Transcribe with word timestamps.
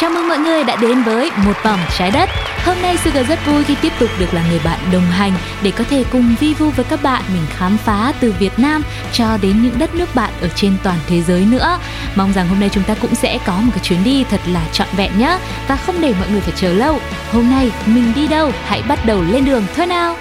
Chào 0.00 0.10
mừng 0.10 0.28
mọi 0.28 0.38
người 0.38 0.64
đã 0.64 0.76
đến 0.76 1.02
với 1.02 1.30
Một 1.36 1.56
Vòng 1.64 1.80
Trái 1.98 2.10
Đất. 2.10 2.28
Hôm 2.64 2.76
nay 2.82 2.96
Sugar 2.96 3.28
rất 3.28 3.38
vui 3.46 3.64
khi 3.64 3.74
tiếp 3.82 3.92
tục 3.98 4.10
được 4.18 4.34
là 4.34 4.44
người 4.48 4.60
bạn 4.64 4.78
đồng 4.92 5.02
hành 5.02 5.32
Để 5.62 5.70
có 5.70 5.84
thể 5.90 6.04
cùng 6.12 6.34
vi 6.40 6.54
vu 6.54 6.70
với 6.70 6.84
các 6.84 7.02
bạn, 7.02 7.22
mình 7.32 7.42
khám 7.50 7.76
phá 7.76 8.12
từ 8.20 8.34
Việt 8.38 8.58
Nam 8.58 8.82
cho 9.12 9.36
đến 9.42 9.62
những 9.62 9.78
đất 9.78 9.94
nước 9.94 10.14
bạn 10.14 10.32
ở 10.40 10.48
trên 10.48 10.76
toàn 10.82 10.98
thế 11.06 11.22
giới 11.22 11.46
nữa. 11.50 11.78
Mong 12.14 12.32
rằng 12.32 12.48
hôm 12.48 12.60
nay 12.60 12.68
chúng 12.72 12.84
ta 12.84 12.94
cũng 13.00 13.14
sẽ 13.14 13.38
có 13.46 13.56
một 13.60 13.70
cái 13.74 13.84
chuyến 13.84 14.04
đi 14.04 14.24
thật 14.30 14.40
là 14.46 14.62
trọn 14.72 14.88
vẹn 14.96 15.18
nhé 15.18 15.38
Và 15.68 15.76
không 15.76 16.00
để 16.00 16.14
mọi 16.20 16.28
người 16.30 16.40
phải 16.40 16.54
chờ 16.56 16.72
lâu. 16.72 17.00
Hôm 17.32 17.50
nay 17.50 17.70
mình 17.86 18.12
đi 18.14 18.28
đâu? 18.28 18.52
Hãy 18.64 18.82
bắt 18.82 19.06
đầu 19.06 19.22
lên 19.22 19.44
đường 19.44 19.64
thôi 19.76 19.86
nào. 19.86 20.16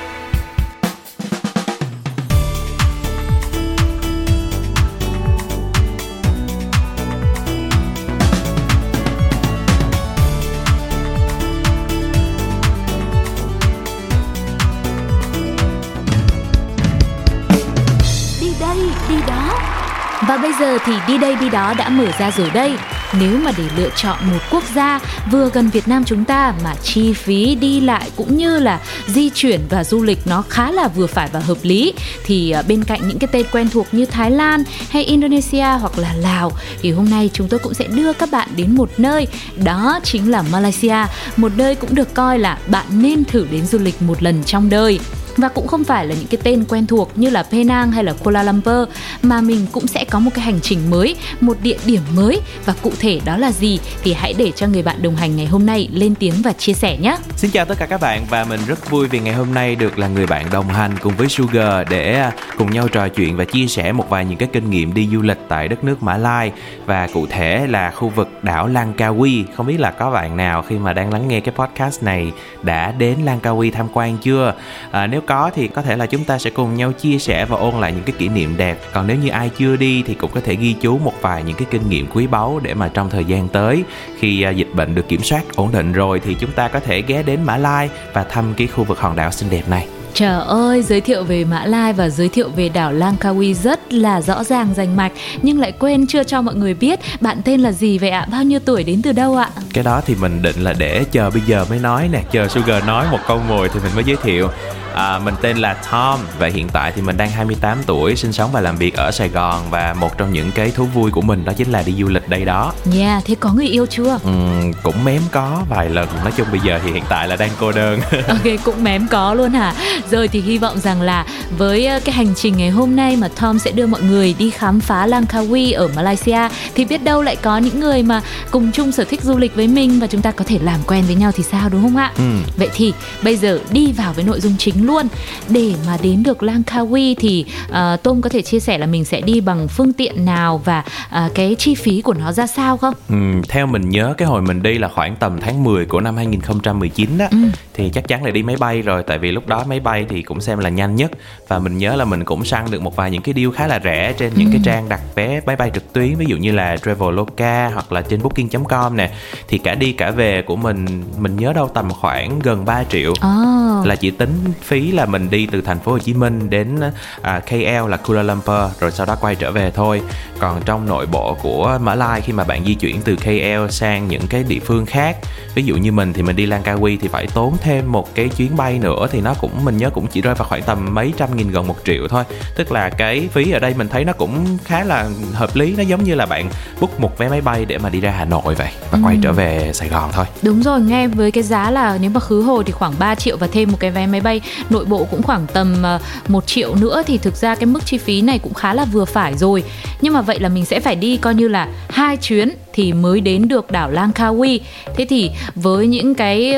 Bây 20.47 20.55
giờ 20.59 20.77
thì 20.85 20.93
đi 21.07 21.17
đây 21.17 21.35
đi 21.35 21.49
đó 21.49 21.73
đã 21.77 21.89
mở 21.89 22.05
ra 22.19 22.31
rồi 22.31 22.49
đây. 22.53 22.71
Nếu 23.19 23.37
mà 23.37 23.51
để 23.57 23.63
lựa 23.77 23.89
chọn 23.95 24.17
một 24.31 24.39
quốc 24.51 24.63
gia 24.75 24.99
vừa 25.31 25.49
gần 25.49 25.69
Việt 25.69 25.87
Nam 25.87 26.03
chúng 26.03 26.25
ta 26.25 26.53
mà 26.63 26.75
chi 26.83 27.13
phí 27.13 27.55
đi 27.55 27.79
lại 27.79 28.11
cũng 28.15 28.37
như 28.37 28.59
là 28.59 28.79
di 29.07 29.29
chuyển 29.29 29.61
và 29.69 29.83
du 29.83 30.03
lịch 30.03 30.19
nó 30.25 30.43
khá 30.49 30.71
là 30.71 30.87
vừa 30.87 31.07
phải 31.07 31.29
và 31.33 31.39
hợp 31.39 31.57
lý 31.61 31.93
thì 32.25 32.51
ờ, 32.51 32.63
bên 32.67 32.83
cạnh 32.83 33.07
những 33.07 33.19
cái 33.19 33.27
tên 33.31 33.45
quen 33.51 33.69
thuộc 33.69 33.87
như 33.91 34.05
Thái 34.05 34.31
Lan 34.31 34.63
hay 34.89 35.03
Indonesia 35.03 35.65
hoặc 35.81 35.97
là 35.97 36.13
Lào 36.13 36.51
thì 36.81 36.91
hôm 36.91 37.09
nay 37.09 37.29
chúng 37.33 37.47
tôi 37.47 37.59
cũng 37.59 37.73
sẽ 37.73 37.87
đưa 37.87 38.13
các 38.13 38.31
bạn 38.31 38.49
đến 38.55 38.75
một 38.75 38.89
nơi 38.97 39.27
đó 39.63 39.99
chính 40.03 40.31
là 40.31 40.41
Malaysia, 40.51 41.05
một 41.37 41.51
nơi 41.55 41.75
cũng 41.75 41.95
được 41.95 42.13
coi 42.13 42.39
là 42.39 42.57
bạn 42.67 42.85
nên 42.91 43.25
thử 43.25 43.47
đến 43.51 43.65
du 43.65 43.79
lịch 43.79 44.01
một 44.01 44.23
lần 44.23 44.43
trong 44.43 44.69
đời 44.69 44.99
và 45.37 45.49
cũng 45.49 45.67
không 45.67 45.83
phải 45.83 46.07
là 46.07 46.15
những 46.15 46.27
cái 46.27 46.39
tên 46.43 46.65
quen 46.69 46.87
thuộc 46.87 47.11
như 47.15 47.29
là 47.29 47.43
Penang 47.43 47.91
hay 47.91 48.03
là 48.03 48.13
Kuala 48.13 48.43
Lumpur 48.43 48.89
mà 49.21 49.41
mình 49.41 49.65
cũng 49.71 49.87
sẽ 49.87 50.05
có 50.05 50.19
một 50.19 50.31
cái 50.33 50.45
hành 50.45 50.59
trình 50.61 50.89
mới, 50.89 51.15
một 51.41 51.57
địa 51.61 51.77
điểm 51.85 52.01
mới 52.15 52.41
và 52.65 52.73
cụ 52.81 52.91
thể 52.99 53.19
đó 53.25 53.37
là 53.37 53.51
gì 53.51 53.79
thì 54.03 54.13
hãy 54.13 54.33
để 54.37 54.51
cho 54.51 54.67
người 54.67 54.83
bạn 54.83 55.01
đồng 55.01 55.15
hành 55.15 55.35
ngày 55.35 55.45
hôm 55.45 55.65
nay 55.65 55.89
lên 55.93 56.15
tiếng 56.15 56.33
và 56.43 56.53
chia 56.53 56.73
sẻ 56.73 56.97
nhé. 56.97 57.17
Xin 57.35 57.51
chào 57.51 57.65
tất 57.65 57.77
cả 57.77 57.85
các 57.85 58.01
bạn 58.01 58.25
và 58.29 58.43
mình 58.43 58.59
rất 58.67 58.89
vui 58.89 59.07
vì 59.07 59.19
ngày 59.19 59.33
hôm 59.33 59.53
nay 59.53 59.75
được 59.75 59.99
là 59.99 60.07
người 60.07 60.27
bạn 60.27 60.45
đồng 60.51 60.67
hành 60.67 60.91
cùng 61.01 61.13
với 61.17 61.27
Sugar 61.29 61.87
để 61.89 62.13
à, 62.19 62.31
cùng 62.57 62.71
nhau 62.71 62.87
trò 62.87 63.07
chuyện 63.07 63.37
và 63.37 63.45
chia 63.45 63.67
sẻ 63.67 63.91
một 63.91 64.09
vài 64.09 64.25
những 64.25 64.37
cái 64.37 64.49
kinh 64.53 64.69
nghiệm 64.69 64.93
đi 64.93 65.09
du 65.11 65.21
lịch 65.21 65.39
tại 65.47 65.67
đất 65.67 65.83
nước 65.83 66.03
Mã 66.03 66.17
Lai 66.17 66.51
và 66.85 67.07
cụ 67.13 67.25
thể 67.29 67.67
là 67.69 67.91
khu 67.91 68.09
vực 68.09 68.43
đảo 68.43 68.69
Langkawi. 68.69 69.43
Không 69.55 69.65
biết 69.67 69.79
là 69.79 69.91
có 69.91 70.11
bạn 70.11 70.37
nào 70.37 70.61
khi 70.61 70.77
mà 70.77 70.93
đang 70.93 71.13
lắng 71.13 71.27
nghe 71.27 71.39
cái 71.39 71.53
podcast 71.57 72.03
này 72.03 72.31
đã 72.61 72.91
đến 72.91 73.17
Langkawi 73.25 73.71
tham 73.71 73.87
quan 73.93 74.17
chưa? 74.17 74.53
À, 74.91 75.07
nếu 75.07 75.21
có 75.27 75.51
thì 75.55 75.67
có 75.67 75.81
thể 75.81 75.95
là 75.95 76.05
chúng 76.05 76.23
ta 76.23 76.37
sẽ 76.37 76.49
cùng 76.49 76.75
nhau 76.75 76.91
chia 76.91 77.19
sẻ 77.19 77.45
và 77.45 77.57
ôn 77.57 77.75
lại 77.81 77.91
những 77.91 78.03
cái 78.03 78.15
kỷ 78.17 78.27
niệm 78.27 78.57
đẹp. 78.57 78.79
Còn 78.93 79.07
nếu 79.07 79.17
như 79.17 79.29
ai 79.29 79.49
chưa 79.57 79.75
đi 79.75 80.03
thì 80.07 80.13
cũng 80.13 80.31
có 80.33 80.41
thể 80.41 80.55
ghi 80.55 80.73
chú 80.81 80.97
một 80.97 81.13
vài 81.21 81.43
những 81.43 81.55
cái 81.55 81.67
kinh 81.71 81.89
nghiệm 81.89 82.07
quý 82.07 82.27
báu 82.27 82.59
để 82.63 82.73
mà 82.73 82.87
trong 82.87 83.09
thời 83.09 83.25
gian 83.25 83.47
tới 83.47 83.83
khi 84.19 84.41
à, 84.41 84.49
dịch 84.49 84.69
bệnh 84.73 84.95
được 84.95 85.07
kiểm 85.07 85.23
soát 85.23 85.41
ổn 85.55 85.71
định 85.71 85.93
rồi 85.93 86.19
thì 86.19 86.33
chúng 86.33 86.51
ta 86.51 86.67
có 86.67 86.79
thể 86.79 87.01
ghé 87.01 87.23
đến 87.23 87.43
Mã 87.43 87.57
Lai 87.57 87.89
và 88.13 88.23
thăm 88.23 88.53
cái 88.57 88.67
khu 88.67 88.83
vực 88.83 88.99
hòn 88.99 89.15
đảo 89.15 89.31
xinh 89.31 89.49
đẹp 89.49 89.69
này. 89.69 89.87
Trời 90.13 90.41
ơi, 90.47 90.83
giới 90.83 91.01
thiệu 91.01 91.23
về 91.23 91.45
Mã 91.45 91.65
Lai 91.65 91.93
và 91.93 92.09
giới 92.09 92.29
thiệu 92.29 92.49
về 92.49 92.69
đảo 92.69 92.93
Langkawi 92.93 93.53
rất 93.53 93.93
là 93.93 94.21
rõ 94.21 94.43
ràng 94.43 94.73
rành 94.75 94.95
mạch 94.95 95.11
nhưng 95.41 95.59
lại 95.59 95.71
quên 95.71 96.07
chưa 96.07 96.23
cho 96.23 96.41
mọi 96.41 96.55
người 96.55 96.73
biết 96.73 96.99
bạn 97.21 97.41
tên 97.45 97.61
là 97.61 97.71
gì 97.71 97.97
vậy 97.97 98.09
ạ? 98.09 98.27
Bao 98.31 98.43
nhiêu 98.43 98.59
tuổi 98.65 98.83
đến 98.83 99.01
từ 99.01 99.11
đâu 99.11 99.35
ạ? 99.35 99.49
Cái 99.73 99.83
đó 99.83 100.01
thì 100.05 100.15
mình 100.15 100.41
định 100.41 100.63
là 100.63 100.73
để 100.77 101.03
chờ 101.11 101.29
bây 101.29 101.41
giờ 101.41 101.65
mới 101.69 101.79
nói 101.79 102.09
nè, 102.11 102.23
chờ 102.31 102.47
Sugar 102.47 102.83
nói 102.83 103.05
một 103.11 103.19
câu 103.27 103.41
ngồi 103.47 103.69
thì 103.69 103.79
mình 103.83 103.91
mới 103.95 104.03
giới 104.03 104.17
thiệu. 104.23 104.49
À, 104.97 105.19
mình 105.19 105.35
tên 105.41 105.57
là 105.57 105.73
Tom 105.91 106.19
và 106.39 106.47
hiện 106.47 106.69
tại 106.73 106.91
thì 106.95 107.01
mình 107.01 107.17
đang 107.17 107.29
28 107.29 107.77
tuổi, 107.85 108.15
sinh 108.15 108.33
sống 108.33 108.51
và 108.51 108.61
làm 108.61 108.77
việc 108.77 108.95
ở 108.95 109.11
Sài 109.11 109.29
Gòn 109.29 109.61
và 109.69 109.95
một 109.99 110.17
trong 110.17 110.33
những 110.33 110.51
cái 110.51 110.71
thú 110.71 110.85
vui 110.85 111.11
của 111.11 111.21
mình 111.21 111.45
đó 111.45 111.53
chính 111.57 111.71
là 111.71 111.83
đi 111.85 111.93
du 111.99 112.07
lịch 112.07 112.29
đây 112.29 112.45
đó. 112.45 112.73
Yeah, 112.97 113.25
thế 113.25 113.35
có 113.39 113.53
người 113.53 113.67
yêu 113.67 113.85
chưa? 113.85 114.19
Uhm, 114.27 114.73
cũng 114.83 115.03
mém 115.03 115.21
có 115.31 115.63
vài 115.69 115.89
lần, 115.89 116.07
nói 116.23 116.31
chung 116.37 116.47
bây 116.51 116.59
giờ 116.59 116.79
thì 116.83 116.91
hiện 116.91 117.03
tại 117.09 117.27
là 117.27 117.35
đang 117.35 117.49
cô 117.59 117.71
đơn. 117.71 117.99
ok, 118.27 118.43
cũng 118.63 118.83
mém 118.83 119.07
có 119.07 119.33
luôn 119.33 119.51
hả? 119.51 119.73
Rồi 120.11 120.27
thì 120.27 120.41
hy 120.41 120.57
vọng 120.57 120.79
rằng 120.79 121.01
là 121.01 121.25
với 121.57 121.85
ờ, 121.85 121.99
cái 122.05 122.15
hành 122.15 122.35
trình 122.35 122.57
ngày 122.57 122.69
hôm 122.69 122.95
nay 122.95 123.15
mà 123.15 123.27
Tom 123.41 123.59
sẽ 123.59 123.71
đưa 123.71 123.87
mọi 123.87 124.01
người 124.01 124.35
đi 124.39 124.49
khám 124.49 124.79
phá 124.79 125.07
Langkawi 125.07 125.77
ở 125.77 125.87
Malaysia 125.95 126.49
thì 126.75 126.85
biết 126.85 127.03
đâu 127.03 127.21
lại 127.21 127.35
có 127.35 127.57
những 127.57 127.79
người 127.79 128.03
mà 128.03 128.21
cùng 128.51 128.71
chung 128.71 128.91
sở 128.91 129.03
thích 129.03 129.23
du 129.23 129.37
lịch 129.37 129.55
với 129.55 129.67
mình 129.67 129.99
và 129.99 130.07
chúng 130.07 130.21
ta 130.21 130.31
có 130.31 130.45
thể 130.47 130.59
làm 130.61 130.79
quen 130.87 131.03
với 131.05 131.15
nhau 131.15 131.31
thì 131.31 131.43
sao 131.43 131.69
đúng 131.69 131.81
không 131.81 131.97
ạ? 131.97 132.11
Ừ. 132.17 132.23
Vậy 132.57 132.69
thì 132.73 132.93
bây 133.23 133.37
giờ 133.37 133.59
đi 133.71 133.91
vào 133.91 134.13
với 134.13 134.23
nội 134.23 134.39
dung 134.39 134.55
chính 134.57 134.86
luôn 134.87 135.07
để 135.49 135.73
mà 135.87 135.97
đến 136.01 136.23
được 136.23 136.43
Langkawi 136.43 137.15
thì 137.19 137.45
uh, 137.69 138.03
Tom 138.03 138.21
có 138.21 138.29
thể 138.29 138.41
chia 138.41 138.59
sẻ 138.59 138.77
là 138.77 138.85
mình 138.85 139.05
sẽ 139.05 139.21
đi 139.21 139.41
bằng 139.41 139.67
phương 139.67 139.93
tiện 139.93 140.25
nào 140.25 140.61
và 140.65 140.83
uh, 141.25 141.33
cái 141.35 141.55
chi 141.59 141.75
phí 141.75 142.01
của 142.01 142.13
nó 142.13 142.31
ra 142.31 142.47
sao 142.47 142.77
không? 142.77 142.93
Ừm, 143.09 143.41
theo 143.49 143.65
mình 143.67 143.89
nhớ 143.89 144.13
cái 144.17 144.27
hồi 144.27 144.41
mình 144.41 144.63
đi 144.63 144.77
là 144.77 144.87
khoảng 144.87 145.15
tầm 145.15 145.39
tháng 145.41 145.63
10 145.63 145.85
của 145.85 145.99
năm 146.01 146.15
2019 146.17 147.17
đó 147.17 147.25
Ừ. 147.31 147.37
thì 147.73 147.89
chắc 147.93 148.07
chắn 148.07 148.23
là 148.25 148.31
đi 148.31 148.43
máy 148.43 148.55
bay 148.59 148.81
rồi 148.81 149.03
tại 149.07 149.17
vì 149.17 149.31
lúc 149.31 149.47
đó 149.47 149.63
máy 149.67 149.79
bay 149.79 150.05
thì 150.09 150.21
cũng 150.21 150.41
xem 150.41 150.59
là 150.59 150.69
nhanh 150.69 150.95
nhất 150.95 151.11
và 151.47 151.59
mình 151.59 151.77
nhớ 151.77 151.95
là 151.95 152.05
mình 152.05 152.23
cũng 152.25 152.45
săn 152.45 152.65
được 152.71 152.81
một 152.81 152.95
vài 152.95 153.11
những 153.11 153.21
cái 153.21 153.33
deal 153.37 153.49
khá 153.55 153.67
là 153.67 153.79
rẻ 153.83 154.13
trên 154.17 154.31
những 154.35 154.49
cái 154.51 154.61
trang 154.65 154.89
đặt 154.89 155.01
vé 155.15 155.41
máy 155.45 155.55
bay 155.55 155.71
trực 155.73 155.93
tuyến 155.93 156.15
ví 156.15 156.25
dụ 156.29 156.37
như 156.37 156.51
là 156.51 156.77
Traveloka 156.77 157.69
hoặc 157.73 157.91
là 157.91 158.01
trên 158.01 158.21
booking.com 158.23 158.97
nè 158.97 159.11
thì 159.47 159.57
cả 159.57 159.75
đi 159.75 159.91
cả 159.91 160.11
về 160.11 160.41
của 160.41 160.55
mình 160.55 161.03
mình 161.19 161.37
nhớ 161.37 161.53
đâu 161.53 161.67
tầm 161.73 161.89
khoảng 161.93 162.39
gần 162.39 162.65
3 162.65 162.83
triệu 162.83 163.11
Oh. 163.11 163.85
là 163.85 163.95
chỉ 163.95 164.11
tính 164.11 164.31
phí 164.61 164.76
là 164.79 165.05
mình 165.05 165.29
đi 165.29 165.47
từ 165.51 165.61
thành 165.61 165.79
phố 165.79 165.91
Hồ 165.91 165.99
Chí 165.99 166.13
Minh 166.13 166.49
đến 166.49 166.79
à, 167.21 167.39
KL 167.39 167.89
là 167.89 167.97
Kuala 167.97 168.23
Lumpur 168.23 168.79
rồi 168.79 168.91
sau 168.91 169.05
đó 169.05 169.15
quay 169.21 169.35
trở 169.35 169.51
về 169.51 169.71
thôi. 169.71 170.01
Còn 170.39 170.61
trong 170.65 170.85
nội 170.87 171.05
bộ 171.05 171.37
của 171.41 171.79
Mã 171.81 171.95
Lai 171.95 172.21
khi 172.21 172.33
mà 172.33 172.43
bạn 172.43 172.65
di 172.65 172.73
chuyển 172.73 173.01
từ 173.01 173.15
KL 173.15 173.69
sang 173.69 174.07
những 174.07 174.27
cái 174.27 174.43
địa 174.43 174.59
phương 174.59 174.85
khác, 174.85 175.17
ví 175.55 175.63
dụ 175.63 175.75
như 175.75 175.91
mình 175.91 176.13
thì 176.13 176.21
mình 176.21 176.35
đi 176.35 176.45
Langkawi 176.45 176.97
thì 177.01 177.07
phải 177.07 177.27
tốn 177.27 177.57
thêm 177.61 177.91
một 177.91 178.15
cái 178.15 178.29
chuyến 178.29 178.55
bay 178.57 178.79
nữa 178.79 179.07
thì 179.11 179.21
nó 179.21 179.33
cũng 179.33 179.65
mình 179.65 179.77
nhớ 179.77 179.89
cũng 179.89 180.07
chỉ 180.07 180.21
rơi 180.21 180.35
vào 180.35 180.47
khoảng 180.47 180.63
tầm 180.63 180.93
mấy 180.93 181.13
trăm 181.17 181.35
nghìn 181.35 181.51
gần 181.51 181.67
một 181.67 181.75
triệu 181.85 182.07
thôi. 182.07 182.23
Tức 182.55 182.71
là 182.71 182.89
cái 182.89 183.29
phí 183.31 183.51
ở 183.51 183.59
đây 183.59 183.73
mình 183.77 183.87
thấy 183.87 184.05
nó 184.05 184.13
cũng 184.13 184.57
khá 184.63 184.83
là 184.83 185.09
hợp 185.33 185.55
lý, 185.55 185.75
nó 185.75 185.83
giống 185.83 186.03
như 186.03 186.15
là 186.15 186.25
bạn 186.25 186.49
book 186.79 186.99
một 186.99 187.17
vé 187.17 187.29
máy 187.29 187.41
bay 187.41 187.65
để 187.65 187.77
mà 187.77 187.89
đi 187.89 187.99
ra 188.01 188.11
Hà 188.11 188.25
Nội 188.25 188.55
vậy 188.55 188.69
và 188.91 188.99
quay 189.03 189.17
trở 189.21 189.31
về 189.31 189.71
Sài 189.73 189.89
Gòn 189.89 190.09
thôi. 190.13 190.25
Đúng 190.41 190.63
rồi, 190.63 190.81
nghe 190.81 191.07
với 191.07 191.31
cái 191.31 191.43
giá 191.43 191.71
là 191.71 191.97
nếu 192.01 192.09
mà 192.09 192.19
khứ 192.19 192.41
hồi 192.41 192.63
thì 192.63 192.71
khoảng 192.71 192.93
3 192.99 193.15
triệu 193.15 193.37
và 193.37 193.47
thêm 193.51 193.71
một 193.71 193.77
cái 193.79 193.91
vé 193.91 194.07
máy 194.07 194.21
bay 194.21 194.41
nội 194.69 194.85
bộ 194.85 195.07
cũng 195.11 195.23
khoảng 195.23 195.47
tầm 195.53 195.83
ờ, 195.83 195.99
một 196.27 196.47
triệu 196.47 196.75
nữa 196.75 197.03
thì 197.07 197.17
thực 197.17 197.35
ra 197.35 197.55
cái 197.55 197.65
mức 197.65 197.85
chi 197.85 197.97
phí 197.97 198.21
này 198.21 198.39
cũng 198.39 198.53
khá 198.53 198.73
là 198.73 198.85
vừa 198.85 199.05
phải 199.05 199.37
rồi. 199.37 199.63
Nhưng 200.01 200.13
mà 200.13 200.21
vậy 200.21 200.39
là 200.39 200.49
mình 200.49 200.65
sẽ 200.65 200.79
phải 200.79 200.95
đi 200.95 201.17
coi 201.17 201.35
như 201.35 201.47
là 201.47 201.67
hai 201.89 202.17
chuyến 202.17 202.49
thì 202.73 202.93
mới 202.93 203.21
đến 203.21 203.47
được 203.47 203.71
đảo 203.71 203.91
Langkawi. 203.91 204.59
Thế 204.95 205.05
thì 205.05 205.31
với 205.55 205.87
những 205.87 206.15
cái 206.15 206.55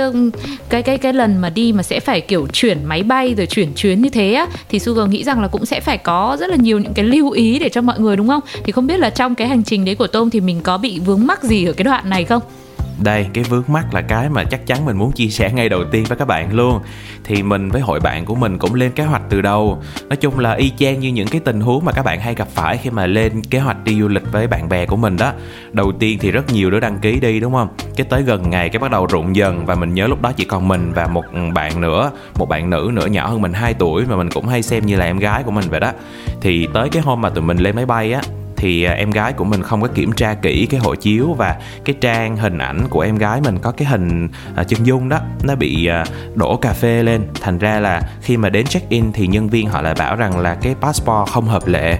cái 0.69 0.83
cái 0.83 0.97
cái 0.97 1.13
lần 1.13 1.37
mà 1.37 1.49
đi 1.49 1.71
mà 1.71 1.83
sẽ 1.83 1.99
phải, 1.99 2.21
kiểu, 2.21 2.47
chuyển 2.53 2.85
máy 2.85 3.03
bay 3.03 3.33
rồi 3.37 3.45
chuyển 3.45 3.73
chuyến 3.73 4.01
như 4.01 4.09
thế 4.09 4.33
á, 4.33 4.47
thì 4.69 4.79
Sugar 4.79 5.09
nghĩ 5.09 5.23
rằng 5.23 5.41
là 5.41 5.47
cũng 5.47 5.65
sẽ 5.65 5.79
phải 5.79 5.97
có 5.97 6.37
rất 6.39 6.49
là 6.49 6.55
nhiều 6.55 6.79
những 6.79 6.93
cái 6.93 7.05
lưu 7.05 7.31
ý 7.31 7.59
để 7.59 7.69
cho 7.69 7.81
mọi 7.81 7.99
người, 7.99 8.15
đúng 8.15 8.27
không? 8.27 8.41
Thì 8.63 8.71
không 8.71 8.87
biết 8.87 8.99
là 8.99 9.09
trong 9.09 9.35
cái 9.35 9.47
hành 9.47 9.63
trình 9.63 9.85
đấy 9.85 9.95
của 9.95 10.07
tôm 10.07 10.29
thì 10.29 10.39
mình 10.39 10.61
có 10.61 10.77
bị 10.77 10.99
vướng 10.99 11.27
mắc 11.27 11.43
gì 11.43 11.65
ở 11.65 11.73
cái 11.73 11.83
đoạn 11.83 12.09
này 12.09 12.23
không? 12.23 12.41
Đây, 13.03 13.27
cái 13.33 13.43
vướng 13.43 13.63
mắt 13.67 13.93
là 13.93 14.01
cái 14.01 14.29
mà 14.29 14.43
chắc 14.43 14.67
chắn 14.67 14.85
mình 14.85 14.97
muốn 14.97 15.11
chia 15.11 15.27
sẻ 15.27 15.51
ngay 15.51 15.69
đầu 15.69 15.83
tiên 15.91 16.03
với 16.03 16.17
các 16.17 16.27
bạn 16.27 16.53
luôn. 16.53 16.79
Thì 17.23 17.43
mình 17.43 17.69
với 17.69 17.81
hội 17.81 17.99
bạn 17.99 18.25
của 18.25 18.35
mình 18.35 18.57
cũng 18.57 18.73
lên 18.73 18.91
kế 18.91 19.03
hoạch 19.03 19.21
từ 19.29 19.41
đầu. 19.41 19.81
Nói 20.09 20.17
chung 20.17 20.39
là 20.39 20.53
y 20.53 20.71
chang 20.77 20.99
như 20.99 21.09
những 21.09 21.27
cái 21.27 21.41
tình 21.45 21.61
huống 21.61 21.85
mà 21.85 21.91
các 21.91 22.05
bạn 22.05 22.19
hay 22.19 22.35
gặp 22.35 22.47
phải 22.53 22.77
khi 22.77 22.89
mà 22.89 23.05
lên 23.05 23.41
kế 23.41 23.59
hoạch 23.59 23.83
đi 23.83 23.99
du 23.99 24.07
lịch 24.07 24.31
với 24.31 24.47
bạn 24.47 24.69
bè 24.69 24.85
của 24.85 24.95
mình 24.95 25.17
đó. 25.17 25.31
Đầu 25.71 25.91
tiên 25.91 26.17
thì 26.21 26.31
rất 26.31 26.53
nhiều 26.53 26.71
đứa 26.71 26.79
đăng 26.79 26.99
ký 26.99 27.19
đi, 27.19 27.39
đúng 27.39 27.53
không? 27.53 27.67
Cái 27.95 28.07
tới 28.09 28.21
gần 28.21 28.49
ngày 28.49 28.69
cái 28.69 28.79
bắt 28.79 28.91
đầu 28.91 29.05
rụng 29.05 29.35
dần 29.35 29.65
và 29.65 29.75
mình 29.75 29.93
nhớ 29.93 30.07
lúc 30.07 30.21
đó 30.21 30.31
chỉ 30.31 30.45
còn 30.45 30.67
mình 30.67 30.91
và 30.93 31.07
một 31.07 31.25
bạn 31.53 31.81
nữa, 31.81 32.11
một 32.35 32.49
bạn 32.49 32.69
nữ 32.69 32.91
nữa 32.93 33.05
nhỏ 33.05 33.27
hơn 33.27 33.41
mình 33.41 33.53
2 33.53 33.73
tuổi 33.73 34.05
mà 34.09 34.15
mình 34.15 34.29
cũng 34.29 34.47
hay 34.47 34.61
xem 34.61 34.85
như 34.85 34.95
là 34.95 35.05
em 35.05 35.19
gái 35.19 35.43
của 35.43 35.51
mình 35.51 35.65
vậy 35.69 35.79
đó. 35.79 35.91
Thì 36.41 36.67
tới 36.73 36.89
cái 36.89 37.01
hôm 37.01 37.21
mà 37.21 37.29
tụi 37.29 37.43
mình 37.43 37.57
lên 37.57 37.75
máy 37.75 37.85
bay 37.85 38.13
á 38.13 38.21
thì 38.59 38.83
à, 38.83 38.93
em 38.93 39.11
gái 39.11 39.33
của 39.33 39.43
mình 39.43 39.63
không 39.63 39.81
có 39.81 39.87
kiểm 39.87 40.11
tra 40.11 40.33
kỹ 40.33 40.67
cái 40.69 40.79
hộ 40.79 40.95
chiếu 40.95 41.33
và 41.33 41.55
cái 41.85 41.95
trang 42.01 42.37
hình 42.37 42.57
ảnh 42.57 42.87
của 42.89 43.01
em 43.01 43.15
gái 43.15 43.41
mình 43.41 43.59
có 43.59 43.71
cái 43.71 43.87
hình 43.87 44.29
à, 44.55 44.63
chân 44.63 44.85
dung 44.85 45.09
đó, 45.09 45.19
nó 45.43 45.55
bị 45.55 45.85
à, 45.85 46.05
đổ 46.35 46.57
cà 46.57 46.73
phê 46.73 47.03
lên. 47.03 47.21
Thành 47.41 47.57
ra 47.57 47.79
là 47.79 48.01
khi 48.21 48.37
mà 48.37 48.49
đến 48.49 48.65
check 48.65 48.89
in 48.89 49.11
thì 49.11 49.27
nhân 49.27 49.49
viên 49.49 49.69
họ 49.69 49.81
lại 49.81 49.93
bảo 49.99 50.15
rằng 50.15 50.39
là 50.39 50.55
cái 50.55 50.75
passport 50.81 51.29
không 51.29 51.45
hợp 51.45 51.67
lệ 51.67 51.99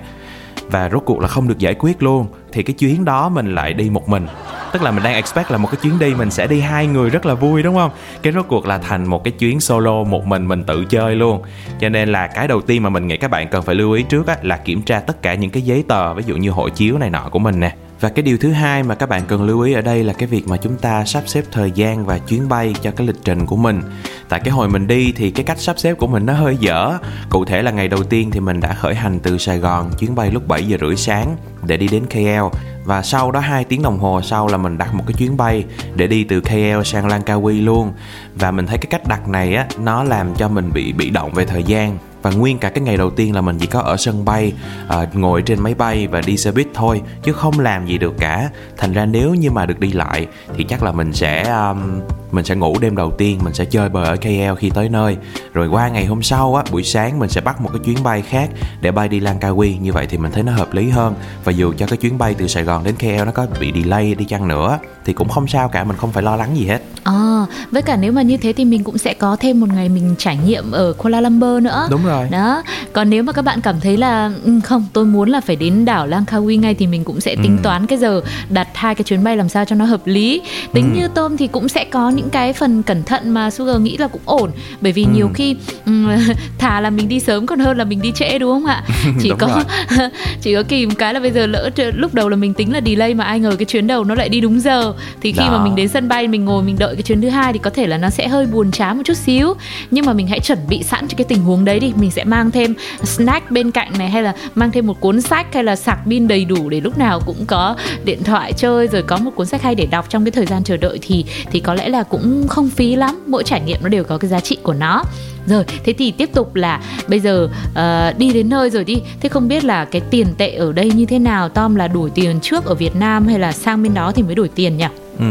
và 0.72 0.90
rốt 0.90 1.04
cuộc 1.06 1.20
là 1.20 1.28
không 1.28 1.48
được 1.48 1.60
giải 1.60 1.74
quyết 1.74 2.04
luôn. 2.04 2.28
Thì 2.52 2.64
cái 2.64 2.74
chuyến 2.74 3.06
đó 3.06 3.30
mình 3.30 3.56
lại 3.56 3.74
đi 3.74 3.90
một 3.90 4.10
mình 4.10 4.28
tức 4.74 4.82
là 4.82 4.92
mình 4.92 5.04
đang 5.04 5.14
expect 5.14 5.52
là 5.52 5.58
một 5.58 5.68
cái 5.72 5.80
chuyến 5.84 6.00
đi 6.00 6.14
mình 6.14 6.32
sẽ 6.32 6.48
đi 6.48 6.60
hai 6.60 6.88
người 6.88 7.10
rất 7.10 7.26
là 7.26 7.34
vui 7.34 7.64
đúng 7.64 7.76
không? 7.76 7.92
Cái 8.22 8.34
rốt 8.34 8.46
cuộc 8.48 8.66
là 8.66 8.78
thành 8.78 9.08
một 9.08 9.24
cái 9.24 9.32
chuyến 9.32 9.60
solo 9.60 10.04
một 10.04 10.26
mình 10.26 10.48
mình 10.48 10.64
tự 10.64 10.86
chơi 10.86 11.16
luôn. 11.16 11.42
Cho 11.80 11.90
nên 11.90 12.10
là 12.10 12.28
cái 12.28 12.48
đầu 12.48 12.62
tiên 12.62 12.84
mà 12.84 12.90
mình 12.90 13.08
nghĩ 13.08 13.18
các 13.18 13.32
bạn 13.32 13.48
cần 13.48 13.64
phải 13.64 13.76
lưu 13.76 13.92
ý 13.92 14.04
trước 14.04 14.28
á, 14.28 14.38
là 14.42 14.58
kiểm 14.58 14.82
tra 14.82 15.00
tất 15.00 15.22
cả 15.22 15.34
những 15.34 15.50
cái 15.50 15.62
giấy 15.62 15.84
tờ 15.88 16.14
ví 16.14 16.24
dụ 16.28 16.36
như 16.36 16.50
hộ 16.50 16.70
chiếu 16.70 16.98
này 16.98 17.10
nọ 17.10 17.30
của 17.32 17.40
mình 17.40 17.60
nè 17.60 17.76
và 18.00 18.10
cái 18.10 18.24
điều 18.24 18.38
thứ 18.38 18.52
hai 18.52 18.84
mà 18.84 18.96
các 18.96 19.10
bạn 19.10 19.22
cần 19.28 19.44
lưu 19.44 19.62
ý 19.62 19.74
ở 19.74 19.82
đây 19.82 20.04
là 20.04 20.14
cái 20.14 20.28
việc 20.28 20.48
mà 20.48 20.58
chúng 20.58 20.78
ta 20.78 21.06
sắp 21.06 21.24
xếp 21.26 21.44
thời 21.52 21.72
gian 21.72 22.06
và 22.06 22.18
chuyến 22.18 22.50
bay 22.50 22.76
cho 22.82 22.92
cái 22.92 23.08
lịch 23.08 23.24
trình 23.24 23.46
của 23.46 23.56
mình. 23.56 23.82
Tại 24.30 24.40
cái 24.40 24.50
hồi 24.52 24.70
mình 24.70 24.88
đi 24.88 25.14
thì 25.16 25.32
cái 25.32 25.44
cách 25.44 25.60
sắp 25.60 25.80
xếp 25.80 25.94
của 25.94 26.08
mình 26.08 26.26
nó 26.26 26.34
hơi 26.34 26.58
dở. 26.60 26.98
Cụ 27.30 27.46
thể 27.46 27.62
là 27.62 27.72
ngày 27.72 27.88
đầu 27.88 28.04
tiên 28.04 28.32
thì 28.32 28.40
mình 28.40 28.60
đã 28.60 28.74
khởi 28.74 28.96
hành 28.96 29.20
từ 29.20 29.38
sài 29.38 29.58
gòn, 29.58 29.92
chuyến 30.00 30.16
bay 30.16 30.32
lúc 30.32 30.48
7 30.48 30.68
giờ 30.68 30.78
rưỡi 30.82 30.96
sáng 30.96 31.36
để 31.64 31.78
đi 31.78 31.88
đến 31.88 32.06
KL 32.06 32.58
và 32.86 33.02
sau 33.02 33.32
đó 33.32 33.40
2 33.40 33.64
tiếng 33.64 33.82
đồng 33.82 34.00
hồ 34.00 34.22
sau 34.22 34.48
là 34.48 34.58
mình 34.58 34.78
đặt 34.78 34.94
một 34.94 35.04
cái 35.08 35.14
chuyến 35.18 35.38
bay 35.38 35.66
để 35.96 36.08
đi 36.08 36.24
từ 36.24 36.42
KL 36.42 36.82
sang 36.86 37.08
Langkawi 37.08 37.66
luôn. 37.66 37.94
Và 38.36 38.52
mình 38.52 38.68
thấy 38.68 38.78
cái 38.78 38.88
cách 38.90 39.08
đặt 39.08 39.28
này 39.28 39.56
á, 39.56 39.68
nó 39.80 40.04
làm 40.04 40.36
cho 40.36 40.48
mình 40.48 40.72
bị 40.74 40.94
bị 40.94 41.10
động 41.10 41.32
về 41.34 41.46
thời 41.46 41.64
gian 41.64 41.98
và 42.30 42.36
nguyên 42.36 42.60
cả 42.60 42.70
cái 42.70 42.84
ngày 42.84 42.98
đầu 42.98 43.10
tiên 43.10 43.36
là 43.36 43.42
mình 43.42 43.58
chỉ 43.60 43.66
có 43.66 43.80
ở 43.80 43.98
sân 43.98 44.26
bay 44.26 44.54
à, 44.88 45.08
ngồi 45.14 45.42
trên 45.42 45.60
máy 45.60 45.74
bay 45.74 46.08
và 46.08 46.22
đi 46.26 46.38
xe 46.38 46.52
buýt 46.52 46.68
thôi 46.74 47.02
chứ 47.24 47.34
không 47.34 47.60
làm 47.60 47.88
gì 47.88 47.98
được 47.98 48.14
cả. 48.20 48.50
Thành 48.78 48.94
ra 48.94 49.06
nếu 49.06 49.34
như 49.34 49.52
mà 49.52 49.66
được 49.66 49.80
đi 49.80 49.92
lại 49.92 50.28
thì 50.58 50.64
chắc 50.64 50.84
là 50.84 50.92
mình 50.92 51.14
sẽ 51.14 51.44
um, 51.44 52.02
mình 52.32 52.46
sẽ 52.46 52.56
ngủ 52.56 52.76
đêm 52.82 52.96
đầu 52.96 53.12
tiên 53.12 53.40
mình 53.44 53.54
sẽ 53.54 53.66
chơi 53.66 53.90
bời 53.90 54.06
ở 54.06 54.16
KL 54.16 54.56
khi 54.58 54.70
tới 54.70 54.90
nơi. 54.90 55.18
Rồi 55.54 55.68
qua 55.68 55.90
ngày 55.90 56.06
hôm 56.06 56.24
sau 56.24 56.56
á 56.56 56.64
buổi 56.72 56.84
sáng 56.84 57.20
mình 57.20 57.30
sẽ 57.30 57.42
bắt 57.42 57.62
một 57.62 57.70
cái 57.74 57.80
chuyến 57.86 58.04
bay 58.04 58.22
khác 58.22 58.50
để 58.82 58.92
bay 58.92 59.08
đi 59.08 59.20
Langkawi. 59.20 59.82
Như 59.82 59.94
vậy 59.94 60.08
thì 60.10 60.18
mình 60.18 60.32
thấy 60.32 60.44
nó 60.44 60.52
hợp 60.52 60.74
lý 60.74 60.90
hơn. 60.90 61.14
Và 61.44 61.52
dù 61.52 61.74
cho 61.78 61.88
cái 61.88 61.98
chuyến 61.98 62.18
bay 62.18 62.34
từ 62.34 62.48
Sài 62.48 62.64
Gòn 62.64 62.84
đến 62.84 62.96
KL 62.96 63.26
nó 63.26 63.32
có 63.32 63.48
bị 63.60 63.74
delay 63.76 64.16
đi 64.16 64.26
chăng 64.26 64.48
nữa 64.48 64.80
thì 65.06 65.14
cũng 65.14 65.30
không 65.30 65.48
sao 65.48 65.70
cả 65.70 65.84
mình 65.84 65.98
không 65.98 66.12
phải 66.12 66.24
lo 66.24 66.36
lắng 66.36 66.58
gì 66.58 66.66
hết. 66.66 66.82
À, 67.04 67.46
với 67.72 67.82
cả 67.82 67.96
nếu 67.96 68.12
mà 68.12 68.22
như 68.22 68.38
thế 68.38 68.54
thì 68.54 68.66
mình 68.66 68.84
cũng 68.84 68.98
sẽ 68.98 69.14
có 69.14 69.36
thêm 69.40 69.60
một 69.60 69.68
ngày 69.74 69.90
mình 69.90 70.16
trải 70.18 70.38
nghiệm 70.38 70.72
ở 70.72 70.94
Kuala 70.98 71.22
Lumpur 71.22 71.64
nữa. 71.64 71.88
Đúng 71.90 72.06
rồi. 72.06 72.19
Đó. 72.32 72.64
Còn 72.94 73.10
nếu 73.10 73.24
mà 73.24 73.32
các 73.34 73.42
bạn 73.42 73.62
cảm 73.62 73.80
thấy 73.80 73.98
là 73.98 74.32
"Ừ, 74.44 74.60
không, 74.64 74.86
tôi 74.94 75.06
muốn 75.06 75.30
là 75.30 75.42
phải 75.42 75.56
đến 75.56 75.86
đảo 75.86 76.08
Langkawi 76.08 76.60
ngay 76.60 76.74
thì 76.74 76.88
mình 76.88 77.04
cũng 77.04 77.22
sẽ 77.22 77.36
tính 77.36 77.58
Ừ. 77.58 77.64
toán 77.64 77.86
cái 77.88 77.98
giờ 78.00 78.22
đặt 78.50 78.68
hai 78.74 78.96
cái 78.96 79.04
chuyến 79.04 79.24
bay 79.24 79.38
làm 79.38 79.50
sao 79.50 79.66
cho 79.66 79.76
nó 79.76 79.86
hợp 79.86 80.02
lý. 80.06 80.42
Tính 80.74 80.92
Ừ. 80.94 81.00
như 81.00 81.08
tôm 81.08 81.38
thì 81.38 81.48
cũng 81.48 81.70
sẽ 81.70 81.86
có 81.86 82.10
những 82.10 82.30
cái 82.30 82.54
phần 82.54 82.84
cẩn 82.84 83.04
thận 83.04 83.30
mà 83.30 83.50
Sugar 83.52 83.82
nghĩ 83.82 83.98
là 83.98 84.08
cũng 84.08 84.22
ổn. 84.26 84.52
Bởi 84.82 84.92
vì 84.92 85.06
nhiều 85.06 85.28
Ừ. 85.28 85.32
khi 85.36 85.56
ừm, 85.86 86.08
thà 86.58 86.82
là 86.82 86.90
mình 86.90 87.10
đi 87.10 87.20
sớm 87.20 87.46
còn 87.48 87.60
hơn 87.60 87.78
là 87.78 87.84
mình 87.84 88.02
đi 88.02 88.12
trễ 88.16 88.40
đúng 88.40 88.52
không 88.52 88.66
ạ? 88.66 88.84
Chỉ 89.22 89.32
có 89.40 89.48
rồi. 89.48 90.10
chỉ 90.42 90.56
có 90.56 90.64
kìm 90.64 90.92
cái 90.92 91.14
là 91.14 91.20
bây 91.20 91.32
giờ 91.32 91.46
lỡ 91.46 91.70
lúc 91.94 92.14
đầu 92.14 92.30
là 92.30 92.36
mình 92.36 92.54
tính 92.54 92.74
là 92.74 92.82
delay 92.86 93.14
mà 93.14 93.24
ai 93.24 93.40
ngờ 93.40 93.56
cái 93.60 93.66
chuyến 93.66 93.88
đầu 93.88 94.04
nó 94.04 94.16
lại 94.16 94.30
đi 94.30 94.42
đúng 94.42 94.60
giờ 94.60 94.94
thì 95.22 95.32
khi 95.32 95.40
Đó. 95.40 95.58
mà 95.58 95.64
mình 95.64 95.76
đến 95.76 95.88
sân 95.88 96.08
bay 96.08 96.28
mình 96.28 96.46
ngồi 96.46 96.64
mình 96.64 96.76
đợi 96.80 96.96
cái 96.96 97.02
chuyến 97.04 97.22
thứ 97.22 97.30
hai 97.30 97.54
thì 97.54 97.60
có 97.60 97.70
thể 97.70 97.88
là 97.88 97.98
nó 97.98 98.10
sẽ 98.10 98.28
hơi 98.28 98.46
buồn 98.46 98.72
chán 98.72 98.98
một 98.98 99.04
chút 99.06 99.18
xíu 99.18 99.54
nhưng 99.92 100.06
mà 100.06 100.14
mình 100.14 100.28
hãy 100.28 100.40
chuẩn 100.40 100.60
bị 100.70 100.84
sẵn 100.84 101.08
cho 101.08 101.16
cái 101.18 101.26
tình 101.26 101.42
huống 101.44 101.66
đấy 101.66 101.80
đi 101.80 101.92
mình 102.00 102.12
sẽ 102.12 102.24
mang 102.24 102.52
thêm 102.52 102.74
snack 103.04 103.52
bên 103.52 103.72
cạnh 103.72 103.92
này 103.98 104.10
hay 104.10 104.24
là 104.24 104.34
mang 104.56 104.72
thêm 104.72 104.88
một 104.88 105.00
cuốn 105.00 105.22
sách 105.22 105.54
hay 105.54 105.64
là 105.64 105.76
sạc 105.76 106.00
pin 106.06 106.28
đầy 106.28 106.46
đủ 106.46 106.70
để 106.70 106.82
lúc 106.82 106.98
nào 106.98 107.22
cũng 107.26 107.46
có 107.46 107.76
điện 108.04 108.24
thoại 108.24 108.54
chơi 108.54 108.88
rồi 108.88 109.04
có 109.04 109.18
một 109.18 109.32
cuốn 109.36 109.48
sách 109.48 109.62
hay 109.62 109.76
để 109.76 109.86
đọc 109.86 110.06
trong 110.10 110.26
cái 110.26 110.32
thời 110.32 110.46
gian 110.46 110.64
chờ 110.64 110.78
đợi 110.78 111.00
thì 111.02 111.26
thì 111.52 111.60
có 111.60 111.74
lẽ 111.74 111.90
là 111.90 112.04
cũng 112.04 112.48
không 112.48 112.70
phí 112.70 112.96
lắm. 112.96 113.24
Mỗi 113.28 113.44
trải 113.44 113.62
nghiệm 113.62 113.80
nó 113.84 113.90
đều 113.90 114.04
có 114.04 114.18
cái 114.18 114.30
giá 114.30 114.40
trị 114.40 114.58
của 114.64 114.74
nó. 114.74 115.04
Rồi 115.46 115.64
thế 115.84 115.94
thì 115.94 116.12
tiếp 116.12 116.30
tục 116.34 116.56
là 116.56 116.82
bây 117.08 117.20
giờ 117.20 117.50
uh, 117.70 118.18
đi 118.18 118.34
đến 118.34 118.50
nơi 118.50 118.70
rồi 118.70 118.84
đi. 118.84 119.02
Thế 119.22 119.30
không 119.30 119.48
biết 119.48 119.64
là 119.64 119.86
cái 119.86 120.02
tiền 120.02 120.28
tệ 120.38 120.50
ở 120.50 120.72
đây 120.72 120.92
như 120.92 121.06
thế 121.06 121.20
nào? 121.20 121.50
Tom 121.50 121.76
là 121.76 121.88
đổi 121.88 122.10
tiền 122.10 122.40
trước 122.42 122.66
ở 122.66 122.76
việt 122.76 122.96
nam 122.96 123.28
hay 123.28 123.40
là 123.40 123.52
sang 123.52 123.84
bên 123.84 123.94
đó 123.94 124.12
thì 124.12 124.24
mới 124.24 124.36
đổi 124.36 124.48
tiền 124.48 124.78
nhỉ? 124.78 124.86
Ừ. 125.20 125.26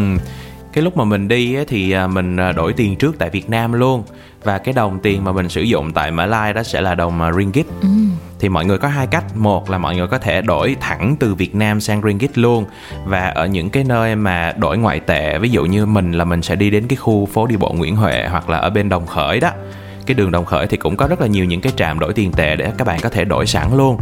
Cái 0.78 0.82
lúc 0.82 0.96
mà 0.96 1.04
mình 1.04 1.28
đi 1.28 1.54
á, 1.54 1.62
thì 1.69 1.90
à, 1.90 2.06
mình 2.06 2.36
à, 2.36 2.52
đổi 2.52 2.72
tiền 2.72 2.96
trước 2.96 3.19
tại 3.19 3.30
Việt 3.30 3.50
Nam 3.50 3.72
luôn 3.72 4.02
và 4.44 4.58
cái 4.58 4.75
đồng 4.75 4.98
tiền 4.98 5.25
mà 5.25 5.32
mình 5.32 5.48
sử 5.48 5.60
dụng 5.62 5.92
tại 5.92 6.10
Mã 6.10 6.26
Lai 6.26 6.52
đó 6.52 6.62
sẽ 6.62 6.80
là 6.80 6.94
đồng 6.94 7.22
à, 7.22 7.32
ringgit. 7.32 7.66
ừ. 7.80 7.88
Thì 8.40 8.48
mọi 8.48 8.64
người 8.64 8.78
có 8.78 8.88
hai 8.88 9.06
cách, 9.06 9.36
một 9.36 9.70
là 9.70 9.78
mọi 9.78 9.96
người 9.96 10.06
có 10.06 10.19
thể 10.19 10.42
đổi 10.42 10.76
thẳng 10.80 11.16
từ 11.20 11.34
Việt 11.34 11.54
Nam 11.54 11.80
sang 11.80 12.02
ringgit 12.02 12.38
luôn 12.38 12.64
và 13.04 13.28
ở 13.28 13.46
những 13.46 13.70
cái 13.70 13.84
nơi 13.84 14.16
mà 14.16 14.52
đổi 14.56 14.78
ngoại 14.78 15.00
tệ, 15.00 15.38
ví 15.38 15.50
dụ 15.50 15.64
như 15.64 15.86
mình 15.86 16.12
là 16.12 16.25
mình 16.25 16.42
sẽ 16.42 16.56
đi 16.56 16.70
đến 16.70 16.88
cái 16.88 16.96
khu 16.96 17.26
phố 17.26 17.46
đi 17.46 17.56
bộ 17.56 17.72
Nguyễn 17.72 17.96
Huệ 17.96 18.26
hoặc 18.31 18.50
là 18.50 18.58
ở 18.58 18.70
bên 18.70 18.88
Đồng 18.88 19.06
Khởi 19.06 19.40
đó. 19.40 19.50
Cái 20.08 20.14
đường 20.14 20.31
Đồng 20.31 20.44
Khởi 20.44 20.66
thì 20.66 20.76
cũng 20.76 20.96
có 20.96 21.06
rất 21.06 21.20
là 21.20 21.26
nhiều 21.26 21.44
những 21.44 21.60
cái 21.60 21.72
trạm 21.76 21.99
đổi 21.99 22.12
tiền 22.12 22.32
tệ 22.32 22.56
để 22.56 22.72
các 22.78 22.87
bạn 22.87 23.00
có 23.02 23.08
thể 23.08 23.25
đổi 23.25 23.46
sẵn 23.46 23.76
luôn. 23.76 24.00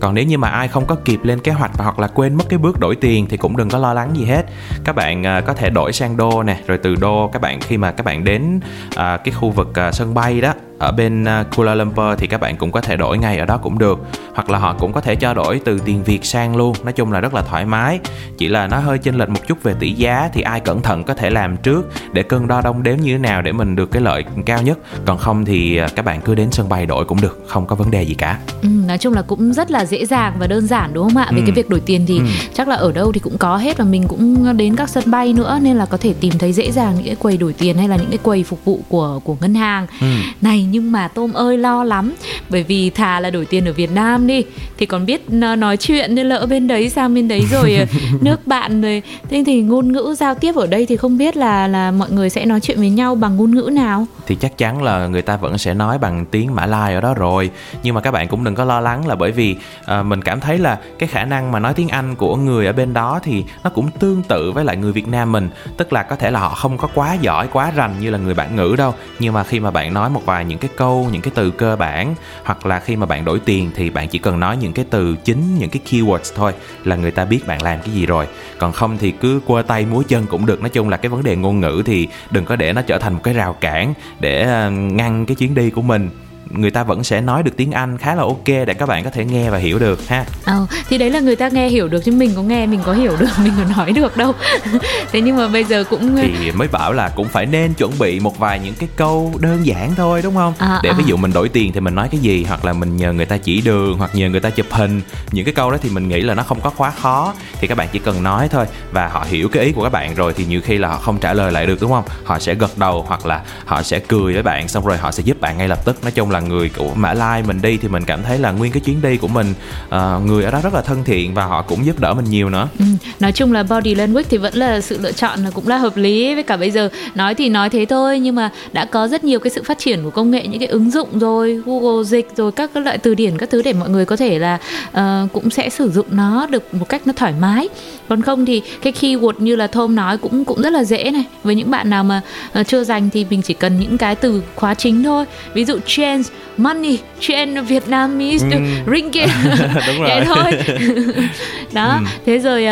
Còn 0.00 0.14
nếu 0.14 0.24
như 0.24 0.38
mà 0.38 0.48
ai 0.48 0.68
không 0.68 0.86
có 0.86 0.94
kịp 1.04 1.20
lên 1.22 1.40
kế 1.40 1.52
hoạch 1.52 1.70
hoặc 1.78 1.98
là 1.98 2.06
quên 2.06 2.34
mất 2.34 2.44
cái 2.48 2.58
bước 2.58 2.80
đổi 2.80 2.96
tiền 2.96 3.26
thì 3.28 3.36
cũng 3.36 3.56
đừng 3.56 3.68
có 3.68 3.78
lo 3.78 3.94
lắng 3.94 4.10
gì 4.16 4.24
hết. 4.24 4.46
Các 4.84 4.96
bạn 4.96 5.26
à, 5.26 5.40
có 5.40 5.54
thể 5.54 5.70
đổi 5.70 5.92
sang 5.92 6.16
đô 6.16 6.42
nè, 6.42 6.60
rồi 6.66 6.78
từ 6.78 6.94
đô 6.94 7.30
các 7.32 7.42
bạn 7.42 7.60
khi 7.60 7.76
mà 7.76 7.92
các 7.92 8.06
bạn 8.06 8.24
đến 8.24 8.60
à, 8.96 9.16
cái 9.16 9.34
khu 9.34 9.50
vực 9.50 9.74
à, 9.74 9.92
sân 9.92 10.14
bay 10.14 10.40
đó 10.40 10.54
ở 10.78 10.92
bên 10.92 11.24
à, 11.24 11.44
Kuala 11.56 11.74
Lumpur 11.74 12.18
thì 12.18 12.26
các 12.26 12.40
bạn 12.40 12.56
cũng 12.56 12.72
có 12.72 12.80
thể 12.80 12.96
đổi 12.96 13.18
ngay 13.18 13.38
ở 13.38 13.46
đó 13.46 13.56
cũng 13.56 13.78
được 13.78 13.98
hoặc 14.34 14.50
là 14.50 14.58
họ 14.58 14.74
cũng 14.78 14.92
có 14.92 15.00
thể 15.00 15.16
cho 15.16 15.34
đổi 15.34 15.60
từ 15.64 15.78
tiền 15.78 16.02
Việt 16.04 16.24
sang 16.24 16.56
luôn 16.56 16.74
nói 16.84 16.92
chung 16.92 17.12
là 17.12 17.20
rất 17.20 17.34
là 17.34 17.42
thoải 17.42 17.64
mái 17.64 17.98
chỉ 18.38 18.48
là 18.48 18.66
nó 18.66 18.78
hơi 18.78 18.98
chênh 18.98 19.14
lệch 19.14 19.28
một 19.28 19.40
chút 19.48 19.62
về 19.62 19.74
tỷ 19.80 19.92
giá 19.92 20.28
thì 20.32 20.42
ai 20.42 20.60
cẩn 20.60 20.82
thận 20.82 21.04
có 21.04 21.14
thể 21.14 21.30
làm 21.30 21.56
trước 21.56 21.90
để 22.12 22.22
cân 22.22 22.48
đo 22.48 22.60
đong 22.60 22.82
đếm 22.82 22.96
như 22.96 23.12
thế 23.12 23.18
nào 23.18 23.42
để 23.42 23.52
mình 23.52 23.76
được 23.76 23.90
cái 23.90 24.02
lợi 24.02 24.24
cao 24.46 24.62
nhất 24.62 24.78
còn 25.06 25.18
không 25.18 25.44
thì 25.44 25.76
à, 25.76 25.88
các 25.96 26.04
bạn 26.04 26.20
cứ 26.20 26.34
đến 26.34 26.48
sân 26.50 26.68
bay 26.68 26.86
đổi 26.86 27.04
cũng 27.04 27.20
được 27.20 27.44
không 27.48 27.66
có 27.66 27.76
vấn 27.76 27.90
đề 27.90 28.02
gì 28.02 28.14
cả 28.14 28.38
Ừ, 28.62 28.68
nói 28.68 28.98
chung 28.98 29.12
là 29.14 29.22
cũng 29.22 29.52
rất 29.52 29.70
là 29.70 29.84
dễ 29.84 30.06
dàng 30.06 30.32
và 30.38 30.46
đơn 30.46 30.66
giản 30.66 30.92
đúng 30.94 31.08
không 31.08 31.16
ạ? 31.22 31.28
Về 31.32 31.38
Ừ. 31.38 31.42
cái 31.46 31.52
việc 31.52 31.68
đổi 31.68 31.80
tiền 31.80 32.04
thì 32.08 32.18
Ừ. 32.18 32.24
chắc 32.54 32.68
là 32.68 32.76
ở 32.76 32.92
đâu 32.92 33.12
thì 33.12 33.20
cũng 33.20 33.38
có 33.38 33.56
hết 33.56 33.78
và 33.78 33.84
mình 33.84 34.08
cũng 34.08 34.56
đến 34.56 34.76
các 34.76 34.88
sân 34.88 35.04
bay 35.10 35.32
nữa 35.32 35.58
nên 35.62 35.76
là 35.76 35.86
có 35.86 35.96
thể 35.96 36.14
tìm 36.20 36.32
thấy 36.38 36.52
dễ 36.52 36.70
dàng 36.72 36.94
những 36.96 37.06
cái 37.06 37.14
quầy 37.16 37.36
đổi 37.36 37.52
tiền 37.52 37.78
hay 37.78 37.88
là 37.88 37.96
những 37.96 38.10
cái 38.10 38.18
quầy 38.22 38.42
phục 38.44 38.64
vụ 38.64 38.80
của 38.88 39.20
của 39.24 39.36
ngân 39.40 39.54
hàng. 39.54 39.86
Ừ. 40.00 40.06
Này 40.40 40.64
nhưng 40.70 40.92
mà 40.92 41.08
Tôm 41.08 41.32
ơi 41.32 41.58
lo 41.58 41.84
lắm. 41.84 42.14
Bởi 42.48 42.62
vì 42.62 42.90
thà 42.90 43.20
là 43.20 43.30
đổi 43.30 43.44
tiền 43.44 43.64
ở 43.64 43.72
Việt 43.72 43.90
Nam 43.90 44.26
đi 44.26 44.44
thì 44.78 44.86
còn 44.86 45.06
biết 45.06 45.30
nói 45.30 45.76
chuyện 45.76 46.14
nên 46.14 46.28
lỡ 46.28 46.46
bên 46.50 46.68
đấy 46.68 46.88
sang 46.88 47.14
bên 47.14 47.28
đấy 47.28 47.42
rồi 47.50 47.74
ờ, 47.74 47.86
nước 48.20 48.46
bạn 48.46 48.80
rồi. 48.80 49.02
Thế 49.30 49.42
thì 49.46 49.62
ngôn 49.62 49.92
ngữ 49.92 50.14
giao 50.18 50.34
tiếp 50.34 50.54
ở 50.54 50.66
đây 50.66 50.86
thì 50.86 50.96
không 50.96 51.18
biết 51.18 51.36
là 51.36 51.68
là 51.68 51.90
mọi 51.90 52.10
người 52.10 52.30
sẽ 52.30 52.46
nói 52.46 52.60
chuyện 52.60 52.78
với 52.78 52.90
nhau 52.90 53.14
bằng 53.14 53.36
ngôn 53.36 53.54
ngữ 53.54 53.70
nào? 53.72 54.06
thì 54.28 54.34
chắc 54.34 54.58
chắn 54.58 54.82
là 54.82 55.06
người 55.06 55.22
ta 55.22 55.36
vẫn 55.36 55.58
sẽ 55.58 55.74
nói 55.74 55.98
bằng 55.98 56.26
tiếng 56.26 56.54
Mã 56.54 56.66
Lai 56.66 56.94
ở 56.94 57.00
đó 57.00 57.14
rồi. 57.14 57.50
Nhưng 57.82 57.94
mà 57.94 58.00
các 58.00 58.10
bạn 58.10 58.28
cũng 58.28 58.44
đừng 58.44 58.54
có 58.54 58.64
lo 58.64 58.80
lắng 58.80 59.08
là 59.08 59.14
bởi 59.14 59.32
vì 59.32 59.56
à, 59.84 60.02
mình 60.02 60.22
cảm 60.22 60.40
thấy 60.40 60.58
là 60.58 60.78
cái 60.98 61.08
khả 61.08 61.24
năng 61.24 61.52
mà 61.52 61.58
nói 61.58 61.74
tiếng 61.74 61.88
Anh 61.88 62.16
của 62.16 62.36
người 62.36 62.66
ở 62.66 62.72
bên 62.72 62.92
đó 62.92 63.20
thì 63.22 63.44
nó 63.64 63.70
cũng 63.70 63.90
tương 63.90 64.22
tự 64.22 64.52
với 64.52 64.64
lại 64.64 64.76
người 64.76 64.92
Việt 64.92 65.08
Nam 65.08 65.32
mình. 65.32 65.48
Tức 65.76 65.92
là 65.92 66.02
có 66.02 66.16
thể 66.16 66.30
là 66.30 66.40
họ 66.40 66.48
không 66.48 66.78
có 66.78 66.88
quá 66.94 67.14
giỏi 67.14 67.48
quá 67.52 67.70
rành 67.70 67.94
như 68.00 68.10
là 68.10 68.18
người 68.18 68.34
bản 68.34 68.56
ngữ 68.56 68.74
đâu. 68.78 68.94
Nhưng 69.18 69.32
mà 69.32 69.44
khi 69.44 69.60
mà 69.60 69.70
bạn 69.70 69.94
nói 69.94 70.10
một 70.10 70.22
vài 70.26 70.44
những 70.44 70.57
cái 70.58 70.70
câu, 70.76 71.08
những 71.12 71.22
cái 71.22 71.32
từ 71.34 71.50
cơ 71.50 71.76
bản, 71.76 72.14
hoặc 72.44 72.66
là 72.66 72.80
khi 72.80 72.96
mà 72.96 73.06
bạn 73.06 73.24
đổi 73.24 73.40
tiền 73.40 73.70
thì 73.74 73.90
bạn 73.90 74.08
chỉ 74.08 74.18
cần 74.18 74.40
nói 74.40 74.56
những 74.56 74.72
cái 74.72 74.84
từ 74.90 75.16
chính, 75.24 75.58
những 75.58 75.70
cái 75.70 75.82
keywords 75.90 76.32
thôi, 76.34 76.52
là 76.84 76.96
người 76.96 77.10
ta 77.10 77.24
biết 77.24 77.46
bạn 77.46 77.62
làm 77.62 77.78
cái 77.80 77.94
gì 77.94 78.06
rồi. 78.06 78.26
Còn 78.58 78.72
không 78.72 78.98
thì 78.98 79.10
cứ 79.10 79.40
quơ 79.46 79.62
tay 79.62 79.86
múa 79.86 80.02
chân 80.08 80.26
cũng 80.26 80.46
được. 80.46 80.60
Nói 80.60 80.70
chung 80.70 80.88
là 80.88 80.96
cái 80.96 81.10
vấn 81.10 81.22
đề 81.22 81.36
ngôn 81.36 81.60
ngữ 81.60 81.82
thì 81.86 82.08
đừng 82.30 82.44
có 82.44 82.56
để 82.56 82.72
nó 82.72 82.82
trở 82.82 82.98
thành 82.98 83.14
một 83.14 83.20
cái 83.22 83.34
rào 83.34 83.52
cản 83.52 83.94
để 84.20 84.42
ờ, 84.42 84.70
ngăn 84.70 85.26
cái 85.26 85.34
chuyến 85.34 85.54
đi 85.54 85.70
của 85.70 85.82
mình 85.82 86.10
người 86.50 86.70
ta 86.70 86.84
vẫn 86.84 87.04
sẽ 87.04 87.20
nói 87.20 87.42
được 87.42 87.56
tiếng 87.56 87.72
Anh 87.72 87.98
khá 87.98 88.14
là 88.14 88.22
ok 88.22 88.46
để 88.46 88.74
các 88.74 88.86
bạn 88.86 89.04
có 89.04 89.10
thể 89.10 89.24
nghe 89.24 89.50
và 89.50 89.58
hiểu 89.58 89.78
được 89.78 90.08
ha. 90.08 90.24
Ờ, 90.44 90.66
thì 90.88 90.98
đấy 90.98 91.10
là 91.10 91.20
người 91.20 91.36
ta 91.36 91.48
nghe 91.48 91.68
hiểu 91.68 91.88
được 91.88 92.04
chứ 92.04 92.12
mình 92.12 92.32
có 92.36 92.42
nghe 92.42 92.66
mình 92.66 92.80
có 92.84 92.92
hiểu 92.92 93.16
được 93.18 93.26
mình 93.44 93.52
có 93.58 93.76
nói 93.76 93.92
được 93.92 94.16
đâu. 94.16 94.32
Thế 95.12 95.20
nhưng 95.20 95.36
mà 95.36 95.48
bây 95.48 95.64
giờ 95.64 95.84
cũng 95.90 96.16
thì 96.16 96.50
mới 96.50 96.68
bảo 96.68 96.92
là 96.92 97.08
cũng 97.08 97.28
phải 97.28 97.46
nên 97.46 97.74
chuẩn 97.74 97.98
bị 97.98 98.20
một 98.20 98.38
vài 98.38 98.58
những 98.58 98.74
cái 98.74 98.88
câu 98.96 99.32
đơn 99.40 99.66
giản 99.66 99.94
thôi 99.94 100.20
đúng 100.22 100.34
không? 100.34 100.54
À, 100.58 100.80
để 100.82 100.92
ví 100.92 101.04
à. 101.04 101.08
dụ 101.08 101.16
mình 101.16 101.32
đổi 101.32 101.48
tiền 101.48 101.72
thì 101.72 101.80
mình 101.80 101.94
nói 101.94 102.08
cái 102.10 102.20
gì 102.20 102.44
hoặc 102.48 102.64
là 102.64 102.72
mình 102.72 102.96
nhờ 102.96 103.12
người 103.12 103.26
ta 103.26 103.36
chỉ 103.36 103.60
đường 103.60 103.98
hoặc 103.98 104.14
nhờ 104.14 104.28
người 104.28 104.40
ta 104.40 104.50
chụp 104.50 104.66
hình. 104.70 105.00
Những 105.30 105.44
cái 105.44 105.54
câu 105.54 105.70
đó 105.70 105.76
thì 105.82 105.90
mình 105.90 106.08
nghĩ 106.08 106.20
là 106.20 106.34
nó 106.34 106.42
không 106.42 106.60
có 106.60 106.70
quá 106.76 106.90
khó 106.90 107.34
thì 107.60 107.66
các 107.66 107.78
bạn 107.78 107.88
chỉ 107.92 107.98
cần 107.98 108.22
nói 108.22 108.48
thôi. 108.48 108.66
Và 108.92 109.08
họ 109.08 109.26
hiểu 109.28 109.48
cái 109.48 109.64
ý 109.64 109.72
của 109.72 109.82
các 109.82 109.92
bạn 109.92 110.14
rồi 110.14 110.32
thì 110.32 110.44
nhiều 110.44 110.60
khi 110.64 110.78
là 110.78 110.88
họ 110.88 110.96
không 110.96 111.18
trả 111.18 111.32
lời 111.32 111.52
lại 111.52 111.66
được 111.66 111.80
đúng 111.80 111.90
không? 111.90 112.04
Họ 112.24 112.38
sẽ 112.38 112.54
gật 112.54 112.78
đầu 112.78 113.04
hoặc 113.08 113.26
là 113.26 113.42
họ 113.64 113.82
sẽ 113.82 114.00
cười 114.00 114.32
với 114.34 114.42
bạn 114.42 114.68
xong 114.68 114.86
rồi 114.86 114.96
họ 114.96 115.12
sẽ 115.12 115.22
giúp 115.22 115.40
bạn 115.40 115.58
ngay 115.58 115.68
lập 115.68 115.84
tức. 115.84 116.02
Nói 116.02 116.12
chung 116.12 116.30
là 116.30 116.37
người 116.40 116.70
của 116.76 116.94
Mã 116.94 117.14
Lai 117.14 117.42
mình 117.42 117.62
đi 117.62 117.76
thì 117.76 117.88
mình 117.88 118.02
cảm 118.06 118.22
thấy 118.22 118.38
là 118.38 118.50
nguyên 118.50 118.72
cái 118.72 118.80
chuyến 118.80 119.02
đi 119.02 119.16
của 119.16 119.28
mình 119.28 119.54
uh, 119.88 120.26
người 120.26 120.44
ở 120.44 120.50
đó 120.50 120.60
rất 120.62 120.74
là 120.74 120.82
thân 120.82 121.04
thiện 121.04 121.34
và 121.34 121.44
họ 121.44 121.62
cũng 121.62 121.86
giúp 121.86 122.00
đỡ 122.00 122.14
mình 122.14 122.24
nhiều 122.24 122.50
nữa. 122.50 122.68
Ừ, 122.78 122.84
nói 123.20 123.32
chung 123.32 123.52
là 123.52 123.62
body 123.62 123.94
language 123.94 124.26
thì 124.30 124.36
vẫn 124.36 124.54
là 124.54 124.80
sự 124.80 124.98
lựa 125.00 125.12
chọn 125.12 125.44
là 125.44 125.50
cũng 125.50 125.68
là 125.68 125.76
hợp 125.76 125.96
lý 125.96 126.34
với 126.34 126.42
cả 126.42 126.56
bây 126.56 126.70
giờ. 126.70 126.88
Nói 127.14 127.34
thì 127.34 127.48
nói 127.48 127.70
thế 127.70 127.84
thôi 127.84 128.20
nhưng 128.20 128.34
mà 128.34 128.50
đã 128.72 128.84
có 128.84 129.08
rất 129.08 129.24
nhiều 129.24 129.40
cái 129.40 129.50
sự 129.50 129.62
phát 129.62 129.78
triển 129.78 130.02
của 130.02 130.10
công 130.10 130.30
nghệ 130.30 130.46
những 130.46 130.60
cái 130.60 130.68
ứng 130.68 130.90
dụng 130.90 131.18
rồi 131.18 131.62
Google 131.66 132.04
dịch 132.04 132.28
rồi 132.36 132.52
các 132.52 132.76
loại 132.76 132.98
từ 132.98 133.14
điển 133.14 133.38
các 133.38 133.50
thứ 133.50 133.62
để 133.62 133.72
mọi 133.72 133.90
người 133.90 134.04
có 134.04 134.16
thể 134.16 134.38
là 134.38 134.58
uh, 134.90 135.32
cũng 135.32 135.50
sẽ 135.50 135.70
sử 135.70 135.90
dụng 135.90 136.06
nó 136.10 136.46
được 136.46 136.74
một 136.74 136.88
cách 136.88 137.06
nó 137.06 137.12
thoải 137.16 137.34
mái 137.40 137.68
còn 138.08 138.22
không 138.22 138.46
thì 138.46 138.62
cái 138.82 138.92
keyword 139.00 139.32
như 139.38 139.56
là 139.56 139.66
Thôm 139.66 139.94
nói 139.94 140.18
cũng 140.18 140.44
cũng 140.44 140.62
rất 140.62 140.72
là 140.72 140.84
dễ 140.84 141.10
này. 141.10 141.24
Với 141.42 141.54
những 141.54 141.70
bạn 141.70 141.90
nào 141.90 142.04
mà 142.04 142.20
uh, 142.60 142.68
chưa 142.68 142.84
dành 142.84 143.10
thì 143.10 143.26
mình 143.30 143.42
chỉ 143.42 143.54
cần 143.54 143.80
những 143.80 143.98
cái 143.98 144.14
từ 144.14 144.42
khóa 144.54 144.74
chính 144.74 145.02
thôi. 145.02 145.24
Ví 145.54 145.64
dụ 145.64 145.78
change 145.86 146.22
money 146.56 146.98
change 147.20 147.60
Vietnamese 147.60 148.46
ừ. 148.50 148.58
ringgit 148.92 149.30
đúng 149.86 150.00
rồi. 150.00 150.08
vậy 150.08 150.24
thôi. 150.24 150.52
Đó 151.72 151.98
ừ. 151.98 152.04
thế 152.26 152.38
rồi 152.38 152.66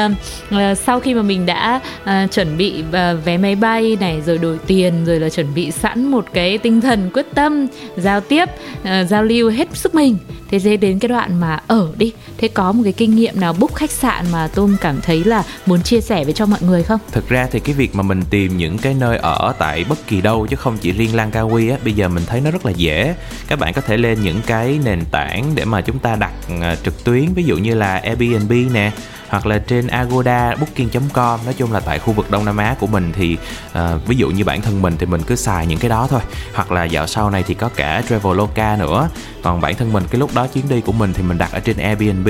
uh, 0.48 0.78
sau 0.78 1.00
khi 1.00 1.14
mà 1.14 1.22
mình 1.22 1.46
đã 1.46 1.80
uh, 2.02 2.32
chuẩn 2.32 2.56
bị 2.56 2.74
uh, 2.88 3.24
vé 3.24 3.38
máy 3.38 3.54
bay 3.54 3.96
này 4.00 4.20
rồi 4.26 4.38
đổi 4.38 4.58
tiền 4.66 5.04
rồi 5.04 5.20
là 5.20 5.28
chuẩn 5.28 5.54
bị 5.54 5.70
sẵn 5.70 6.04
một 6.04 6.26
cái 6.32 6.58
tinh 6.58 6.80
thần 6.80 7.10
quyết 7.12 7.26
tâm 7.34 7.66
giao 7.96 8.20
tiếp 8.20 8.44
uh, 8.82 9.08
giao 9.08 9.24
lưu 9.24 9.50
hết 9.50 9.68
sức 9.72 9.94
mình 9.94 10.16
thế 10.50 10.58
dễ 10.58 10.76
đến 10.76 10.98
cái 10.98 11.08
đoạn 11.08 11.40
mà 11.40 11.60
ở 11.66 11.88
đi, 11.96 12.12
thế 12.38 12.48
có 12.48 12.72
một 12.72 12.80
cái 12.84 12.92
kinh 12.92 13.16
nghiệm 13.16 13.40
nào 13.40 13.52
book 13.52 13.74
khách 13.74 13.90
sạn 13.90 14.24
mà 14.32 14.48
tôm 14.54 14.76
cảm 14.80 15.00
thấy 15.00 15.24
là 15.24 15.42
muốn 15.66 15.82
chia 15.82 16.00
sẻ 16.00 16.24
với 16.24 16.32
cho 16.32 16.46
mọi 16.46 16.62
người 16.62 16.82
không? 16.82 17.00
Thực 17.12 17.28
ra 17.28 17.48
thì 17.52 17.60
cái 17.60 17.74
việc 17.74 17.94
mà 17.94 18.02
mình 18.02 18.22
tìm 18.30 18.56
những 18.56 18.78
cái 18.78 18.94
nơi 18.94 19.18
ở 19.18 19.54
tại 19.58 19.84
bất 19.88 20.06
kỳ 20.06 20.20
đâu, 20.20 20.46
chứ 20.46 20.56
không 20.56 20.78
chỉ 20.80 20.92
riêng 20.92 21.16
Langkawi 21.16 21.72
á, 21.72 21.78
bây 21.84 21.92
giờ 21.92 22.08
mình 22.08 22.22
thấy 22.26 22.40
nó 22.40 22.50
rất 22.50 22.66
là 22.66 22.72
dễ. 22.72 23.14
Các 23.48 23.58
bạn 23.58 23.72
có 23.72 23.80
thể 23.80 23.96
lên 23.96 24.22
những 24.22 24.40
cái 24.46 24.78
nền 24.84 25.04
tảng 25.10 25.52
để 25.54 25.64
mà 25.64 25.80
chúng 25.80 25.98
ta 25.98 26.16
đặt 26.16 26.32
à, 26.60 26.76
trực 26.84 27.04
tuyến, 27.04 27.24
ví 27.34 27.44
dụ 27.44 27.56
như 27.56 27.74
là 27.74 27.96
Airbnb 27.96 28.52
nè 28.72 28.92
hoặc 29.36 29.46
là 29.46 29.58
trên 29.58 29.86
Agoda, 29.86 30.54
Booking.com 30.54 31.40
nói 31.44 31.54
chung 31.54 31.72
là 31.72 31.80
tại 31.80 31.98
khu 31.98 32.12
vực 32.12 32.30
Đông 32.30 32.44
Nam 32.44 32.56
Á 32.56 32.76
của 32.80 32.86
mình 32.86 33.12
thì 33.12 33.36
uh, 33.68 34.06
ví 34.06 34.16
dụ 34.16 34.28
như 34.30 34.44
bản 34.44 34.62
thân 34.62 34.82
mình 34.82 34.94
thì 34.98 35.06
mình 35.06 35.20
cứ 35.26 35.36
xài 35.36 35.66
những 35.66 35.78
cái 35.78 35.88
đó 35.88 36.06
thôi. 36.10 36.20
Hoặc 36.54 36.72
là 36.72 36.84
dạo 36.84 37.06
sau 37.06 37.30
này 37.30 37.42
thì 37.42 37.54
có 37.54 37.68
cả 37.76 38.02
Traveloka 38.08 38.76
nữa. 38.76 39.08
Còn 39.42 39.60
bản 39.60 39.74
thân 39.74 39.92
mình 39.92 40.04
cái 40.10 40.18
lúc 40.18 40.34
đó 40.34 40.46
chuyến 40.46 40.68
đi 40.68 40.80
của 40.80 40.92
mình 40.92 41.12
thì 41.12 41.22
mình 41.22 41.38
đặt 41.38 41.52
ở 41.52 41.60
trên 41.60 41.76
Airbnb. 41.76 42.28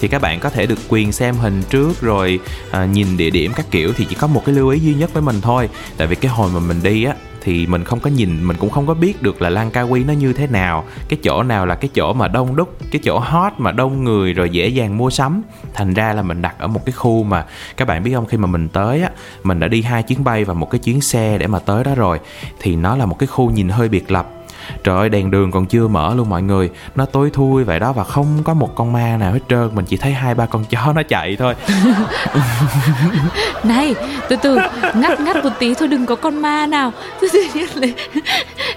Thì 0.00 0.08
các 0.08 0.22
bạn 0.22 0.40
có 0.40 0.50
thể 0.50 0.66
được 0.66 0.78
quyền 0.88 1.12
xem 1.12 1.36
hình 1.36 1.62
trước 1.70 2.00
rồi 2.00 2.40
à, 2.70 2.84
nhìn 2.84 3.16
địa 3.16 3.30
điểm 3.30 3.52
các 3.56 3.66
kiểu 3.70 3.92
thì 3.96 4.06
chỉ 4.10 4.14
có 4.14 4.26
một 4.26 4.42
cái 4.46 4.54
lưu 4.54 4.68
ý 4.68 4.78
duy 4.78 4.94
nhất 4.94 5.12
với 5.12 5.22
mình 5.22 5.40
thôi. 5.40 5.68
Tại 5.96 6.06
vì 6.06 6.16
cái 6.16 6.30
hồi 6.30 6.50
mà 6.54 6.60
mình 6.60 6.82
đi 6.82 7.04
á 7.04 7.14
thì 7.44 7.66
mình 7.66 7.84
không 7.84 8.00
có 8.00 8.10
nhìn, 8.10 8.44
mình 8.44 8.56
cũng 8.56 8.70
không 8.70 8.86
có 8.86 8.94
biết 8.94 9.22
được 9.22 9.42
là 9.42 9.50
Langkawi 9.50 10.06
nó 10.06 10.12
như 10.12 10.32
thế 10.32 10.46
nào. 10.46 10.84
Cái 11.08 11.18
chỗ 11.22 11.42
nào 11.42 11.66
là 11.66 11.74
cái 11.74 11.90
chỗ 11.94 12.12
mà 12.12 12.28
đông 12.28 12.56
đúc, 12.56 12.76
cái 12.90 13.00
chỗ 13.04 13.18
hot 13.18 13.52
mà 13.58 13.72
đông 13.72 14.04
người 14.04 14.32
rồi 14.32 14.50
dễ 14.50 14.68
dàng 14.68 14.96
mua 14.96 15.10
sắm. 15.10 15.42
Thành 15.74 15.94
ra 15.94 16.12
là 16.12 16.22
mình 16.22 16.42
đặt 16.42 16.58
ở 16.58 16.66
một 16.66 16.84
cái 16.86 16.92
khu 16.92 17.22
mà, 17.22 17.44
các 17.76 17.88
bạn 17.88 18.02
biết 18.02 18.12
không, 18.14 18.26
khi 18.26 18.36
mà 18.36 18.46
mình 18.46 18.68
tới 18.68 19.02
á, 19.02 19.10
mình 19.42 19.60
đã 19.60 19.68
đi 19.68 19.82
hai 19.82 20.02
chuyến 20.02 20.24
bay 20.24 20.44
và 20.44 20.54
một 20.54 20.70
cái 20.70 20.78
chuyến 20.78 21.00
xe 21.00 21.38
để 21.38 21.46
mà 21.46 21.58
tới 21.58 21.84
đó 21.84 21.94
rồi. 21.94 22.20
Thì 22.60 22.76
nó 22.76 22.96
là 22.96 23.06
một 23.06 23.18
cái 23.18 23.26
khu 23.26 23.50
nhìn 23.50 23.68
hơi 23.68 23.88
biệt 23.88 24.10
lập 24.10 24.30
trời 24.84 24.96
ơi 24.96 25.08
đèn 25.08 25.30
đường 25.30 25.50
còn 25.50 25.66
chưa 25.66 25.88
mở 25.88 26.14
luôn 26.14 26.28
mọi 26.28 26.42
người. 26.42 26.70
Nó 26.94 27.06
tối 27.06 27.30
thui 27.32 27.64
vậy 27.64 27.80
đó 27.80 27.92
và 27.92 28.04
không 28.04 28.42
có 28.44 28.54
một 28.54 28.74
con 28.74 28.92
ma 28.92 29.16
nào 29.16 29.32
hết 29.32 29.40
trơn. 29.48 29.70
Mình 29.74 29.84
chỉ 29.84 29.96
thấy 29.96 30.12
hai 30.12 30.34
ba 30.34 30.46
con 30.46 30.64
chó 30.64 30.92
nó 30.92 31.02
chạy 31.02 31.36
thôi. 31.36 31.54
Này 33.64 33.94
từ 34.28 34.36
từ 34.36 34.58
ngắt 34.94 35.20
ngắt 35.20 35.44
một 35.44 35.50
tí 35.58 35.74
thôi 35.74 35.88
đừng 35.88 36.06
có 36.06 36.16
con 36.16 36.42
ma 36.42 36.66
nào. 36.66 36.92
Tự 37.20 37.28
nhiên 37.54 37.94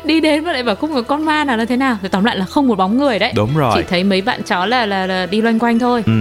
đi 0.04 0.20
đến 0.22 0.44
mà 0.44 0.54
lại 0.54 0.64
bảo 0.64 0.76
không 0.76 0.94
có 0.94 1.02
con 1.02 1.26
ma 1.26 1.44
nào 1.44 1.58
là 1.58 1.66
thế 1.66 1.78
nào. 1.78 1.98
Thì 2.02 2.08
tóm 2.08 2.24
lại 2.24 2.38
là 2.38 2.46
không 2.46 2.68
một 2.68 2.76
bóng 2.76 2.98
người 2.98 3.20
đấy. 3.20 3.32
Đúng 3.36 3.58
rồi. 3.58 3.72
Chỉ 3.76 3.84
thấy 3.90 4.04
mấy 4.04 4.22
bạn 4.22 4.44
chó 4.44 4.66
là 4.66 4.86
là, 4.86 5.06
là 5.06 5.26
đi 5.26 5.42
loanh 5.42 5.60
quanh 5.60 5.80
thôi. 5.80 6.04
Ừ 6.06 6.14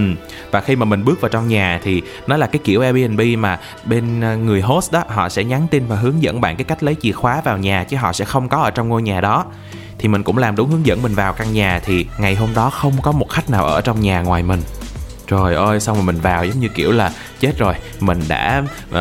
và 0.51 0.61
khi 0.61 0.75
mà 0.75 0.85
mình 0.85 1.05
bước 1.05 1.21
vào 1.21 1.29
trong 1.29 1.47
nhà 1.47 1.79
thì 1.83 2.01
nó 2.27 2.37
là 2.37 2.47
cái 2.47 2.59
kiểu 2.63 2.81
Airbnb 2.81 3.21
mà 3.37 3.59
bên 3.85 4.21
ờ, 4.21 4.37
người 4.37 4.61
host 4.61 4.91
đó 4.91 5.03
họ 5.07 5.29
sẽ 5.29 5.43
nhắn 5.43 5.67
tin 5.71 5.87
và 5.87 5.95
hướng 5.95 6.21
dẫn 6.23 6.41
bạn 6.41 6.55
cái 6.55 6.65
cách 6.65 6.83
lấy 6.83 6.95
chìa 7.01 7.11
khóa 7.11 7.41
vào 7.41 7.57
nhà 7.57 7.83
chứ 7.83 7.97
họ 7.97 8.13
sẽ 8.13 8.25
không 8.25 8.49
có 8.49 8.57
ở 8.57 8.71
trong 8.71 8.89
ngôi 8.89 9.01
nhà 9.01 9.21
đó 9.21 9.45
thì 9.99 10.07
mình 10.07 10.23
cũng 10.23 10.37
làm 10.37 10.55
đúng 10.55 10.69
hướng 10.69 10.85
dẫn 10.85 11.01
mình 11.01 11.15
vào 11.15 11.33
căn 11.33 11.53
nhà 11.53 11.79
thì 11.85 12.05
ngày 12.17 12.35
hôm 12.35 12.53
đó 12.53 12.69
không 12.69 12.93
có 13.01 13.11
một 13.11 13.29
khách 13.29 13.49
nào 13.49 13.65
ở 13.65 13.81
trong 13.81 14.01
nhà 14.01 14.21
ngoài 14.21 14.43
mình. 14.43 14.61
Trời 15.27 15.55
ơi 15.55 15.79
xong 15.79 15.95
rồi 15.95 16.05
mình 16.05 16.21
vào 16.21 16.45
giống 16.45 16.59
như 16.59 16.67
kiểu 16.67 16.91
là 16.91 17.11
chết 17.39 17.57
rồi. 17.57 17.73
Mình 17.99 18.21
đã 18.27 18.63
uh, 18.89 18.97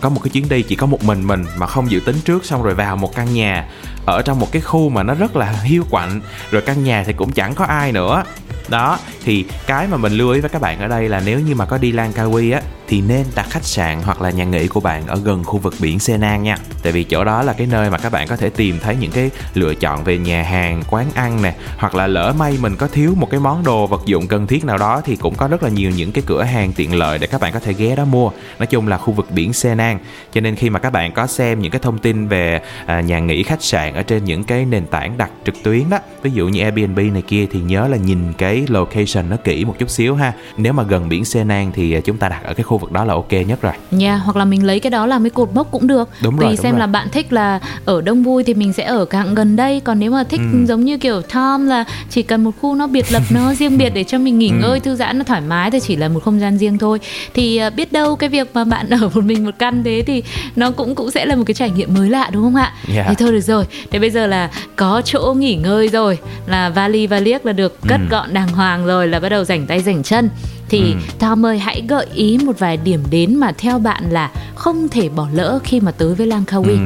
có 0.00 0.08
một 0.08 0.20
cái 0.24 0.30
chuyến 0.30 0.48
đi 0.48 0.62
chỉ 0.62 0.76
có 0.76 0.86
một 0.86 1.04
mình 1.04 1.26
mình 1.26 1.44
mà 1.56 1.66
không 1.66 1.90
dự 1.90 2.00
tính 2.00 2.16
trước 2.24 2.44
xong 2.44 2.62
rồi 2.62 2.74
vào 2.74 2.96
một 2.96 3.14
căn 3.14 3.34
nhà 3.34 3.68
ở 4.10 4.22
trong 4.22 4.40
một 4.40 4.52
cái 4.52 4.62
khu 4.62 4.88
mà 4.88 5.02
nó 5.02 5.14
rất 5.14 5.36
là 5.36 5.52
hiu 5.62 5.84
quạnh, 5.90 6.20
rồi 6.50 6.62
căn 6.62 6.84
nhà 6.84 7.04
thì 7.06 7.12
cũng 7.12 7.32
chẳng 7.32 7.54
có 7.54 7.64
ai 7.64 7.92
nữa. 7.92 8.22
Đó, 8.68 8.98
thì 9.24 9.44
cái 9.66 9.86
mà 9.86 9.96
mình 9.96 10.12
lưu 10.12 10.30
ý 10.30 10.40
với 10.40 10.50
các 10.50 10.62
bạn 10.62 10.80
ở 10.80 10.88
đây 10.88 11.08
là 11.08 11.22
nếu 11.24 11.40
như 11.40 11.54
mà 11.54 11.64
có 11.64 11.78
đi 11.78 11.92
Langkawi 11.92 12.54
á, 12.54 12.60
thì 12.88 13.00
nên 13.00 13.26
đặt 13.34 13.46
khách 13.50 13.64
sạn 13.64 14.02
hoặc 14.02 14.22
là 14.22 14.30
nhà 14.30 14.44
nghỉ 14.44 14.68
của 14.68 14.80
bạn 14.80 15.06
ở 15.06 15.20
gần 15.24 15.44
khu 15.44 15.58
vực 15.58 15.74
biển 15.78 15.98
Senang 15.98 16.42
nha. 16.42 16.56
Tại 16.82 16.92
vì 16.92 17.04
chỗ 17.04 17.24
đó 17.24 17.42
là 17.42 17.52
cái 17.52 17.66
nơi 17.66 17.90
mà 17.90 17.98
các 17.98 18.12
bạn 18.12 18.28
có 18.28 18.36
thể 18.36 18.50
tìm 18.50 18.78
thấy 18.82 18.96
những 18.96 19.10
cái 19.10 19.30
lựa 19.54 19.74
chọn 19.74 20.04
về 20.04 20.18
nhà 20.18 20.42
hàng, 20.42 20.82
quán 20.90 21.06
ăn 21.14 21.42
nè, 21.42 21.54
hoặc 21.78 21.94
là 21.94 22.06
lỡ 22.06 22.32
may 22.38 22.58
mình 22.60 22.76
có 22.76 22.86
thiếu 22.86 23.14
một 23.16 23.30
cái 23.30 23.40
món 23.40 23.64
đồ, 23.64 23.86
vật 23.86 24.02
dụng 24.06 24.26
cần 24.26 24.46
thiết 24.46 24.64
nào 24.64 24.78
đó 24.78 25.02
thì 25.04 25.16
cũng 25.16 25.34
có 25.34 25.48
rất 25.48 25.62
là 25.62 25.68
nhiều 25.68 25.90
những 25.90 26.12
cái 26.12 26.24
cửa 26.26 26.42
hàng 26.42 26.72
tiện 26.72 26.94
lợi 26.94 27.18
để 27.18 27.26
các 27.26 27.40
bạn 27.40 27.52
có 27.52 27.60
thể 27.60 27.72
ghé 27.72 27.96
đó 27.96 28.04
mua. 28.04 28.30
Nói 28.58 28.66
chung 28.66 28.88
là 28.88 28.98
khu 28.98 29.12
vực 29.12 29.30
biển 29.30 29.52
Senang 29.52 29.98
cho 30.32 30.40
nên 30.40 30.56
khi 30.56 30.70
mà 30.70 30.78
các 30.78 30.90
bạn 30.90 31.12
có 31.12 31.26
xem 31.26 31.60
những 31.60 31.72
cái 31.72 31.80
thông 31.84 31.98
tin 31.98 32.28
về 32.28 32.60
à, 32.86 33.00
nhà 33.00 33.18
nghỉ 33.18 33.42
khách 33.42 33.62
sạn 33.62 33.94
ở 33.94 33.99
trên 34.02 34.24
những 34.24 34.44
cái 34.44 34.64
nền 34.64 34.86
tảng 34.86 35.18
đặt 35.18 35.30
trực 35.46 35.54
tuyến 35.62 35.90
đó 35.90 35.98
ví 36.22 36.30
dụ 36.30 36.48
như 36.48 36.60
Airbnb 36.62 36.98
này 36.98 37.22
kia 37.28 37.46
thì 37.52 37.60
nhớ 37.60 37.88
là 37.88 37.96
nhìn 37.96 38.18
cái 38.38 38.64
location 38.68 39.30
nó 39.30 39.36
kỹ 39.36 39.64
một 39.64 39.74
chút 39.78 39.90
xíu 39.90 40.14
ha 40.14 40.32
nếu 40.56 40.72
mà 40.72 40.82
gần 40.82 41.08
biển 41.08 41.24
Senang 41.24 41.72
thì 41.74 41.92
à, 41.94 42.00
chúng 42.04 42.16
ta 42.16 42.28
đặt 42.28 42.44
ở 42.44 42.54
cái 42.54 42.64
khu 42.64 42.78
vực 42.78 42.92
đó 42.92 43.04
là 43.04 43.14
ok 43.14 43.32
nhất 43.32 43.62
rồi. 43.62 43.72
Nha, 43.90 44.10
yeah, 44.12 44.20
hoặc 44.24 44.36
là 44.36 44.44
mình 44.44 44.66
lấy 44.66 44.80
cái 44.80 44.90
đó 44.90 45.06
làm 45.06 45.22
cái 45.24 45.30
cột 45.30 45.50
mốc 45.54 45.70
cũng 45.70 45.86
được. 45.86 46.08
Đúng 46.22 46.36
Tùy 46.36 46.46
rồi, 46.46 46.56
xem 46.56 46.72
đúng 46.72 46.80
là 46.80 46.86
rồi. 46.86 46.92
bạn 46.92 47.08
thích 47.12 47.32
là 47.32 47.60
ở 47.84 48.00
Đông 48.00 48.22
Vui 48.22 48.44
thì 48.44 48.54
mình 48.54 48.72
sẽ 48.72 48.84
ở 48.84 49.04
cảng 49.04 49.34
gần 49.34 49.56
đây, 49.56 49.80
còn 49.80 49.98
nếu 49.98 50.10
mà 50.10 50.24
thích 50.24 50.40
Ừ. 50.52 50.66
giống 50.66 50.84
như 50.84 50.98
kiểu 50.98 51.22
Tom 51.22 51.66
là 51.66 51.84
chỉ 52.10 52.22
cần 52.22 52.44
một 52.44 52.50
khu 52.60 52.74
nó 52.74 52.86
biệt 52.86 53.12
lập 53.12 53.22
nó 53.30 53.54
riêng 53.58 53.78
biệt 53.78 53.90
để 53.94 54.04
cho 54.04 54.18
mình 54.18 54.38
nghỉ 54.38 54.48
Ừ. 54.48 54.54
ngơi 54.60 54.80
thư 54.80 54.96
giãn 54.96 55.18
nó 55.18 55.24
thoải 55.24 55.40
mái 55.40 55.70
thì 55.70 55.80
chỉ 55.80 55.96
là 55.96 56.08
một 56.08 56.20
không 56.24 56.40
gian 56.40 56.58
riêng 56.58 56.78
thôi. 56.78 56.98
Thì 57.34 57.56
à, 57.56 57.70
biết 57.70 57.92
đâu 57.92 58.16
cái 58.16 58.28
việc 58.28 58.50
mà 58.54 58.64
bạn 58.64 58.90
ở 59.00 59.10
một 59.14 59.24
mình 59.24 59.44
một 59.44 59.54
căn 59.58 59.84
thế 59.84 60.02
thì 60.06 60.22
nó 60.56 60.70
cũng 60.70 60.94
cũng 60.94 61.10
sẽ 61.10 61.26
là 61.26 61.34
một 61.36 61.42
cái 61.46 61.54
trải 61.54 61.70
nghiệm 61.70 61.94
mới 61.94 62.10
lạ 62.10 62.30
đúng 62.32 62.42
không 62.42 62.54
ạ? 62.56 62.72
Yeah. 62.94 63.06
Thế 63.08 63.14
thôi 63.18 63.32
được 63.32 63.40
rồi. 63.40 63.64
Thế 63.90 63.98
bây 63.98 64.10
giờ 64.10 64.26
là 64.26 64.50
có 64.76 65.02
chỗ 65.04 65.34
nghỉ 65.38 65.54
ngơi 65.54 65.88
rồi, 65.88 66.18
là 66.46 66.68
vali 66.70 67.06
valiếc 67.06 67.46
là 67.46 67.52
được 67.52 67.80
cất 67.88 68.00
Ừ. 68.00 68.06
gọn 68.10 68.34
đàng 68.34 68.48
hoàng 68.48 68.86
rồi 68.86 69.08
là 69.08 69.20
bắt 69.20 69.28
đầu 69.28 69.44
rảnh 69.44 69.66
tay 69.66 69.80
rảnh 69.80 70.02
chân 70.02 70.30
thì 70.68 70.80
Ừ. 70.80 70.98
Tom 71.18 71.46
ơi 71.46 71.58
hãy 71.58 71.82
gợi 71.88 72.06
ý 72.14 72.38
một 72.44 72.58
vài 72.58 72.76
điểm 72.76 73.00
đến 73.10 73.36
mà 73.36 73.52
theo 73.58 73.78
bạn 73.78 74.04
là 74.10 74.30
không 74.54 74.88
thể 74.88 75.08
bỏ 75.08 75.26
lỡ 75.32 75.58
khi 75.64 75.80
mà 75.80 75.90
tới 75.92 76.14
với 76.14 76.26
Langkawi. 76.26 76.64
Ừ, 76.64 76.76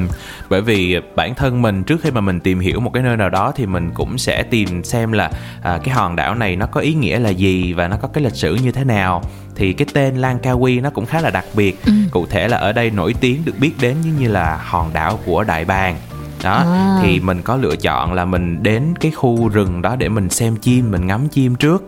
bởi 0.48 0.60
vì 0.60 0.96
bản 1.16 1.34
thân 1.34 1.62
mình 1.62 1.84
trước 1.84 1.96
khi 2.02 2.10
mà 2.10 2.20
mình 2.20 2.40
tìm 2.40 2.60
hiểu 2.60 2.80
một 2.80 2.90
cái 2.94 3.02
nơi 3.02 3.16
nào 3.16 3.30
đó 3.30 3.52
thì 3.56 3.66
mình 3.66 3.90
cũng 3.94 4.18
sẽ 4.18 4.42
tìm 4.42 4.84
xem 4.84 5.12
là 5.12 5.30
à, 5.62 5.78
cái 5.84 5.94
hòn 5.94 6.16
đảo 6.16 6.34
này 6.34 6.56
nó 6.56 6.66
có 6.66 6.80
ý 6.80 6.94
nghĩa 6.94 7.18
là 7.18 7.28
gì 7.30 7.72
và 7.72 7.88
nó 7.88 7.96
có 7.96 8.08
cái 8.08 8.24
lịch 8.24 8.34
sử 8.34 8.54
như 8.54 8.72
thế 8.72 8.84
nào 8.84 9.22
thì 9.56 9.72
cái 9.72 9.86
tên 9.94 10.20
Langkawi 10.20 10.82
nó 10.82 10.90
cũng 10.90 11.06
khá 11.06 11.20
là 11.20 11.30
đặc 11.30 11.44
biệt 11.54 11.78
Ừ. 11.86 11.92
cụ 12.10 12.26
thể 12.30 12.48
là 12.48 12.56
ở 12.56 12.72
đây 12.72 12.90
nổi 12.90 13.14
tiếng 13.20 13.42
được 13.44 13.54
biết 13.60 13.72
đến 13.80 13.96
như 14.04 14.12
như 14.20 14.28
là 14.28 14.60
hòn 14.64 14.90
đảo 14.92 15.18
của 15.24 15.44
Đại 15.44 15.64
Bàng 15.64 15.96
đó 16.44 16.62
À. 16.66 16.98
thì 17.02 17.20
mình 17.20 17.42
có 17.42 17.56
lựa 17.56 17.76
chọn 17.76 18.12
là 18.12 18.24
mình 18.24 18.62
đến 18.62 18.82
cái 19.00 19.12
khu 19.12 19.48
rừng 19.48 19.82
đó 19.82 19.96
để 19.96 20.08
mình 20.08 20.30
xem 20.30 20.56
chim 20.56 20.90
mình 20.90 21.06
ngắm 21.06 21.28
chim 21.28 21.54
trước. 21.54 21.84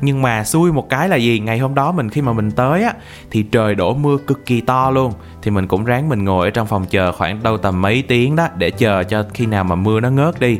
Nhưng 0.00 0.22
mà 0.22 0.44
xui 0.44 0.72
một 0.72 0.88
cái 0.88 1.08
là 1.08 1.16
gì? 1.16 1.40
Ngày 1.40 1.58
hôm 1.58 1.74
đó 1.74 1.92
mình 1.92 2.10
khi 2.10 2.22
mà 2.22 2.32
mình 2.32 2.50
tới 2.50 2.82
á 2.82 2.92
thì 3.30 3.42
trời 3.42 3.74
đổ 3.74 3.94
mưa 3.94 4.16
cực 4.26 4.46
kỳ 4.46 4.60
to 4.60 4.90
luôn. 4.90 5.12
Thì 5.42 5.50
mình 5.50 5.66
cũng 5.66 5.84
ráng 5.84 6.08
mình 6.08 6.24
ngồi 6.24 6.46
ở 6.46 6.50
trong 6.50 6.66
phòng 6.66 6.84
chờ 6.90 7.12
khoảng 7.12 7.42
đâu 7.42 7.58
tầm 7.58 7.82
mấy 7.82 8.02
tiếng 8.02 8.36
đó 8.36 8.48
để 8.56 8.70
chờ 8.70 9.04
cho 9.04 9.24
khi 9.34 9.46
nào 9.46 9.64
mà 9.64 9.74
mưa 9.74 10.00
nó 10.00 10.10
ngớt 10.10 10.40
đi. 10.40 10.58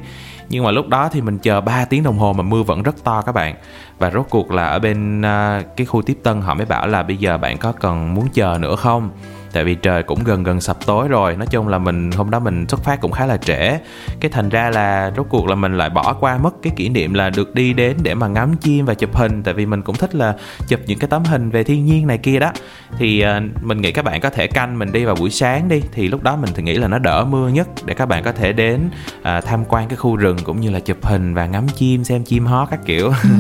Nhưng 0.49 0.65
mà 0.65 0.71
lúc 0.71 0.89
đó 0.89 1.09
thì 1.13 1.21
mình 1.21 1.39
chờ 1.39 1.61
3 1.61 1.85
tiếng 1.85 2.03
đồng 2.03 2.19
hồ 2.19 2.33
mà 2.33 2.43
mưa 2.43 2.63
vẫn 2.63 2.83
rất 2.83 3.05
to 3.05 3.23
các 3.23 3.33
bạn. 3.33 3.55
Và 3.99 4.11
rốt 4.11 4.27
cuộc 4.31 4.51
là 4.51 4.67
ở 4.67 4.79
bên 4.79 5.23
à, 5.23 5.63
cái 5.77 5.87
khu 5.87 6.03
tiếp 6.03 6.19
tân 6.23 6.41
họ 6.41 6.55
mới 6.55 6.67
bảo 6.67 6.87
là 6.87 7.03
bây 7.03 7.17
giờ 7.17 7.39
bạn 7.39 7.59
có 7.59 7.73
cần 7.73 8.15
muốn 8.15 8.29
chờ 8.35 8.59
nữa 8.61 8.77
không 8.77 9.11
tại 9.57 9.65
vì 9.65 9.75
trời 9.75 10.03
cũng 10.03 10.25
gần 10.25 10.43
gần 10.43 10.61
sập 10.61 10.87
tối 10.87 11.09
rồi. 11.09 11.37
Nói 11.37 11.47
chung 11.47 11.69
là 11.69 11.79
mình 11.79 12.11
hôm 12.11 12.31
đó 12.31 12.39
mình 12.39 12.67
xuất 12.69 12.85
phát 12.85 13.01
cũng 13.01 13.13
khá 13.13 13.27
là 13.27 13.37
trễ. 13.37 13.79
Cái 14.21 14.31
thành 14.33 14.49
ra 14.49 14.71
là 14.71 15.13
rốt 15.17 15.27
cuộc 15.31 15.49
là 15.49 15.55
mình 15.55 15.79
lại 15.79 15.91
bỏ 15.91 16.13
qua 16.21 16.39
mất 16.39 16.55
cái 16.63 16.73
kỷ 16.77 16.89
niệm 16.89 17.15
là 17.15 17.31
được 17.31 17.55
đi 17.55 17.73
đến 17.73 17.97
để 18.03 18.15
mà 18.15 18.29
ngắm 18.29 18.57
chim 18.57 18.85
và 18.85 18.95
chụp 18.95 19.17
hình. 19.17 19.43
Tại 19.43 19.55
vì 19.55 19.67
mình 19.67 19.83
cũng 19.83 19.97
thích 19.97 20.15
là 20.15 20.35
chụp 20.69 20.81
những 20.87 20.99
cái 20.99 21.09
tấm 21.09 21.25
hình 21.25 21.51
về 21.51 21.65
thiên 21.65 21.85
nhiên 21.85 22.07
này 22.07 22.19
kia 22.19 22.39
đó. 22.39 22.53
Thì 22.99 23.25
uh, 23.25 23.65
mình 23.65 23.81
nghĩ 23.81 23.93
các 23.93 24.05
bạn 24.05 24.21
có 24.21 24.31
thể 24.31 24.47
canh 24.47 24.79
mình 24.79 24.93
đi 24.93 25.05
vào 25.05 25.15
buổi 25.15 25.31
sáng 25.31 25.69
đi. 25.69 25.81
Thì 25.93 26.09
lúc 26.09 26.23
đó 26.23 26.37
mình 26.37 26.51
thì 26.55 26.63
nghĩ 26.63 26.75
là 26.75 26.89
nó 26.89 26.99
đỡ 26.99 27.25
mưa 27.25 27.49
nhất 27.49 27.69
để 27.85 27.95
các 27.95 28.07
bạn 28.07 28.23
có 28.23 28.33
thể 28.33 28.53
đến 28.53 28.81
uh, 29.19 29.45
tham 29.45 29.65
quan 29.69 29.89
cái 29.89 29.97
khu 29.97 30.17
rừng 30.17 30.37
cũng 30.45 30.61
như 30.61 30.71
là 30.71 30.81
chụp 30.81 31.07
hình 31.07 31.35
và 31.35 31.47
ngắm 31.47 31.69
chim 31.69 32.05
xem 32.05 32.25
chim 32.25 32.47
hót 32.47 32.69
các 32.71 32.81
kiểu. 32.87 33.07
Ừ. 33.23 33.31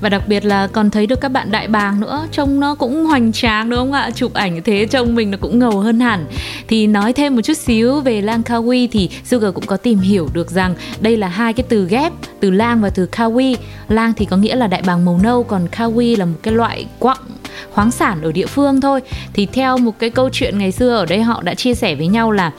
Và 0.00 0.08
đặc 0.08 0.22
biệt 0.26 0.44
là 0.44 0.66
còn 0.66 0.90
thấy 0.90 1.06
được 1.06 1.20
các 1.20 1.28
bạn 1.32 1.50
đại 1.50 1.68
bàng 1.68 2.00
nữa. 2.00 2.26
Trông 2.32 2.60
nó 2.60 2.74
cũng 2.74 3.04
hoành 3.04 3.32
tráng 3.32 3.70
đúng 3.70 3.78
không 3.78 3.92
ạ? 3.92 4.10
Chụp 4.14 4.34
ảnh 4.34 4.54
như 4.54 4.60
thế 4.60 4.86
trông 4.90 5.14
mình 5.14 5.30
nó 5.30 5.38
cũng 5.40 5.58
ngờ 5.58 5.65
ngầu 5.70 5.80
hơn 5.80 6.00
hẳn. 6.00 6.26
Thì 6.68 6.86
nói 6.86 7.12
thêm 7.12 7.36
một 7.36 7.42
chút 7.42 7.56
xíu 7.56 8.00
về 8.00 8.22
Langkawi 8.22 8.88
thì 8.92 9.10
Sugar 9.24 9.54
cũng 9.54 9.66
có 9.66 9.76
tìm 9.76 9.98
hiểu 9.98 10.28
được 10.32 10.50
rằng 10.50 10.74
đây 11.00 11.16
là 11.16 11.28
hai 11.28 11.52
cái 11.52 11.66
từ 11.68 11.86
ghép 11.88 12.12
từ 12.40 12.50
lang 12.50 12.80
và 12.80 12.90
từ 12.90 13.08
kawi 13.12 13.56
lang 13.88 14.12
thì 14.16 14.24
có 14.24 14.36
nghĩa 14.36 14.56
là 14.56 14.66
đại 14.66 14.82
bàng 14.86 15.04
màu 15.04 15.20
nâu 15.22 15.44
còn 15.44 15.66
kawi 15.76 16.18
là 16.18 16.24
một 16.24 16.36
cái 16.42 16.54
loại 16.54 16.86
quặng 16.98 17.18
khoáng 17.72 17.90
sản 17.90 18.22
ở 18.22 18.32
địa 18.32 18.46
phương 18.46 18.80
thôi. 18.80 19.00
Thì 19.32 19.46
theo 19.46 19.78
một 19.78 19.98
cái 19.98 20.10
câu 20.10 20.28
chuyện 20.32 20.58
ngày 20.58 20.72
xưa 20.72 20.96
ở 20.96 21.06
đây 21.06 21.22
họ 21.22 21.42
đã 21.42 21.54
chia 21.54 21.74
sẻ 21.74 21.94
với 21.94 22.06
nhau 22.06 22.32
là 22.32 22.52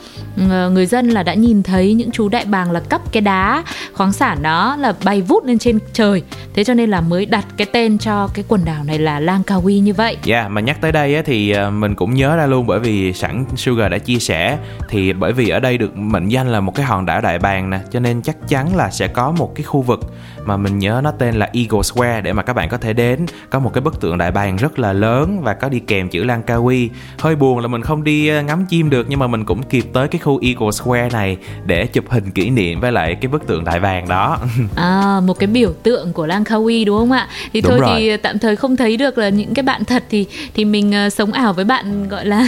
ờ, 0.50 0.70
người 0.70 0.86
dân 0.86 1.08
là 1.08 1.22
đã 1.22 1.34
nhìn 1.34 1.62
thấy 1.62 1.94
những 1.94 2.10
chú 2.10 2.28
đại 2.28 2.44
bàng 2.44 2.70
là 2.70 2.80
cắp 2.80 3.12
cái 3.12 3.20
đá 3.20 3.64
khoáng 3.92 4.12
sản 4.12 4.42
đó 4.42 4.76
là 4.76 4.94
bay 5.04 5.22
vút 5.22 5.44
lên 5.44 5.58
trên 5.58 5.78
trời. 5.92 6.22
Thế 6.54 6.64
cho 6.64 6.74
nên 6.74 6.90
là 6.90 7.00
mới 7.00 7.26
đặt 7.26 7.46
cái 7.56 7.66
tên 7.72 7.98
cho 7.98 8.28
cái 8.34 8.44
quần 8.48 8.64
đảo 8.64 8.84
này 8.84 8.98
là 8.98 9.20
Langkawi 9.20 9.80
như 9.80 9.94
vậy. 9.94 10.16
Dạ 10.24 10.40
yeah, 10.40 10.50
mà 10.50 10.60
nhắc 10.60 10.80
tới 10.80 10.92
đây 10.92 11.14
á, 11.14 11.22
thì 11.26 11.50
ờ, 11.50 11.70
mình 11.70 11.94
cũng 11.94 12.14
nhớ 12.14 12.36
ra 12.36 12.46
luôn 12.46 12.66
bởi 12.66 12.80
vì 12.80 12.87
sẵn 13.14 13.44
Sugar 13.56 13.90
đã 13.90 13.98
chia 13.98 14.18
sẻ, 14.18 14.58
thì 14.88 15.12
bởi 15.12 15.32
vì 15.32 15.48
ở 15.48 15.60
đây 15.60 15.78
được 15.78 15.96
mệnh 15.96 16.28
danh 16.28 16.48
là 16.48 16.60
một 16.60 16.74
cái 16.74 16.86
hòn 16.86 17.06
đảo 17.06 17.20
đại 17.20 17.38
bàng 17.38 17.70
nè, 17.70 17.80
cho 17.90 18.00
nên 18.00 18.22
chắc 18.22 18.36
chắn 18.48 18.76
là 18.76 18.90
sẽ 18.90 19.08
có 19.08 19.30
một 19.30 19.52
cái 19.54 19.62
khu 19.62 19.82
vực 19.82 20.00
mà 20.48 20.56
mình 20.56 20.78
nhớ 20.78 21.00
nó 21.04 21.10
tên 21.10 21.34
là 21.34 21.50
Eagle 21.52 21.82
Square 21.82 22.20
để 22.20 22.32
mà 22.32 22.42
các 22.42 22.52
bạn 22.52 22.68
có 22.68 22.76
thể 22.76 22.92
đến. 22.92 23.26
Có 23.50 23.58
một 23.58 23.70
cái 23.74 23.80
bức 23.82 24.00
tượng 24.00 24.18
đại 24.18 24.30
bàng 24.30 24.56
rất 24.56 24.78
là 24.78 24.92
lớn 24.92 25.40
và 25.42 25.54
có 25.54 25.68
đi 25.68 25.78
kèm 25.78 26.08
chữ 26.08 26.24
Langkawi 26.24 26.88
hơi 27.18 27.36
buồn 27.36 27.58
là 27.58 27.68
mình 27.68 27.82
không 27.82 28.04
đi 28.04 28.28
ờ, 28.28 28.42
ngắm 28.42 28.66
chim 28.66 28.90
được 28.90 29.06
nhưng 29.08 29.18
mà 29.18 29.26
mình 29.26 29.44
cũng 29.44 29.62
kịp 29.62 29.84
tới 29.92 30.08
cái 30.08 30.18
khu 30.18 30.40
Eagle 30.42 30.70
Square 30.70 31.08
này 31.12 31.36
để 31.66 31.86
chụp 31.86 32.04
hình 32.10 32.30
kỷ 32.30 32.50
niệm 32.50 32.80
với 32.80 32.92
lại 32.92 33.14
cái 33.20 33.28
bức 33.28 33.46
tượng 33.46 33.64
đại 33.64 33.80
bàng 33.80 34.08
đó. 34.08 34.38
À 34.76 35.20
một 35.24 35.38
cái 35.38 35.46
biểu 35.46 35.72
tượng 35.82 36.12
của 36.12 36.26
Langkawi 36.26 36.84
đúng 36.86 36.98
không 36.98 37.12
ạ? 37.12 37.28
Thì 37.52 37.60
Đúng 37.60 37.70
thôi 37.70 37.80
rồi. 37.80 37.90
thì 38.00 38.16
tạm 38.16 38.38
thời 38.38 38.56
không 38.56 38.76
thấy 38.76 38.96
được 38.96 39.18
là 39.18 39.28
những 39.28 39.54
cái 39.54 39.62
bạn 39.62 39.84
thật 39.84 40.04
thì 40.10 40.26
thì 40.54 40.64
mình 40.64 40.92
ờ, 40.92 41.10
sống 41.10 41.32
ảo 41.32 41.52
với 41.52 41.64
bạn 41.64 42.08
gọi 42.08 42.26
là 42.26 42.44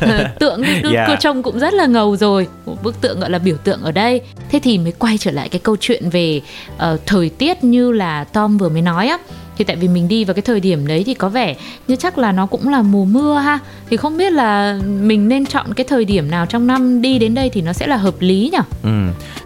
tượng 0.40 0.62
cứ, 0.82 0.90
Yeah. 0.94 1.08
cứ 1.08 1.14
trông 1.20 1.42
cũng 1.42 1.58
rất 1.58 1.74
là 1.74 1.86
ngầu 1.86 2.16
rồi. 2.16 2.46
Một 2.66 2.82
bức 2.82 3.00
tượng 3.00 3.20
gọi 3.20 3.30
là 3.30 3.38
biểu 3.38 3.56
tượng 3.56 3.82
ở 3.82 3.92
đây. 3.92 4.20
Thế 4.50 4.60
thì 4.62 4.78
mới 4.78 4.92
quay 4.98 5.18
trở 5.18 5.30
lại 5.30 5.48
cái 5.48 5.60
câu 5.64 5.76
chuyện 5.80 6.10
về 6.10 6.40
ờ, 6.78 6.96
thời 7.06 7.28
tiết 7.38 7.64
như 7.64 7.92
là 7.92 8.24
Tom 8.24 8.58
vừa 8.58 8.68
mới 8.68 8.82
nói 8.82 9.08
á. 9.08 9.18
Thì 9.56 9.64
tại 9.64 9.76
vì 9.76 9.88
mình 9.88 10.08
đi 10.08 10.24
vào 10.24 10.34
cái 10.34 10.42
thời 10.42 10.60
điểm 10.60 10.86
đấy 10.86 11.02
thì 11.06 11.14
có 11.14 11.28
vẻ 11.28 11.54
như 11.88 11.96
chắc 11.96 12.18
là 12.18 12.32
nó 12.32 12.46
cũng 12.46 12.68
là 12.68 12.82
mùa 12.82 13.04
mưa 13.04 13.38
ha. 13.38 13.58
Thì 13.90 13.96
không 13.96 14.18
biết 14.18 14.32
là 14.32 14.78
mình 15.00 15.28
nên 15.28 15.46
chọn 15.46 15.74
cái 15.74 15.86
thời 15.88 16.04
điểm 16.04 16.30
nào 16.30 16.46
trong 16.46 16.66
năm 16.66 17.02
đi 17.02 17.18
đến 17.18 17.34
đây 17.34 17.50
thì 17.50 17.62
nó 17.62 17.72
sẽ 17.72 17.86
là 17.86 17.96
hợp 17.96 18.14
lý 18.18 18.50
nhỉ? 18.52 18.58
Ừ, 18.82 18.90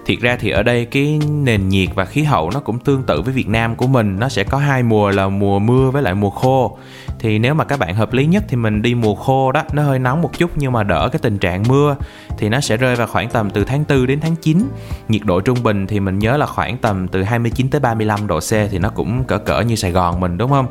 thiệt 0.07 0.21
ra 0.21 0.37
thì 0.41 0.51
ở 0.51 0.63
đây 0.63 0.85
cái 0.85 1.21
nền 1.31 1.69
nhiệt 1.69 1.89
và 1.95 2.05
khí 2.05 2.23
hậu 2.23 2.51
nó 2.51 2.61
cũng 2.61 2.79
tương 2.79 3.03
tự 3.03 3.23
với 3.23 3.35
Việt 3.35 3.49
Nam 3.49 3.77
của 3.77 3.87
mình. 3.87 4.19
Nó 4.19 4.29
sẽ 4.29 4.45
có 4.45 4.59
hai 4.59 4.83
mùa 4.83 5.11
là 5.11 5.29
mùa 5.29 5.59
mưa 5.59 5.91
với 5.91 6.03
lại 6.03 6.15
mùa 6.15 6.31
khô. 6.31 6.79
Thì 7.19 7.39
nếu 7.39 7.55
mà 7.55 7.65
các 7.65 7.79
bạn 7.79 7.95
hợp 7.95 8.13
lý 8.13 8.27
nhất 8.27 8.45
thì 8.49 8.57
mình 8.57 8.83
đi 8.83 8.95
mùa 8.95 9.15
khô 9.15 9.53
đó, 9.53 9.63
Nó 9.73 9.83
hơi 9.83 9.99
nóng 9.99 10.23
một 10.23 10.39
chút 10.39 10.51
nhưng 10.57 10.73
mà 10.73 10.83
đỡ 10.83 11.09
cái 11.13 11.19
tình 11.23 11.39
trạng 11.39 11.63
mưa 11.69 11.97
Thì 12.39 12.49
nó 12.49 12.61
sẽ 12.61 12.77
rơi 12.77 12.97
vào 12.97 13.07
khoảng 13.07 13.29
tầm 13.29 13.51
từ 13.51 13.65
tháng 13.65 13.85
4 13.89 14.07
đến 14.07 14.21
tháng 14.21 14.37
9 14.37 14.63
Nhiệt 15.09 15.23
độ 15.25 15.41
trung 15.41 15.63
bình 15.63 15.87
thì 15.87 16.01
mình 16.01 16.19
nhớ 16.19 16.37
là 16.37 16.47
khoảng 16.47 16.77
tầm 16.77 17.09
từ 17.09 17.23
29 17.23 17.71
tới 17.71 17.81
35 17.81 18.27
độ 18.27 18.41
C 18.41 18.51
Thì 18.51 18.79
nó 18.79 18.89
cũng 18.89 19.25
cỡ 19.25 19.39
cỡ 19.39 19.61
như 19.61 19.77
Sài 19.77 19.93
Gòn 19.93 20.21
mình, 20.21 20.39
đúng 20.39 20.51
không? 20.51 20.67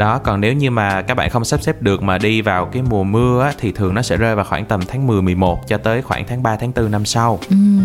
Đó, 0.00 0.18
còn 0.18 0.40
nếu 0.40 0.52
như 0.52 0.70
mà 0.70 1.02
các 1.02 1.14
bạn 1.14 1.30
không 1.30 1.44
sắp 1.44 1.62
xếp 1.62 1.82
được 1.82 2.02
mà 2.02 2.18
đi 2.18 2.42
vào 2.42 2.66
cái 2.66 2.82
mùa 2.82 3.04
mưa 3.04 3.42
á, 3.42 3.52
Thì 3.58 3.72
thường 3.72 3.94
nó 3.94 4.02
sẽ 4.02 4.16
rơi 4.16 4.34
vào 4.34 4.44
khoảng 4.44 4.64
tầm 4.64 4.80
tháng 4.88 5.06
10, 5.06 5.22
11 5.22 5.68
cho 5.68 5.78
tới 5.78 6.02
khoảng 6.02 6.24
tháng 6.28 6.42
3, 6.42 6.56
tháng 6.56 6.72
4 6.76 6.90
năm 6.90 7.04
sau. 7.04 7.38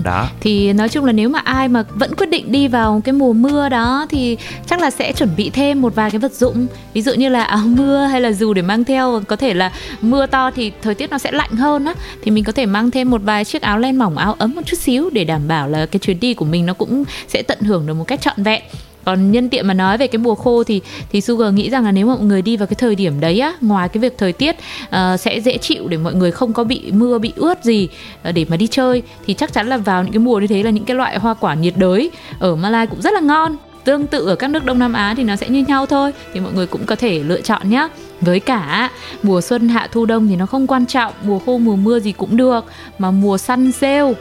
Đó. 0.03 0.27
Thì 0.39 0.73
nói 0.73 0.89
chung 0.89 1.05
là 1.05 1.11
nếu 1.11 1.29
mà 1.29 1.39
ai 1.39 1.67
mà 1.67 1.83
vẫn 1.89 2.15
quyết 2.15 2.29
định 2.29 2.51
đi 2.51 2.67
vào 2.67 3.01
cái 3.05 3.13
mùa 3.13 3.33
mưa 3.33 3.69
đó 3.69 4.05
thì 4.09 4.37
chắc 4.65 4.81
là 4.81 4.89
sẽ 4.89 5.11
chuẩn 5.11 5.35
bị 5.37 5.49
thêm 5.49 5.81
một 5.81 5.95
vài 5.95 6.11
cái 6.11 6.19
vật 6.19 6.31
dụng. 6.31 6.67
Ví 6.93 7.01
dụ 7.01 7.13
như 7.13 7.29
là 7.29 7.43
áo 7.43 7.63
mưa 7.65 8.05
hay 8.05 8.21
là 8.21 8.31
dù 8.31 8.53
để 8.53 8.61
mang 8.61 8.83
theo. 8.83 9.21
Có 9.27 9.35
thể 9.35 9.53
là 9.53 9.71
mưa 10.01 10.25
to 10.25 10.51
thì 10.51 10.71
thời 10.81 10.95
tiết 10.95 11.09
nó 11.09 11.17
sẽ 11.17 11.31
lạnh 11.31 11.51
hơn 11.51 11.85
á. 11.85 11.93
Thì 12.23 12.31
mình 12.31 12.43
có 12.43 12.51
thể 12.51 12.65
mang 12.65 12.91
thêm 12.91 13.09
một 13.09 13.21
vài 13.23 13.45
chiếc 13.45 13.61
áo 13.61 13.79
len 13.79 13.97
mỏng 13.97 14.17
áo 14.17 14.35
ấm 14.39 14.55
một 14.55 14.61
chút 14.65 14.77
xíu 14.79 15.09
để 15.09 15.23
đảm 15.23 15.47
bảo 15.47 15.67
là 15.67 15.85
cái 15.85 15.99
chuyến 15.99 16.19
đi 16.19 16.33
của 16.33 16.45
mình 16.45 16.65
nó 16.65 16.73
cũng 16.73 17.03
sẽ 17.27 17.41
tận 17.41 17.59
hưởng 17.61 17.85
được 17.85 17.93
một 17.93 18.07
cách 18.07 18.21
trọn 18.21 18.43
vẹn 18.43 18.61
còn 19.05 19.31
nhân 19.31 19.49
tiện 19.49 19.67
mà 19.67 19.73
nói 19.73 19.97
về 19.97 20.07
cái 20.07 20.17
mùa 20.17 20.35
khô 20.35 20.63
thì 20.63 20.81
thì 21.11 21.21
Sugar 21.21 21.53
nghĩ 21.53 21.69
rằng 21.69 21.85
là 21.85 21.91
nếu 21.91 22.07
mọi 22.07 22.19
người 22.19 22.41
đi 22.41 22.57
vào 22.57 22.67
cái 22.67 22.75
thời 22.75 22.95
điểm 22.95 23.19
đấy 23.19 23.39
á 23.39 23.53
ngoài 23.61 23.89
cái 23.89 24.01
việc 24.01 24.17
thời 24.17 24.33
tiết 24.33 24.55
uh, 24.85 25.19
sẽ 25.19 25.41
dễ 25.41 25.57
chịu 25.57 25.87
để 25.87 25.97
mọi 25.97 26.13
người 26.13 26.31
không 26.31 26.53
có 26.53 26.63
bị 26.63 26.91
mưa 26.91 27.17
bị 27.17 27.33
ướt 27.35 27.63
gì 27.63 27.87
uh, 28.29 28.35
để 28.35 28.45
mà 28.49 28.57
đi 28.57 28.67
chơi 28.67 29.03
thì 29.25 29.33
chắc 29.33 29.53
chắn 29.53 29.67
là 29.67 29.77
vào 29.77 30.03
những 30.03 30.13
cái 30.13 30.19
mùa 30.19 30.39
như 30.39 30.47
thế 30.47 30.63
là 30.63 30.69
những 30.69 30.85
cái 30.85 30.95
loại 30.95 31.19
hoa 31.19 31.33
quả 31.33 31.53
nhiệt 31.53 31.73
đới 31.77 32.11
ở 32.39 32.55
Malai 32.55 32.87
cũng 32.87 33.01
rất 33.01 33.13
là 33.13 33.19
ngon. 33.19 33.57
Tương 33.83 34.07
tự 34.07 34.25
ở 34.25 34.35
các 34.35 34.49
nước 34.49 34.65
Đông 34.65 34.79
Nam 34.79 34.93
Á 34.93 35.13
thì 35.17 35.23
nó 35.23 35.35
sẽ 35.35 35.49
như 35.49 35.63
nhau 35.67 35.85
thôi 35.85 36.11
thì 36.33 36.39
mọi 36.39 36.53
người 36.53 36.67
cũng 36.67 36.85
có 36.85 36.95
thể 36.95 37.19
lựa 37.19 37.41
chọn 37.41 37.69
nhé 37.69 37.87
với 38.21 38.39
cả 38.39 38.91
mùa 39.23 39.41
xuân 39.41 39.69
hạ 39.69 39.87
thu 39.91 40.05
đông 40.05 40.27
thì 40.27 40.35
nó 40.35 40.45
không 40.45 40.67
quan 40.67 40.85
trọng 40.85 41.13
mùa 41.23 41.39
khô 41.39 41.57
mùa 41.57 41.75
mưa 41.75 41.99
gì 41.99 42.11
cũng 42.11 42.37
được 42.37 42.65
mà 42.97 43.11
mùa 43.11 43.37
săn 43.37 43.71
sale 43.71 44.01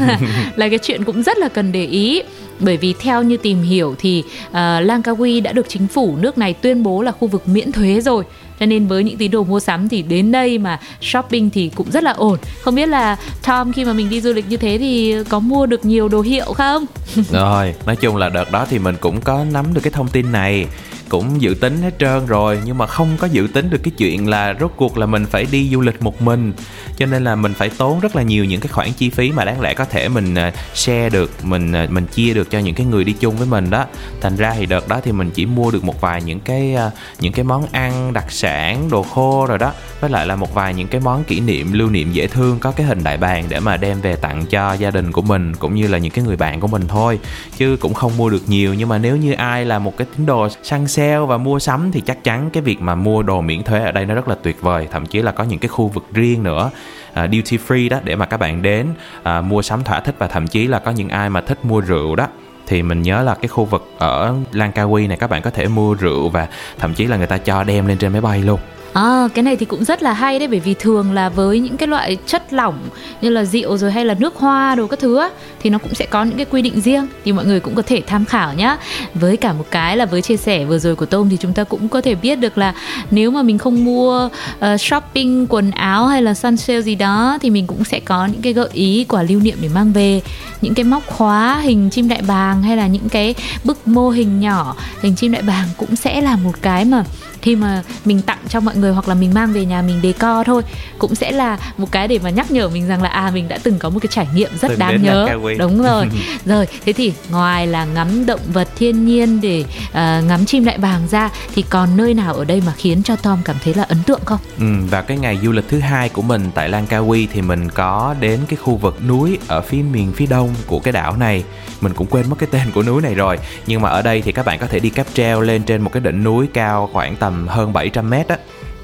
là, 0.00 0.18
là 0.56 0.68
cái 0.68 0.78
chuyện 0.82 1.04
cũng 1.04 1.22
rất 1.22 1.38
là 1.38 1.48
cần 1.48 1.72
để 1.72 1.84
ý 1.84 2.22
bởi 2.60 2.76
vì 2.76 2.94
theo 3.00 3.22
như 3.22 3.36
tìm 3.36 3.62
hiểu 3.62 3.94
thì 3.98 4.24
ờ, 4.52 4.78
uh, 4.78 4.86
Langkawi 4.88 5.42
đã 5.42 5.52
được 5.52 5.66
chính 5.68 5.88
phủ 5.88 6.16
nước 6.20 6.38
này 6.38 6.52
tuyên 6.52 6.82
bố 6.82 7.02
là 7.02 7.12
khu 7.12 7.28
vực 7.28 7.48
miễn 7.48 7.72
thuế 7.72 8.00
rồi. 8.00 8.24
Cho 8.60 8.66
nên 8.66 8.86
với 8.86 9.04
những 9.04 9.16
tín 9.16 9.30
đồ 9.30 9.44
mua 9.44 9.60
sắm 9.60 9.88
thì 9.88 10.02
đến 10.02 10.32
đây 10.32 10.58
mà 10.58 10.80
shopping 11.00 11.50
thì 11.50 11.70
cũng 11.74 11.90
rất 11.90 12.02
là 12.02 12.12
ổn. 12.12 12.38
Không 12.60 12.74
biết 12.74 12.88
là 12.88 13.16
Tom 13.46 13.72
khi 13.72 13.84
mà 13.84 13.92
mình 13.92 14.10
đi 14.10 14.20
du 14.20 14.32
lịch 14.32 14.48
như 14.48 14.56
thế 14.56 14.78
thì 14.78 15.14
có 15.28 15.38
mua 15.38 15.66
được 15.66 15.84
nhiều 15.84 16.08
đồ 16.08 16.20
hiệu 16.20 16.52
không? 16.52 16.84
Rồi, 17.30 17.74
nói 17.86 17.96
chung 17.96 18.16
là 18.16 18.28
đợt 18.28 18.50
đó 18.52 18.66
thì 18.70 18.78
mình 18.78 18.96
cũng 19.00 19.20
có 19.20 19.44
nắm 19.52 19.74
được 19.74 19.80
cái 19.80 19.90
thông 19.90 20.08
tin 20.08 20.32
này 20.32 20.66
cũng 21.08 21.42
dự 21.42 21.54
tính 21.60 21.82
hết 21.82 21.98
trơn 21.98 22.26
rồi, 22.26 22.60
nhưng 22.64 22.78
mà 22.78 22.86
không 22.86 23.16
có 23.18 23.26
dự 23.26 23.48
tính 23.52 23.70
được 23.70 23.80
cái 23.82 23.92
chuyện 23.98 24.28
là 24.28 24.54
rốt 24.60 24.72
cuộc 24.76 24.98
là 24.98 25.06
mình 25.06 25.26
phải 25.26 25.46
đi 25.50 25.68
du 25.72 25.80
lịch 25.80 26.02
một 26.02 26.22
mình. 26.22 26.52
Cho 26.96 27.06
nên 27.06 27.24
là 27.24 27.34
mình 27.34 27.54
phải 27.54 27.70
tốn 27.78 28.00
rất 28.00 28.16
là 28.16 28.22
nhiều 28.22 28.44
những 28.44 28.60
cái 28.60 28.68
khoản 28.68 28.92
chi 28.92 29.10
phí 29.10 29.32
mà 29.32 29.44
đáng 29.44 29.60
lẽ 29.60 29.74
có 29.74 29.84
thể 29.84 30.08
mình 30.08 30.34
à, 30.34 30.52
share 30.74 31.10
được, 31.10 31.30
mình 31.42 31.72
à, 31.72 31.86
mình 31.90 32.06
chia 32.06 32.34
được 32.34 32.50
cho 32.50 32.58
những 32.58 32.74
cái 32.74 32.86
người 32.86 33.04
đi 33.04 33.12
chung 33.12 33.36
với 33.36 33.46
mình 33.46 33.70
đó. 33.70 33.84
Thành 34.20 34.36
ra 34.36 34.54
thì 34.58 34.66
đợt 34.66 34.88
đó 34.88 35.00
thì 35.04 35.12
mình 35.12 35.30
chỉ 35.30 35.46
mua 35.46 35.70
được 35.70 35.84
một 35.84 36.00
vài 36.00 36.22
những 36.22 36.40
cái 36.40 36.74
à, 36.74 36.90
những 37.20 37.32
cái 37.32 37.44
món 37.44 37.66
ăn 37.72 38.12
đặc 38.12 38.32
sản, 38.32 38.90
đồ 38.90 39.02
khô 39.02 39.46
rồi 39.48 39.58
đó. 39.58 39.72
Với 40.00 40.10
lại 40.10 40.26
là 40.26 40.36
một 40.36 40.54
vài 40.54 40.74
những 40.74 40.88
cái 40.88 41.00
món 41.00 41.24
kỷ 41.24 41.40
niệm, 41.40 41.72
lưu 41.72 41.90
niệm 41.90 42.12
dễ 42.12 42.26
thương, 42.26 42.58
có 42.58 42.70
cái 42.70 42.86
hình 42.86 43.04
đại 43.04 43.16
bàng 43.16 43.44
để 43.48 43.60
mà 43.60 43.76
đem 43.76 44.00
về 44.00 44.16
tặng 44.16 44.46
cho 44.46 44.72
gia 44.72 44.90
đình 44.90 45.12
của 45.12 45.22
mình, 45.22 45.56
cũng 45.56 45.74
như 45.74 45.86
là 45.86 45.98
những 45.98 46.12
cái 46.12 46.24
người 46.24 46.36
bạn 46.36 46.60
của 46.60 46.66
mình 46.66 46.88
thôi. 46.88 47.18
Chứ 47.56 47.76
cũng 47.80 47.94
không 47.94 48.16
mua 48.16 48.30
được 48.30 48.42
nhiều, 48.46 48.74
nhưng 48.74 48.88
mà 48.88 48.98
nếu 48.98 49.16
như 49.16 49.32
ai 49.32 49.64
là 49.64 49.78
một 49.78 49.96
cái 49.96 50.06
tín 50.16 50.26
đồ 50.26 50.48
săn 50.62 50.88
sale 50.96 51.18
và 51.18 51.36
mua 51.36 51.58
sắm 51.58 51.92
thì 51.92 52.00
chắc 52.00 52.24
chắn 52.24 52.50
cái 52.50 52.62
việc 52.62 52.80
mà 52.80 52.94
mua 52.94 53.22
đồ 53.22 53.40
miễn 53.40 53.62
thuế 53.62 53.80
ở 53.80 53.92
đây 53.92 54.06
nó 54.06 54.14
rất 54.14 54.28
là 54.28 54.34
tuyệt 54.42 54.62
vời. 54.62 54.88
Thậm 54.90 55.06
chí 55.06 55.22
là 55.22 55.32
có 55.32 55.44
những 55.44 55.58
cái 55.58 55.68
khu 55.68 55.88
vực 55.88 56.04
riêng 56.12 56.42
nữa 56.42 56.70
uh, 57.10 57.30
duty 57.32 57.58
free 57.68 57.88
đó 57.88 57.98
để 58.04 58.16
mà 58.16 58.26
các 58.26 58.36
bạn 58.36 58.62
đến 58.62 58.86
uh, 59.20 59.44
mua 59.44 59.62
sắm 59.62 59.84
thỏa 59.84 60.00
thích 60.00 60.14
và 60.18 60.26
thậm 60.26 60.48
chí 60.48 60.66
là 60.66 60.78
có 60.78 60.90
những 60.90 61.08
ai 61.08 61.30
mà 61.30 61.40
thích 61.40 61.64
mua 61.64 61.80
rượu 61.80 62.16
đó 62.16 62.26
thì 62.66 62.82
mình 62.82 63.02
nhớ 63.02 63.22
là 63.22 63.34
cái 63.34 63.48
khu 63.48 63.64
vực 63.64 63.90
ở 63.98 64.34
Langkawi 64.52 65.08
này 65.08 65.16
các 65.16 65.30
bạn 65.30 65.42
có 65.42 65.50
thể 65.50 65.68
mua 65.68 65.94
rượu 65.94 66.28
và 66.28 66.48
thậm 66.78 66.94
chí 66.94 67.06
là 67.06 67.16
người 67.16 67.26
ta 67.26 67.38
cho 67.38 67.64
đem 67.64 67.86
lên 67.86 67.98
trên 67.98 68.12
máy 68.12 68.20
bay 68.20 68.42
luôn. 68.42 68.60
À, 68.96 69.28
cái 69.34 69.42
này 69.42 69.56
thì 69.56 69.66
cũng 69.66 69.84
rất 69.84 70.02
là 70.02 70.12
hay 70.12 70.38
đấy 70.38 70.48
bởi 70.48 70.60
vì 70.60 70.74
thường 70.74 71.12
là 71.12 71.28
với 71.28 71.60
những 71.60 71.76
cái 71.76 71.88
loại 71.88 72.16
chất 72.26 72.52
lỏng 72.52 72.78
như 73.20 73.30
là 73.30 73.44
rượu 73.44 73.76
rồi 73.76 73.92
hay 73.92 74.04
là 74.04 74.14
nước 74.18 74.36
hoa 74.36 74.74
đồ 74.74 74.86
các 74.86 74.98
thứ 74.98 75.16
á, 75.16 75.30
thì 75.60 75.70
nó 75.70 75.78
cũng 75.78 75.94
sẽ 75.94 76.06
có 76.06 76.24
những 76.24 76.36
cái 76.36 76.46
quy 76.50 76.62
định 76.62 76.80
riêng 76.80 77.06
thì 77.24 77.32
mọi 77.32 77.44
người 77.44 77.60
cũng 77.60 77.74
có 77.74 77.82
thể 77.82 78.02
tham 78.06 78.24
khảo 78.24 78.54
nhá. 78.54 78.76
Với 79.14 79.36
cả 79.36 79.52
một 79.52 79.64
cái 79.70 79.96
là 79.96 80.04
với 80.04 80.22
chia 80.22 80.36
sẻ 80.36 80.64
vừa 80.64 80.78
rồi 80.78 80.96
của 80.96 81.06
tôm 81.06 81.28
thì 81.30 81.36
chúng 81.36 81.52
ta 81.52 81.64
cũng 81.64 81.88
có 81.88 82.00
thể 82.00 82.14
biết 82.14 82.36
được 82.36 82.58
là 82.58 82.74
nếu 83.10 83.30
mà 83.30 83.42
mình 83.42 83.58
không 83.58 83.84
mua 83.84 84.28
uh, 84.58 84.80
shopping 84.80 85.46
quần 85.46 85.70
áo 85.70 86.06
hay 86.06 86.22
là 86.22 86.34
sun 86.34 86.56
sale 86.56 86.82
gì 86.82 86.94
đó 86.94 87.38
thì 87.42 87.50
mình 87.50 87.66
cũng 87.66 87.84
sẽ 87.84 88.00
có 88.00 88.26
những 88.26 88.42
cái 88.42 88.52
gợi 88.52 88.68
ý 88.72 89.04
quả 89.08 89.22
lưu 89.22 89.40
niệm 89.40 89.56
để 89.60 89.68
mang 89.74 89.92
về 89.92 90.20
những 90.60 90.74
cái 90.74 90.84
móc 90.84 91.06
khóa 91.06 91.60
hình 91.60 91.90
chim 91.90 92.08
đại 92.08 92.22
bàng 92.26 92.62
hay 92.62 92.76
là 92.76 92.86
những 92.86 93.08
cái 93.08 93.34
bức 93.64 93.88
mô 93.88 94.10
hình 94.10 94.40
nhỏ 94.40 94.76
hình 95.02 95.14
chim 95.16 95.32
đại 95.32 95.42
bàng 95.42 95.68
cũng 95.76 95.96
sẽ 95.96 96.20
là 96.20 96.36
một 96.36 96.52
cái 96.62 96.84
mà 96.84 97.04
khi 97.46 97.56
mà 97.56 97.82
mình 98.04 98.22
tặng 98.22 98.38
cho 98.48 98.60
mọi 98.60 98.76
người 98.76 98.92
hoặc 98.92 99.08
là 99.08 99.14
mình 99.14 99.34
mang 99.34 99.52
về 99.52 99.64
nhà 99.64 99.82
mình 99.82 100.00
decor 100.02 100.46
thôi 100.46 100.62
cũng 100.98 101.14
sẽ 101.14 101.32
là 101.32 101.58
một 101.76 101.92
cái 101.92 102.08
để 102.08 102.18
mà 102.22 102.30
nhắc 102.30 102.50
nhở 102.50 102.68
mình 102.68 102.88
rằng 102.88 103.02
là 103.02 103.08
à 103.08 103.30
mình 103.34 103.48
đã 103.48 103.58
từng 103.62 103.78
có 103.78 103.90
một 103.90 103.98
cái 104.02 104.08
trải 104.12 104.28
nghiệm 104.34 104.50
rất 104.60 104.68
Từng 104.68 104.78
đáng 104.78 105.02
nhớ. 105.02 105.28
Đúng 105.58 105.82
rồi. 105.82 106.08
Rồi 106.44 106.66
thế 106.86 106.92
thì 106.92 107.12
ngoài 107.30 107.66
là 107.66 107.84
ngắm 107.84 108.26
động 108.26 108.40
vật 108.52 108.68
thiên 108.76 109.06
nhiên 109.06 109.40
để 109.40 109.64
à, 109.92 110.22
ngắm 110.28 110.46
chim 110.46 110.64
đại 110.64 110.78
bàng 110.78 111.08
ra 111.10 111.30
thì 111.54 111.62
còn 111.70 111.96
nơi 111.96 112.14
nào 112.14 112.34
ở 112.34 112.44
đây 112.44 112.62
mà 112.66 112.72
khiến 112.76 113.02
cho 113.02 113.16
Tom 113.16 113.38
cảm 113.44 113.56
thấy 113.64 113.74
là 113.74 113.82
ấn 113.82 113.98
tượng 114.06 114.20
không? 114.24 114.38
Ừ, 114.58 114.64
vào 114.90 115.02
cái 115.02 115.16
ngày 115.18 115.38
du 115.42 115.52
lịch 115.52 115.68
thứ 115.68 115.78
hai 115.78 116.08
của 116.08 116.22
mình 116.22 116.50
tại 116.54 116.70
Langkawi 116.70 117.26
thì 117.32 117.42
mình 117.42 117.70
có 117.70 118.14
đến 118.20 118.40
cái 118.48 118.56
khu 118.56 118.76
vực 118.76 118.98
núi 119.08 119.38
ở 119.48 119.60
phía 119.60 119.82
miền 119.82 120.12
phía 120.12 120.26
đông 120.26 120.54
của 120.66 120.78
cái 120.78 120.92
đảo 120.92 121.16
này. 121.16 121.44
Mình 121.80 121.94
cũng 121.94 122.06
quên 122.06 122.30
mất 122.30 122.36
cái 122.38 122.48
tên 122.52 122.70
của 122.74 122.82
núi 122.82 123.02
này 123.02 123.14
rồi. 123.14 123.38
Nhưng 123.66 123.80
mà 123.80 123.88
ở 123.88 124.02
đây 124.02 124.22
thì 124.22 124.32
các 124.32 124.46
bạn 124.46 124.58
có 124.58 124.66
thể 124.66 124.78
đi 124.78 124.90
cáp 124.90 125.06
treo 125.14 125.40
lên 125.40 125.62
trên 125.62 125.82
một 125.82 125.90
cái 125.92 126.00
đỉnh 126.00 126.24
núi 126.24 126.48
cao 126.52 126.90
khoảng 126.92 127.16
tầm 127.16 127.35
hơn 127.46 127.72
700 127.72 128.10
mét 128.10 128.28
á, 128.28 128.36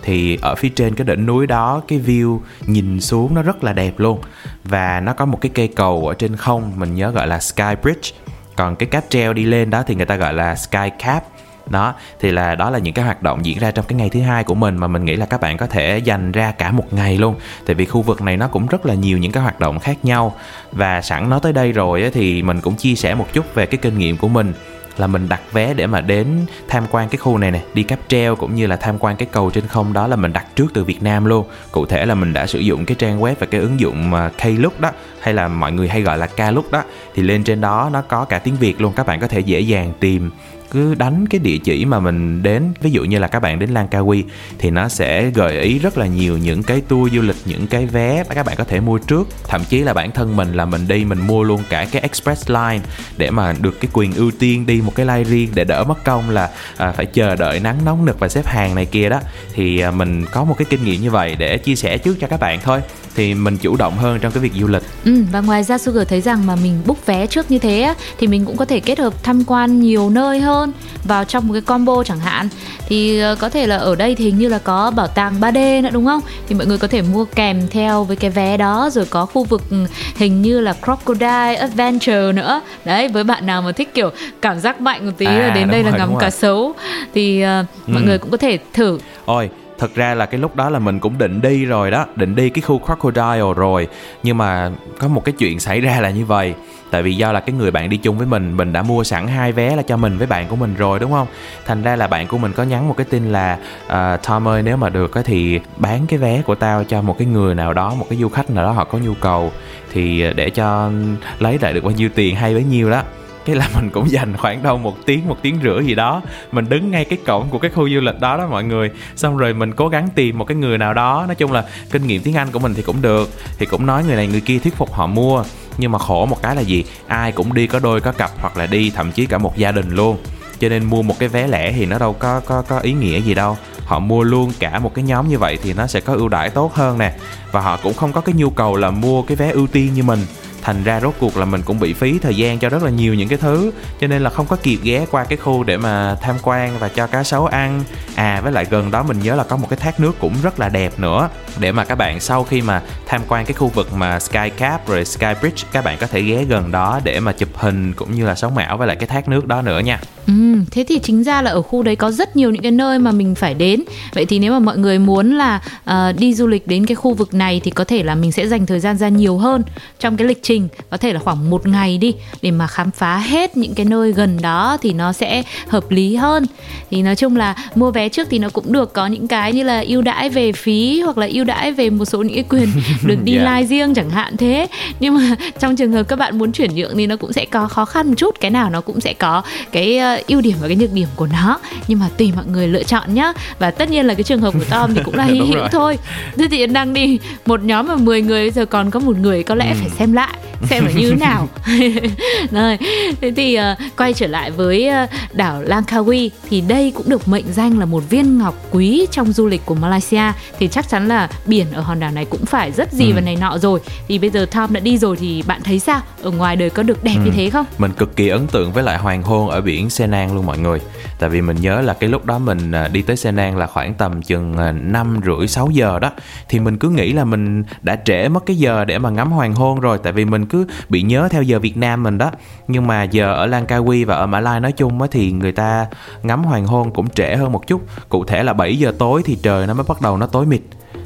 thì 0.03 0.39
ở 0.43 0.55
phía 0.55 0.69
trên 0.69 0.95
cái 0.95 1.07
đỉnh 1.07 1.27
núi 1.27 1.47
đó, 1.47 1.83
cái 1.89 2.01
view 2.07 2.39
nhìn 2.67 3.01
xuống 3.01 3.35
nó 3.35 3.43
rất 3.43 3.65
là 3.65 3.73
đẹp 3.73 3.93
luôn. 3.97 4.21
Và 4.65 5.01
nó 5.01 5.13
có 5.13 5.25
một 5.25 5.41
cái 5.41 5.51
cây 5.55 5.69
cầu 5.69 6.09
ở 6.09 6.15
trên 6.15 6.37
không, 6.37 6.73
mình 6.77 6.95
nhớ 6.95 7.11
gọi 7.11 7.27
là 7.27 7.41
Sky 7.41 7.75
Bridge. 7.83 8.11
Còn 8.57 8.77
cái 8.77 8.87
cáp 8.87 9.05
treo 9.09 9.33
đi 9.33 9.45
lên 9.45 9.71
đó 9.71 9.83
thì 9.87 9.95
người 9.95 10.07
ta 10.07 10.17
gọi 10.17 10.35
là 10.35 10.55
Sky 10.55 10.91
Cap. 10.99 11.25
Đó, 11.71 11.95
thì 12.21 12.31
là, 12.31 12.55
đó 12.55 12.71
là 12.71 12.79
những 12.79 12.95
cái 12.95 13.05
hoạt 13.05 13.23
động 13.23 13.45
diễn 13.47 13.59
ra 13.59 13.71
trong 13.71 13.85
cái 13.89 13.97
ngày 13.97 14.11
thứ 14.11 14.21
hai 14.21 14.45
của 14.45 14.55
mình 14.55 14.77
mà 14.77 14.87
mình 14.87 15.05
nghĩ 15.05 15.17
là 15.17 15.27
các 15.27 15.41
bạn 15.41 15.57
có 15.57 15.67
thể 15.67 15.99
dành 15.99 16.33
ra 16.33 16.53
cả 16.53 16.73
một 16.73 16.93
ngày 16.93 17.19
luôn. 17.19 17.35
Tại 17.67 17.75
vì 17.75 17.85
khu 17.85 18.03
vực 18.03 18.23
này 18.23 18.37
nó 18.37 18.49
cũng 18.49 18.67
rất 18.67 18.87
là 18.87 18.95
nhiều 18.95 19.19
những 19.19 19.33
cái 19.33 19.43
hoạt 19.43 19.61
động 19.61 19.79
khác 19.79 20.05
nhau. 20.05 20.35
Và 20.73 21.03
sẵn 21.03 21.31
nói 21.31 21.41
tới 21.43 21.53
đây 21.53 21.73
rồi 21.73 22.11
thì 22.15 22.43
mình 22.43 22.61
cũng 22.61 22.77
chia 22.77 22.95
sẻ 22.95 23.15
một 23.15 23.27
chút 23.33 23.55
về 23.55 23.67
cái 23.67 23.79
kinh 23.83 23.99
nghiệm 23.99 24.17
của 24.17 24.29
mình 24.29 24.53
là 24.97 25.07
mình 25.07 25.29
đặt 25.29 25.41
vé 25.53 25.75
để 25.75 25.87
mà 25.87 26.01
đến 26.01 26.47
tham 26.69 26.85
quan 26.91 27.09
cái 27.09 27.19
khu 27.19 27.39
này 27.39 27.51
này 27.51 27.63
đi 27.75 27.83
cáp 27.83 27.99
treo 28.09 28.37
cũng 28.37 28.55
như 28.55 28.67
là 28.67 28.77
tham 28.77 28.99
quan 28.99 29.17
cái 29.17 29.29
cầu 29.33 29.51
trên 29.51 29.67
không 29.67 29.93
đó 29.93 30.07
là 30.07 30.17
mình 30.17 30.33
đặt 30.33 30.47
trước 30.57 30.67
từ 30.75 30.85
Việt 30.85 31.03
Nam 31.03 31.25
luôn. 31.25 31.47
Cụ 31.73 31.87
thể 31.87 32.07
là 32.07 32.15
mình 32.15 32.33
đã 32.33 32.47
sử 32.47 32.59
dụng 32.59 32.85
cái 32.85 32.95
trang 32.95 33.21
web 33.21 33.35
và 33.39 33.47
cái 33.47 33.61
ứng 33.61 33.81
dụng 33.81 34.11
mà 34.11 34.29
Klook 34.29 34.81
đó, 34.81 34.91
hay 35.21 35.35
là 35.35 35.49
mọi 35.49 35.73
người 35.73 35.89
hay 35.89 36.03
gọi 36.03 36.19
là 36.19 36.27
Klook 36.27 36.71
đó, 36.71 36.83
thì 37.15 37.23
lên 37.23 37.45
trên 37.45 37.61
đó 37.61 37.91
nó 37.93 38.03
có 38.03 38.25
cả 38.25 38.39
tiếng 38.39 38.57
Việt 38.57 38.81
luôn, 38.81 38.93
các 38.97 39.07
bạn 39.07 39.21
có 39.21 39.27
thể 39.27 39.41
dễ 39.41 39.61
dàng 39.61 39.93
tìm 40.01 40.31
cứ 40.73 40.95
đánh 40.95 41.27
cái 41.27 41.39
địa 41.39 41.59
chỉ 41.59 41.85
mà 41.85 42.01
mình 42.01 42.43
đến. 42.43 42.63
Ví 42.81 42.91
dụ 42.91 43.05
như 43.05 43.19
là 43.19 43.29
các 43.29 43.41
bạn 43.41 43.59
đến 43.59 43.75
Langkawi 43.75 44.23
thì 44.59 44.71
nó 44.71 44.89
sẽ 44.89 45.31
gợi 45.31 45.61
ý 45.61 45.79
rất 45.79 45.99
là 45.99 46.07
nhiều 46.07 46.39
những 46.39 46.63
cái 46.63 46.81
tour 46.81 47.13
du 47.15 47.23
lịch 47.23 47.37
những 47.45 47.67
cái 47.67 47.87
vé 47.87 48.25
mà 48.29 48.35
các 48.35 48.47
bạn 48.47 48.57
có 48.57 48.65
thể 48.65 48.81
mua 48.81 48.99
trước. 48.99 49.29
Thậm 49.49 49.61
chí 49.69 49.79
là 49.79 49.95
bản 49.95 50.11
thân 50.13 50.37
mình 50.37 50.53
là 50.53 50.65
mình 50.65 50.89
đi 50.89 51.05
mình 51.05 51.27
mua 51.27 51.43
luôn 51.43 51.63
cả 51.69 51.87
cái 51.93 52.03
express 52.03 52.51
line 52.51 52.81
để 53.17 53.31
mà 53.31 53.55
được 53.61 53.81
cái 53.81 53.91
quyền 53.93 54.15
ưu 54.15 54.31
tiên 54.31 54.67
đi 54.67 54.81
một 54.81 54.95
cái 54.95 55.07
line 55.07 55.25
riêng 55.25 55.51
để 55.55 55.65
đỡ 55.65 55.85
mất 55.85 56.05
công 56.05 56.31
là 56.31 56.51
à, 56.77 56.93
phải 56.93 57.07
chờ 57.07 57.37
đợi 57.37 57.61
nắng 57.61 57.77
nóng 57.85 58.05
nực 58.05 58.21
và 58.21 58.29
xếp 58.29 58.47
hàng 58.47 58.75
này 58.75 58.87
kia 58.87 59.09
đó. 59.09 59.21
Thì 59.55 59.81
à, 59.81 59.91
mình 59.91 60.27
có 60.33 60.45
một 60.45 60.55
cái 60.59 60.67
kinh 60.71 60.85
nghiệm 60.85 61.01
như 61.01 61.11
vậy 61.11 61.37
để 61.39 61.59
chia 61.59 61.75
sẻ 61.75 61.99
trước 61.99 62.17
cho 62.21 62.27
các 62.27 62.41
bạn 62.41 62.61
thôi. 62.63 62.81
Thì 63.15 63.35
mình 63.35 63.57
chủ 63.57 63.77
động 63.77 63.97
hơn 63.97 64.19
trong 64.21 64.33
cái 64.33 64.43
việc 64.43 64.53
du 64.61 64.67
lịch. 64.67 64.83
Ừ, 65.05 65.25
và 65.33 65.41
ngoài 65.41 65.65
ra 65.65 65.79
Sugar 65.79 66.09
thấy 66.09 66.21
rằng 66.21 66.47
mà 66.47 66.57
mình 66.57 66.83
book 66.87 67.07
vé 67.07 67.27
trước 67.27 67.51
như 67.51 67.59
thế 67.59 67.95
thì 68.19 68.27
mình 68.27 68.45
cũng 68.45 68.57
có 68.57 68.65
thể 68.65 68.81
kết 68.81 68.99
hợp 68.99 69.23
tham 69.23 69.45
quan 69.47 69.81
nhiều 69.81 70.11
nơi 70.11 70.41
hơn 70.41 70.62
vào 71.05 71.25
trong 71.25 71.47
một 71.49 71.53
cái 71.53 71.63
combo 71.63 72.05
chẳng 72.05 72.19
hạn 72.19 72.49
thì 72.87 73.21
ờ, 73.21 73.37
có 73.41 73.49
thể 73.49 73.67
là 73.67 73.77
ở 73.77 73.95
đây 73.95 74.15
thì 74.15 74.25
hình 74.25 74.39
như 74.39 74.49
là 74.49 74.59
có 74.59 74.91
bảo 74.91 75.07
tàng 75.07 75.41
3D 75.41 75.83
nữa 75.83 75.89
đúng 75.93 76.07
không? 76.07 76.21
Thì 76.49 76.55
mọi 76.55 76.67
người 76.67 76.79
có 76.79 76.89
thể 76.89 77.03
mua 77.03 77.25
kèm 77.25 77.69
theo 77.71 78.05
với 78.05 78.17
cái 78.17 78.31
vé 78.31 78.57
đó 78.57 78.91
rồi 78.93 79.07
có 79.11 79.27
khu 79.27 79.45
vực 79.45 79.63
ừ, 79.71 79.77
hình 80.17 80.43
như 80.43 80.61
là 80.61 80.75
Crocodile 80.85 81.55
Adventure 81.55 82.33
nữa. 82.33 82.61
Đấy 82.85 83.09
với 83.09 83.25
bạn 83.25 83.47
nào 83.47 83.63
mà 83.63 83.73
thích 83.73 83.95
kiểu 83.95 84.11
cảm 84.43 84.61
giác 84.61 84.81
mạnh 84.81 85.07
một 85.07 85.13
tí 85.19 85.27
à, 85.27 85.39
là 85.39 85.55
đến 85.55 85.69
đây 85.71 85.83
rồi, 85.83 85.93
là 85.93 85.99
ngắm 85.99 86.19
cá 86.19 86.31
sấu 86.31 86.73
thì 87.15 87.45
uh, 87.45 87.89
mọi 87.89 88.03
ừ. 88.03 88.07
người 88.07 88.19
cũng 88.19 88.31
có 88.31 88.37
thể 88.37 88.59
thử. 88.73 88.99
Ôi 89.25 89.51
thật 89.83 89.95
ra 89.95 90.15
là 90.15 90.27
cái 90.27 90.41
lúc 90.41 90.57
đó 90.57 90.71
là 90.71 90.79
mình 90.79 90.99
cũng 90.99 91.19
định 91.19 91.41
đi 91.41 91.65
rồi 91.65 91.91
đó 91.91 92.07
định 92.17 92.35
đi 92.35 92.51
cái 92.51 92.63
khu 92.63 92.79
crocodile 92.79 93.55
rồi. 93.57 93.89
Nhưng 94.23 94.39
mà 94.39 94.71
có 94.99 95.09
một 95.09 95.25
cái 95.25 95.33
chuyện 95.39 95.61
xảy 95.61 95.81
ra 95.81 96.01
là 96.01 96.11
như 96.11 96.25
vậy. 96.25 96.55
Tại 96.91 97.03
vì 97.03 97.17
do 97.17 97.33
là 97.33 97.41
cái 97.41 97.55
người 97.59 97.71
bạn 97.71 97.91
đi 97.91 97.97
chung 97.97 98.19
với 98.19 98.27
mình 98.27 98.57
mình 98.57 98.73
đã 98.73 98.83
mua 98.83 99.05
sẵn 99.05 99.27
hai 99.27 99.53
vé 99.53 99.77
là 99.77 99.83
cho 99.83 99.97
mình 99.97 100.19
với 100.19 100.27
bạn 100.27 100.49
của 100.49 100.57
mình 100.57 100.75
rồi 100.75 100.99
đúng 100.99 101.13
không? 101.13 101.27
Thành 101.67 101.83
ra 101.83 101.97
là 101.97 102.07
bạn 102.07 102.27
của 102.27 102.39
mình 102.39 102.53
có 102.53 102.63
nhắn 102.63 102.89
một 102.89 102.95
cái 102.97 103.07
tin 103.11 103.33
là 103.33 103.59
uh, 103.87 104.23
Tom 104.29 104.49
ơi 104.49 104.63
nếu 104.63 104.77
mà 104.77 104.89
được 104.89 105.13
thì 105.25 105.61
bán 105.77 106.07
cái 106.07 106.19
vé 106.19 106.43
của 106.43 106.55
tao 106.55 106.85
cho 106.85 107.03
một 107.03 107.19
cái 107.19 107.27
người 107.27 107.55
nào 107.55 107.73
đó 107.73 107.95
một 107.95 108.07
cái 108.11 108.19
du 108.19 108.29
khách 108.29 108.51
nào 108.51 108.65
đó 108.65 108.73
họ 108.73 108.85
có 108.85 108.99
nhu 108.99 109.15
cầu. 109.15 109.53
Thì 109.93 110.25
để 110.37 110.51
cho 110.51 110.91
lấy 111.39 111.59
lại 111.61 111.73
được 111.73 111.85
bao 111.85 111.93
nhiêu 111.93 112.09
tiền 112.15 112.37
hay 112.37 112.55
bấy 112.55 112.65
nhiêu 112.65 112.91
đó 112.91 113.03
cái 113.45 113.57
là 113.57 113.69
mình 113.75 113.91
cũng 113.91 114.11
dành 114.11 114.37
khoảng 114.37 114.63
đâu 114.63 114.79
một 114.79 114.97
tiếng 115.07 115.29
một 115.29 115.37
tiếng 115.43 115.59
rưỡi 115.63 115.85
gì 115.85 115.95
đó, 115.95 116.23
mình 116.53 116.69
đứng 116.69 116.91
ngay 116.91 117.05
cái 117.05 117.19
cổng 117.27 117.49
của 117.51 117.59
cái 117.59 117.71
khu 117.71 117.91
du 117.91 118.01
lịch 118.01 118.21
đó 118.21 118.37
đó 118.37 118.47
mọi 118.47 118.65
người. 118.65 118.91
Xong 119.17 119.37
rồi 119.37 119.55
mình 119.55 119.73
cố 119.73 119.89
gắng 119.89 120.09
tìm 120.15 120.39
một 120.39 120.45
cái 120.45 120.57
người 120.57 120.79
nào 120.79 120.95
đó, 120.95 121.25
nói 121.27 121.35
chung 121.35 121.53
là 121.53 121.65
kinh 121.91 122.07
nghiệm 122.07 122.23
tiếng 122.23 122.37
anh 122.37 122.49
của 122.53 122.59
mình 122.59 122.75
thì 122.75 122.83
cũng 122.83 123.03
được. 123.03 123.31
Thì 123.59 123.67
cũng 123.67 123.87
nói 123.87 124.05
người 124.05 124.17
này 124.17 124.27
người 124.27 124.41
kia 124.41 124.59
thuyết 124.59 124.77
phục 124.77 124.93
họ 124.93 125.07
mua. 125.07 125.45
Nhưng 125.79 125.93
mà 125.93 125.99
khổ 125.99 126.27
một 126.27 126.43
cái 126.43 126.57
là 126.57 126.63
gì? 126.63 126.85
Ai 127.07 127.33
cũng 127.33 127.55
đi 127.55 127.67
có 127.67 127.79
đôi 127.79 128.01
có 128.01 128.13
cặp 128.13 128.31
hoặc 128.41 128.57
là 128.57 128.67
đi 128.67 128.91
thậm 128.91 129.13
chí 129.13 129.27
cả 129.27 129.39
một 129.39 129.57
gia 129.57 129.73
đình 129.73 129.91
luôn. 129.91 130.17
Cho 130.59 130.69
nên 130.69 130.85
mua 130.85 131.03
một 131.03 131.19
cái 131.19 131.29
vé 131.29 131.47
lẻ 131.47 131.73
thì 131.73 131.87
nó 131.87 131.99
đâu 131.99 132.13
có 132.13 132.41
có 132.41 132.63
có 132.63 132.79
ý 132.79 132.93
nghĩa 132.93 133.21
gì 133.21 133.35
đâu. 133.35 133.57
Họ 133.85 133.99
mua 133.99 134.23
luôn 134.23 134.53
cả 134.59 134.79
một 134.79 134.95
cái 134.95 135.05
nhóm 135.05 135.29
như 135.29 135.39
vậy 135.39 135.59
thì 135.63 135.73
nó 135.75 135.87
sẽ 135.87 136.01
có 136.01 136.15
ưu 136.15 136.29
đãi 136.29 136.51
tốt 136.51 136.75
hơn 136.75 136.99
nè. 136.99 137.15
Và 137.53 137.61
họ 137.61 137.79
cũng 137.83 137.95
không 137.95 138.13
có 138.13 138.21
cái 138.21 138.35
nhu 138.35 138.51
cầu 138.51 138.77
là 138.77 138.91
mua 138.91 139.23
cái 139.23 139.37
vé 139.37 139.51
ưu 139.51 139.67
tiên 139.67 139.95
như 139.95 140.03
mình 140.03 140.21
thành 140.63 140.85
ra 140.85 141.01
rốt 141.01 141.15
cuộc 141.19 141.37
là 141.37 141.45
mình 141.45 141.63
cũng 141.65 141.81
bị 141.81 141.93
phí 141.93 142.19
thời 142.19 142.37
gian 142.37 142.59
cho 142.59 142.69
rất 142.69 142.83
là 142.83 142.91
nhiều 142.91 143.15
những 143.15 143.29
cái 143.29 143.39
thứ. 143.39 143.73
Cho 144.01 144.07
nên 144.07 144.23
là 144.23 144.31
không 144.31 144.47
có 144.47 144.57
kịp 144.57 144.79
ghé 144.83 145.07
qua 145.11 145.25
cái 145.25 145.39
khu 145.39 145.65
để 145.65 145.77
mà 145.77 146.17
tham 146.23 146.37
quan 146.43 146.79
và 146.79 146.89
cho 146.89 147.07
cá 147.07 147.23
sấu 147.23 147.47
ăn. 147.47 147.83
À 148.15 148.41
với 148.41 148.53
lại 148.53 148.67
gần 148.71 148.91
đó 148.91 149.03
mình 149.03 149.21
nhớ 149.23 149.35
là 149.35 149.45
có 149.45 149.57
một 149.57 149.67
cái 149.71 149.77
thác 149.77 150.01
nước 150.01 150.13
cũng 150.21 150.35
rất 150.43 150.61
là 150.61 150.69
đẹp 150.69 150.93
nữa. 150.99 151.29
Để 151.59 151.73
mà 151.73 151.85
các 151.85 151.95
bạn 151.95 152.21
sau 152.21 152.45
khi 152.45 152.63
mà 152.63 152.83
tham 153.07 153.21
quan 153.29 153.47
cái 153.47 153.55
khu 153.55 153.69
vực 153.69 153.93
mà 153.93 154.21
Sky 154.21 154.51
Cap 154.57 154.89
rồi 154.89 155.05
Sky 155.05 155.27
Bridge 155.41 155.65
các 155.73 155.85
bạn 155.85 155.99
có 156.01 156.07
thể 156.07 156.23
ghé 156.23 156.45
gần 156.45 156.71
đó 156.71 157.01
để 157.05 157.21
mà 157.21 157.33
chụp 157.33 157.49
hình 157.55 157.93
cũng 157.93 158.15
như 158.15 158.27
là 158.27 158.35
sống 158.35 158.57
ảo 158.57 158.77
với 158.77 158.87
lại 158.87 158.97
cái 158.97 159.07
thác 159.07 159.29
nước 159.29 159.47
đó 159.47 159.63
nữa 159.63 159.79
nha. 159.79 160.01
Ừ, 160.27 160.33
thế 160.71 160.85
thì 160.89 160.99
chính 160.99 161.25
ra 161.25 161.43
là 161.43 161.51
ở 161.51 161.63
khu 161.63 161.83
đấy 161.83 161.97
có 161.97 162.11
rất 162.11 162.37
nhiều 162.37 162.51
những 162.51 162.63
cái 162.63 162.73
nơi 162.73 162.99
mà 162.99 163.13
mình 163.13 163.35
phải 163.35 163.55
đến. 163.55 163.83
Vậy 164.15 164.27
thì 164.27 164.39
nếu 164.39 164.53
mà 164.53 164.59
mọi 164.59 164.79
người 164.79 164.99
muốn 164.99 165.35
là 165.35 165.63
uh, 165.91 166.19
đi 166.19 166.35
du 166.35 166.47
lịch 166.47 166.67
đến 166.67 166.87
cái 166.87 166.95
khu 166.95 167.15
vực 167.15 167.35
này 167.35 167.61
thì 167.65 167.71
có 167.71 167.85
thể 167.85 168.03
là 168.03 168.15
mình 168.15 168.33
sẽ 168.33 168.49
dành 168.49 168.67
thời 168.67 168.81
gian 168.81 168.99
ra 168.99 169.09
nhiều 169.09 169.39
hơn 169.39 169.63
trong 169.99 170.17
cái 170.17 170.29
lịch 170.29 170.43
trình, 170.43 170.52
có 170.91 170.97
thể 170.97 171.13
là 171.13 171.21
khoảng 171.21 171.51
một 171.51 171.67
ngày 171.67 171.99
đi 171.99 172.15
để 172.43 172.51
mà 172.51 172.67
khám 172.67 172.91
phá 172.91 173.17
hết 173.17 173.57
những 173.57 173.75
cái 173.75 173.87
nơi 173.87 174.13
gần 174.13 174.43
đó 174.43 174.77
thì 174.83 174.93
nó 174.93 175.13
sẽ 175.13 175.43
hợp 175.69 175.91
lý 175.91 176.17
hơn. 176.17 176.47
Thì 176.91 177.03
nói 177.03 177.17
chung 177.17 177.37
là 177.37 177.55
mua 177.75 177.91
vé 177.91 178.09
trước 178.09 178.29
thì 178.31 178.39
nó 178.39 178.49
cũng 178.49 178.73
được 178.73 178.93
có 178.93 179.07
những 179.07 179.29
cái 179.29 179.53
như 179.53 179.63
là 179.63 179.85
ưu 179.89 180.03
đãi 180.03 180.29
về 180.29 180.53
phí 180.53 181.01
hoặc 181.01 181.19
là 181.19 181.27
ưu 181.31 181.45
đãi 181.45 181.73
về 181.73 181.91
một 181.91 182.05
số 182.05 182.23
những 182.23 182.35
cái 182.35 182.45
quyền 182.49 182.69
được 183.07 183.19
đi 183.25 183.37
yeah. 183.37 183.47
live 183.47 183.67
riêng 183.67 183.95
chẳng 183.95 184.11
hạn 184.11 184.37
thế. 184.37 184.67
Nhưng 185.01 185.15
mà 185.15 185.37
trong 185.59 185.77
trường 185.77 185.93
hợp 185.93 186.03
các 186.03 186.17
bạn 186.17 186.39
muốn 186.39 186.53
chuyển 186.53 186.75
nhượng 186.75 186.97
thì 186.97 187.07
nó 187.07 187.17
cũng 187.17 187.33
sẽ 187.33 187.45
có 187.45 187.69
khó 187.69 187.85
khăn 187.85 188.09
một 188.09 188.15
chút, 188.17 188.41
cái 188.41 188.51
nào 188.51 188.71
nó 188.71 188.81
cũng 188.81 189.01
sẽ 189.01 189.13
có 189.13 189.43
cái 189.73 190.01
uh, 190.21 190.27
ưu 190.27 190.41
điểm 190.41 190.57
và 190.61 190.69
cái 190.69 190.77
nhược 190.77 190.93
điểm 190.93 191.09
của 191.17 191.27
nó 191.27 191.59
nhưng 191.89 191.99
mà 191.99 192.09
tùy 192.17 192.33
mọi 192.37 192.45
người 192.47 192.69
lựa 192.69 192.83
chọn 192.83 193.15
nhá 193.15 193.33
và 193.59 193.71
tất 193.71 193.91
nhiên 193.91 194.07
là 194.07 194.15
cái 194.15 194.23
trường 194.23 194.41
hợp 194.41 194.55
của 194.55 194.65
Tom 194.71 194.95
thì 194.95 195.01
cũng 195.05 195.15
là 195.15 195.25
hy 195.33 195.39
hữu 195.39 195.69
thôi 195.73 195.99
thế 196.37 196.49
thì 196.51 196.67
đang 196.67 196.95
đi 196.95 197.19
một 197.47 197.65
nhóm 197.65 197.89
mà 197.89 197.97
10 197.97 198.23
người 198.23 198.43
bây 198.43 198.51
giờ 198.51 198.67
còn 198.67 198.91
có 198.91 199.01
một 199.01 199.17
người 199.17 199.43
có 199.43 199.55
lẽ 199.55 199.71
ừ. 199.71 199.77
phải 199.81 199.91
xem 199.91 200.13
lại 200.13 200.39
xem 200.63 200.85
là 200.85 200.93
như 200.93 201.11
thế 201.11 201.17
nào. 201.21 201.49
Rồi 202.51 202.79
thế 203.21 203.33
thì 203.37 203.59
uh, 203.59 203.97
quay 203.97 204.13
trở 204.13 204.27
lại 204.27 204.51
với 204.51 204.91
uh, 205.05 205.11
đảo 205.33 205.63
Langkawi 205.63 206.31
thì 206.51 206.61
đây 206.61 206.93
cũng 206.97 207.09
được 207.09 207.29
mệnh 207.29 207.53
danh 207.53 207.79
là 207.79 207.85
một 207.85 208.03
viên 208.11 208.39
ngọc 208.39 208.55
quý 208.71 209.07
trong 209.11 209.33
du 209.33 209.47
lịch 209.47 209.67
của 209.67 209.75
Malaysia. 209.75 210.33
Thì 210.59 210.69
chắc 210.69 210.89
chắn 210.89 211.09
là 211.09 211.29
biển 211.47 211.67
ở 211.73 211.81
hòn 211.81 212.01
đảo 212.01 212.11
này 212.11 212.25
cũng 212.25 212.47
phải 212.47 212.73
rất 212.73 212.93
gì 212.93 213.07
ừ. 213.07 213.13
và 213.15 213.21
này 213.21 213.37
nọ 213.37 213.59
rồi. 213.59 213.81
Thì 214.09 214.19
bây 214.19 214.31
giờ 214.31 214.47
Tom 214.47 214.73
đã 214.73 214.81
đi 214.81 214.99
rồi 214.99 215.17
thì 215.17 215.43
bạn 215.47 215.61
thấy 215.65 215.79
sao? 215.79 216.01
Ở 216.23 216.31
ngoài 216.31 216.57
đời 216.57 216.71
có 216.71 216.83
được 216.83 217.05
đẹp 217.05 217.17
ừ. 217.17 217.23
như 217.25 217.31
thế 217.31 217.51
không? 217.51 217.67
Mình 217.79 217.93
cực 217.93 218.17
kỳ 218.17 218.29
ấn 218.29 218.47
tượng 218.47 218.73
với 218.73 218.83
lại 218.83 218.99
hoàng 218.99 219.23
hôn 219.23 219.51
ở 219.51 219.61
biển 219.61 219.91
Senang 219.91 220.35
luôn 220.35 220.47
mọi 220.47 220.59
người. 220.59 220.81
Tại 221.19 221.31
vì 221.31 221.41
mình 221.41 221.57
nhớ 221.61 221.81
là 221.81 221.95
cái 221.95 222.09
lúc 222.11 222.25
đó 222.25 222.39
mình 222.39 222.73
à, 222.73 222.89
đi 222.89 223.03
tới 223.03 223.17
Senang 223.17 223.57
là 223.57 223.67
khoảng 223.67 223.95
tầm 223.95 224.23
chừng 224.23 224.57
à, 224.57 224.73
năm 224.73 225.21
rưỡi 225.27 225.49
sáu 225.49 225.71
giờ 225.71 225.99
đó. 225.99 226.11
Thì 226.49 226.61
mình 226.61 226.79
cứ 226.79 226.89
nghĩ 226.89 227.13
là 227.13 227.25
mình 227.25 227.63
đã 227.83 227.97
trễ 228.05 228.29
mất 228.29 228.47
cái 228.47 228.57
giờ 228.57 228.85
để 228.85 228.99
mà 228.99 229.11
ngắm 229.11 229.33
hoàng 229.33 229.55
hôn 229.55 229.81
rồi. 229.81 229.99
Tại 230.03 230.13
vì 230.13 230.25
mình 230.33 230.47
cứ 230.47 230.67
bị 230.89 231.03
nhớ 231.03 231.29
theo 231.31 231.43
giờ 231.43 231.59
Việt 231.59 231.77
Nam 231.77 232.03
mình 232.03 232.19
đó. 232.19 232.31
Nhưng 232.69 232.87
mà 232.87 233.03
giờ 233.03 233.35
ở 233.35 233.47
Langkawi 233.47 234.07
và 234.07 234.17
ở 234.17 234.27
Mã 234.27 234.41
Lai 234.41 234.61
nói 234.61 234.73
chung 234.73 235.03
á 235.03 235.09
thì 235.11 235.33
người 235.33 235.53
ta 235.53 235.87
ngắm 236.23 236.45
hoàng 236.45 236.67
hôn 236.67 236.93
cũng 236.93 237.09
trễ 237.09 237.37
hơn 237.37 237.53
một 237.53 237.67
chút. 237.67 237.83
Cụ 238.09 238.25
thể 238.25 238.43
là 238.43 238.53
7 238.53 238.79
giờ 238.79 238.93
tối 238.99 239.23
thì 239.25 239.39
trời 239.43 239.67
nó 239.67 239.75
mới 239.75 239.85
bắt 239.89 240.01
đầu 240.01 240.17
nó 240.17 240.27
tối 240.27 240.47
mịt 240.47 240.63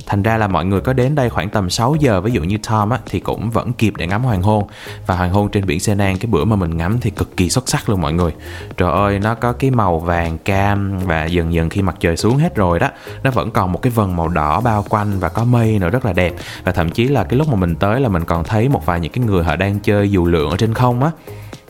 thành 0.07 0.23
ra 0.23 0.37
là 0.37 0.49
mọi 0.49 0.65
người 0.65 0.81
có 0.81 0.93
đến 0.93 1.15
đây 1.15 1.29
khoảng 1.29 1.51
tầm 1.51 1.71
6 1.71 1.95
giờ, 1.95 2.21
ví 2.21 2.33
dụ 2.33 2.43
như 2.43 2.59
Tom 2.69 2.91
á, 2.91 2.99
thì 3.07 3.21
cũng 3.21 3.51
vẫn 3.51 3.73
kịp 3.73 3.93
để 3.97 4.07
ngắm 4.07 4.23
hoàng 4.23 4.43
hôn. 4.43 4.67
Và 5.07 5.17
hoàng 5.17 5.33
hôn 5.33 5.49
trên 5.49 5.67
biển 5.67 5.81
Senan 5.81 6.19
cái 6.19 6.29
bữa 6.31 6.45
mà 6.45 6.57
mình 6.57 6.77
ngắm 6.77 6.99
thì 7.01 7.11
cực 7.11 7.37
kỳ 7.37 7.51
xuất 7.51 7.69
sắc 7.69 7.89
luôn 7.89 8.01
mọi 8.01 8.13
người. 8.13 8.33
Trời 8.77 8.93
ơi, 8.93 9.19
nó 9.19 9.35
có 9.35 9.53
cái 9.53 9.71
màu 9.71 9.99
vàng 9.99 10.39
cam 10.39 10.99
và 10.99 11.25
dần 11.25 11.53
dần 11.53 11.71
khi 11.71 11.83
mặt 11.83 11.97
trời 12.01 12.17
xuống 12.17 12.37
hết 12.37 12.55
rồi 12.55 12.79
đó, 12.79 12.91
nó 13.23 13.31
vẫn 13.31 13.51
còn 13.51 13.73
một 13.73 13.83
cái 13.83 13.91
vần 13.91 14.17
màu 14.17 14.29
đỏ 14.29 14.61
bao 14.61 14.85
quanh 14.89 15.19
và 15.21 15.29
có 15.29 15.45
mây 15.45 15.79
nữa, 15.79 15.91
rất 15.91 16.05
là 16.05 16.13
đẹp. 16.13 16.35
Và 16.65 16.73
thậm 16.73 16.91
chí 16.91 17.09
là 17.09 17.25
cái 17.25 17.39
lúc 17.39 17.49
mà 17.49 17.57
mình 17.57 17.75
tới 17.75 18.01
là 18.01 18.09
mình 18.09 18.25
còn 18.25 18.45
thấy 18.45 18.69
một 18.69 18.87
vài 18.87 19.01
những 19.01 19.13
cái 19.13 19.25
người 19.25 19.45
họ 19.45 19.57
đang 19.57 19.81
chơi 19.81 20.11
dù 20.11 20.27
lượn 20.27 20.51
ở 20.51 20.57
trên 20.57 20.75
không 20.75 21.03
á 21.03 21.11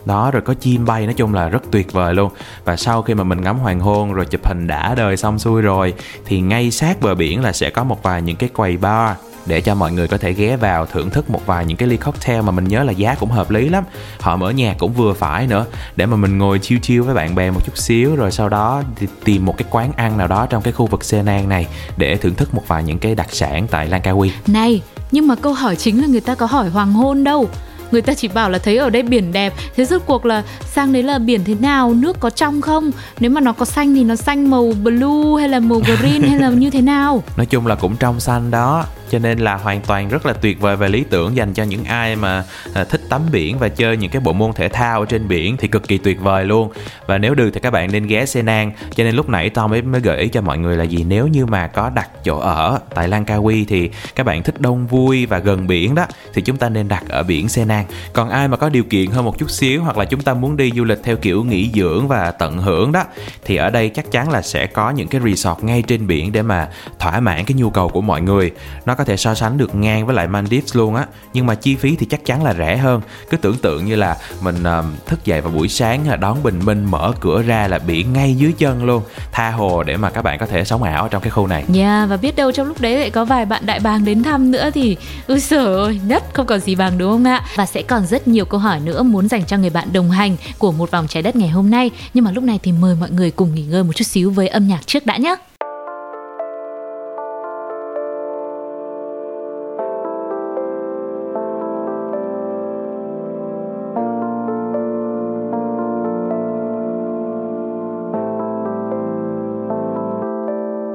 đó, 0.07 0.31
rồi 0.31 0.41
có 0.41 0.53
chim 0.53 0.85
bay, 0.85 1.05
nói 1.05 1.13
chung 1.13 1.33
là 1.33 1.49
rất 1.49 1.63
tuyệt 1.71 1.93
vời 1.93 2.13
luôn. 2.13 2.31
Và 2.65 2.75
sau 2.75 3.01
khi 3.01 3.13
mà 3.13 3.23
mình 3.23 3.41
ngắm 3.41 3.59
hoàng 3.59 3.79
hôn, 3.79 4.13
rồi 4.13 4.25
chụp 4.25 4.47
hình 4.47 4.67
đã 4.67 4.95
đời 4.95 5.17
xong 5.17 5.39
xuôi 5.39 5.61
rồi, 5.61 5.93
thì 6.25 6.41
ngay 6.41 6.71
sát 6.71 7.01
bờ 7.01 7.15
biển 7.15 7.41
là 7.41 7.51
sẽ 7.51 7.69
có 7.69 7.83
một 7.83 8.03
vài 8.03 8.21
những 8.21 8.35
cái 8.35 8.49
quầy 8.49 8.77
bar 8.77 9.17
để 9.45 9.61
cho 9.61 9.75
mọi 9.75 9.91
người 9.91 10.07
có 10.07 10.17
thể 10.17 10.33
ghé 10.33 10.57
vào 10.57 10.85
thưởng 10.85 11.09
thức 11.09 11.29
một 11.29 11.45
vài 11.45 11.65
những 11.65 11.77
cái 11.77 11.89
ly 11.89 11.97
cocktail 11.97 12.41
mà 12.41 12.51
mình 12.51 12.67
nhớ 12.67 12.83
là 12.83 12.91
giá 12.91 13.15
cũng 13.15 13.31
hợp 13.31 13.51
lý 13.51 13.69
lắm. 13.69 13.83
Họ 14.19 14.35
mở 14.35 14.49
nhạc 14.49 14.75
cũng 14.77 14.93
vừa 14.93 15.13
phải 15.13 15.47
nữa. 15.47 15.65
Để 15.95 16.05
mà 16.05 16.17
mình 16.17 16.37
ngồi 16.37 16.59
chiêu 16.59 16.79
chiêu 16.81 17.03
với 17.03 17.15
bạn 17.15 17.35
bè 17.35 17.51
một 17.51 17.59
chút 17.65 17.77
xíu, 17.77 18.15
rồi 18.15 18.31
sau 18.31 18.49
đó 18.49 18.83
thì 18.95 19.07
tìm 19.23 19.45
một 19.45 19.57
cái 19.57 19.67
quán 19.71 19.91
ăn 19.95 20.17
nào 20.17 20.27
đó 20.27 20.45
trong 20.45 20.63
cái 20.63 20.73
khu 20.73 20.85
vực 20.85 21.03
Senang 21.03 21.49
này 21.49 21.67
để 21.97 22.17
thưởng 22.17 22.35
thức 22.35 22.53
một 22.53 22.63
vài 22.67 22.83
những 22.83 22.99
cái 22.99 23.15
đặc 23.15 23.27
sản 23.31 23.67
tại 23.71 23.89
Langkawi. 23.89 24.29
Này, 24.47 24.81
nhưng 25.11 25.27
mà 25.27 25.35
câu 25.35 25.53
hỏi 25.53 25.75
chính 25.75 26.01
là 26.01 26.07
người 26.07 26.21
ta 26.21 26.35
có 26.35 26.45
hỏi 26.45 26.69
hoàng 26.69 26.93
hôn 26.93 27.23
đâu 27.23 27.49
người 27.91 28.01
ta 28.01 28.13
chỉ 28.13 28.27
bảo 28.27 28.49
là 28.49 28.59
thấy 28.59 28.77
ở 28.77 28.89
đây 28.89 29.03
biển 29.03 29.31
đẹp, 29.31 29.53
thế 29.75 29.85
rốt 29.85 30.01
cuộc 30.05 30.25
là 30.25 30.43
sang 30.65 30.93
đấy 30.93 31.03
là 31.03 31.19
biển 31.19 31.43
thế 31.43 31.55
nào, 31.59 31.93
nước 31.93 32.19
có 32.19 32.29
trong 32.29 32.61
không? 32.61 32.91
Nếu 33.19 33.31
mà 33.31 33.41
nó 33.41 33.53
có 33.53 33.65
xanh 33.65 33.95
thì 33.95 34.03
nó 34.03 34.15
xanh 34.15 34.49
màu 34.49 34.73
blue 34.83 35.39
hay 35.39 35.49
là 35.49 35.59
màu 35.59 35.79
green 35.79 36.21
hay 36.21 36.39
là 36.39 36.49
như 36.49 36.69
thế 36.69 36.81
nào? 36.81 37.23
Nói 37.37 37.45
chung 37.45 37.67
là 37.67 37.75
cũng 37.75 37.95
trong 37.95 38.19
xanh 38.19 38.51
đó 38.51 38.85
cho 39.11 39.19
nên 39.19 39.39
là 39.39 39.55
hoàn 39.55 39.81
toàn 39.81 40.09
rất 40.09 40.25
là 40.25 40.33
tuyệt 40.33 40.59
vời 40.59 40.75
và 40.75 40.87
lý 40.87 41.03
tưởng 41.09 41.35
dành 41.35 41.53
cho 41.53 41.63
những 41.63 41.83
ai 41.83 42.15
mà 42.15 42.43
à, 42.73 42.83
thích 42.83 43.01
tắm 43.09 43.21
biển 43.31 43.59
và 43.59 43.69
chơi 43.69 43.97
những 43.97 44.11
cái 44.11 44.19
bộ 44.19 44.33
môn 44.33 44.53
thể 44.53 44.69
thao 44.69 44.99
ở 44.99 45.05
trên 45.05 45.27
biển 45.27 45.57
thì 45.57 45.67
cực 45.67 45.87
kỳ 45.87 45.97
tuyệt 45.97 46.21
vời 46.21 46.45
luôn. 46.45 46.71
Và 47.07 47.17
nếu 47.17 47.35
được 47.35 47.49
thì 47.53 47.59
các 47.59 47.73
bạn 47.73 47.91
nên 47.91 48.07
ghé 48.07 48.25
Senang 48.25 48.71
cho 48.95 49.03
nên 49.03 49.15
lúc 49.15 49.29
nãy 49.29 49.49
Tom 49.49 49.71
mới 49.71 49.81
mới 49.81 50.01
gợi 50.01 50.17
ý 50.17 50.27
cho 50.27 50.41
mọi 50.41 50.57
người 50.57 50.77
là 50.77 50.83
gì? 50.83 51.05
Nếu 51.07 51.27
như 51.27 51.45
mà 51.45 51.67
có 51.67 51.89
đặt 51.89 52.09
chỗ 52.23 52.39
ở 52.39 52.79
tại 52.95 53.09
Langkawi 53.09 53.65
thì 53.67 53.89
các 54.15 54.25
bạn 54.25 54.43
thích 54.43 54.61
đông 54.61 54.87
vui 54.87 55.25
và 55.25 55.37
gần 55.37 55.67
biển 55.67 55.95
đó, 55.95 56.05
thì 56.33 56.41
chúng 56.41 56.57
ta 56.57 56.69
nên 56.69 56.87
đặt 56.87 57.03
ở 57.09 57.23
biển 57.23 57.49
Senang 57.49 57.85
còn 58.13 58.29
ai 58.29 58.47
mà 58.47 58.57
có 58.57 58.69
điều 58.69 58.83
kiện 58.83 59.11
hơn 59.11 59.25
một 59.25 59.37
chút 59.39 59.51
xíu 59.51 59.83
hoặc 59.83 59.97
là 59.97 60.05
chúng 60.05 60.21
ta 60.21 60.33
muốn 60.33 60.57
đi 60.57 60.71
du 60.75 60.83
lịch 60.83 60.99
theo 61.03 61.15
kiểu 61.15 61.43
nghỉ 61.43 61.71
dưỡng 61.73 62.07
và 62.07 62.31
tận 62.31 62.57
hưởng 62.57 62.91
đó, 62.91 63.03
thì 63.45 63.55
ở 63.55 63.69
đây 63.69 63.89
chắc 63.89 64.11
chắn 64.11 64.29
là 64.29 64.41
sẽ 64.41 64.67
có 64.67 64.89
những 64.89 65.07
cái 65.07 65.21
resort 65.25 65.63
ngay 65.63 65.81
trên 65.81 66.07
biển 66.07 66.31
để 66.31 66.41
mà 66.41 66.69
thỏa 66.99 67.19
mãn 67.19 67.45
cái 67.45 67.55
nhu 67.57 67.69
cầu 67.69 67.89
của 67.89 68.01
mọi 68.01 68.21
người. 68.21 68.51
Nó 68.85 68.95
có 68.97 69.03
thể 69.03 69.17
so 69.17 69.35
sánh 69.35 69.57
được 69.57 69.75
ngang 69.75 70.05
với 70.05 70.15
lại 70.15 70.27
Maldives 70.27 70.75
luôn 70.75 70.95
á. 70.95 71.05
Nhưng 71.33 71.45
mà 71.45 71.55
chi 71.55 71.75
phí 71.75 71.95
thì 71.95 72.05
chắc 72.05 72.25
chắn 72.25 72.43
là 72.43 72.53
rẻ 72.53 72.77
hơn. 72.77 73.01
Cứ 73.29 73.37
tưởng 73.37 73.57
tượng 73.57 73.85
như 73.85 73.95
là 73.95 74.17
mình 74.41 74.63
uh, 74.79 75.07
thức 75.07 75.25
dậy 75.25 75.41
vào 75.41 75.51
buổi 75.51 75.67
sáng 75.67 76.19
đón 76.19 76.43
bình 76.43 76.59
minh 76.65 76.85
mở 76.85 77.11
cửa 77.19 77.41
ra 77.41 77.67
là 77.67 77.79
biển 77.79 78.13
ngay 78.13 78.33
dưới 78.33 78.53
chân 78.57 78.85
luôn. 78.85 79.03
Tha 79.31 79.51
hồ 79.51 79.83
để 79.83 79.97
mà 79.97 80.09
các 80.09 80.21
bạn 80.21 80.39
có 80.39 80.45
thể 80.45 80.63
sống 80.63 80.83
ảo 80.83 81.03
ở 81.03 81.09
trong 81.09 81.21
cái 81.21 81.29
khu 81.29 81.47
này. 81.47 81.63
Nha 81.67 81.99
yeah, 81.99 82.09
và 82.09 82.17
biết 82.17 82.35
đâu 82.35 82.51
trong 82.51 82.67
lúc 82.67 82.81
đấy 82.81 82.99
lại 82.99 83.09
có 83.09 83.25
vài 83.25 83.45
bạn 83.45 83.65
đại 83.65 83.79
bàng 83.79 84.05
đến 84.05 84.23
thăm 84.23 84.51
nữa 84.51 84.69
thì 84.73 84.97
ui 85.27 85.39
trời 85.41 85.75
ơi 85.75 85.99
nhất 86.03 86.23
không 86.33 86.45
còn 86.45 86.59
gì 86.59 86.75
bằng 86.75 86.97
đúng 86.97 87.11
không 87.11 87.27
ạ? 87.27 87.43
Và 87.55 87.65
sẽ 87.65 87.81
còn 87.81 88.05
rất 88.05 88.27
nhiều 88.27 88.45
câu 88.45 88.59
hỏi 88.59 88.79
nữa 88.79 89.03
muốn 89.03 89.27
dành 89.27 89.45
cho 89.45 89.57
người 89.57 89.69
bạn 89.69 89.93
đồng 89.93 90.11
hành 90.11 90.37
của 90.57 90.71
một 90.71 90.91
vòng 90.91 91.07
trái 91.07 91.23
đất 91.23 91.35
ngày 91.35 91.49
hôm 91.49 91.69
nay. 91.69 91.91
Nhưng 92.13 92.25
mà 92.25 92.31
lúc 92.31 92.43
này 92.43 92.59
thì 92.63 92.71
mời 92.71 92.95
mọi 92.99 93.09
người 93.11 93.31
cùng 93.31 93.55
nghỉ 93.55 93.63
ngơi 93.63 93.83
một 93.83 93.93
chút 93.95 94.05
xíu 94.05 94.31
với 94.31 94.47
âm 94.47 94.67
nhạc 94.67 94.87
trước 94.87 95.05
đã 95.05 95.17
nhé 95.17 95.35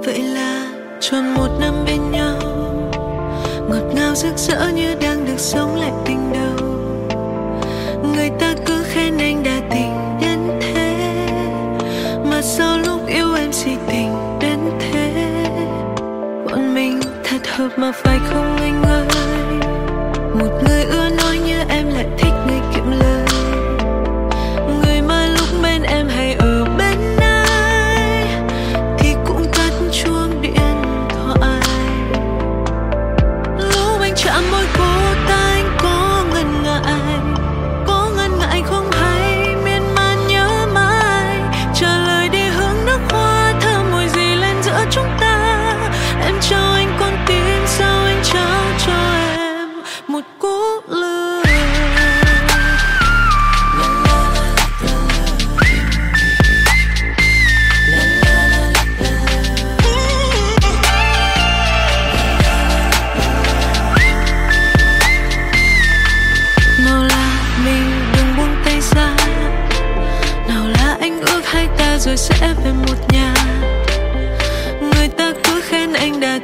vậy 0.05 0.23
là 0.23 0.67
tròn 1.01 1.35
một 1.35 1.49
năm 1.61 1.75
bên 1.87 2.11
nhau. 2.11 2.37
Ngọt 3.69 3.95
ngào 3.95 4.15
rực 4.15 4.37
rỡ 4.37 4.69
như 4.75 4.95
đang 4.95 5.25
được 5.25 5.39
sống 5.39 5.81
lại 5.81 5.93
tình 6.05 6.33
đầu. 6.33 6.69
Người 8.15 8.31
ta 8.41 8.55
cứ 8.67 8.83
khen 8.85 9.19
anh 9.19 9.43
đã 9.43 9.61
tình 9.71 10.19
đến 10.21 10.39
thế. 10.61 11.27
Mà 12.31 12.43
sao 12.43 12.79
lúc 12.79 13.07
yêu 13.07 13.35
em 13.35 13.53
si 13.53 13.71
tình 13.89 14.39
đến 14.41 14.59
thế. 14.81 15.13
Bọn 16.51 16.75
mình 16.75 17.01
thật 17.25 17.47
hợp 17.57 17.69
mà 17.77 17.93
phải 17.93 18.19
không 18.31 18.57
anh 18.57 18.83
ơi. 18.83 19.07
Một 20.35 20.63
người 20.65 20.72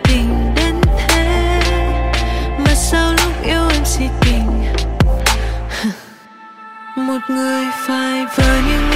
tình 0.04 0.54
đến 0.56 0.74
thế, 0.98 1.60
mà 2.58 2.74
sao 2.74 3.12
lúc 3.12 3.32
yêu 3.44 3.68
em 3.70 3.84
si 3.84 4.04
tình? 4.20 4.64
Một 6.96 7.20
người 7.28 7.64
phải 7.86 8.26
với 8.36 8.60
những 8.68 8.87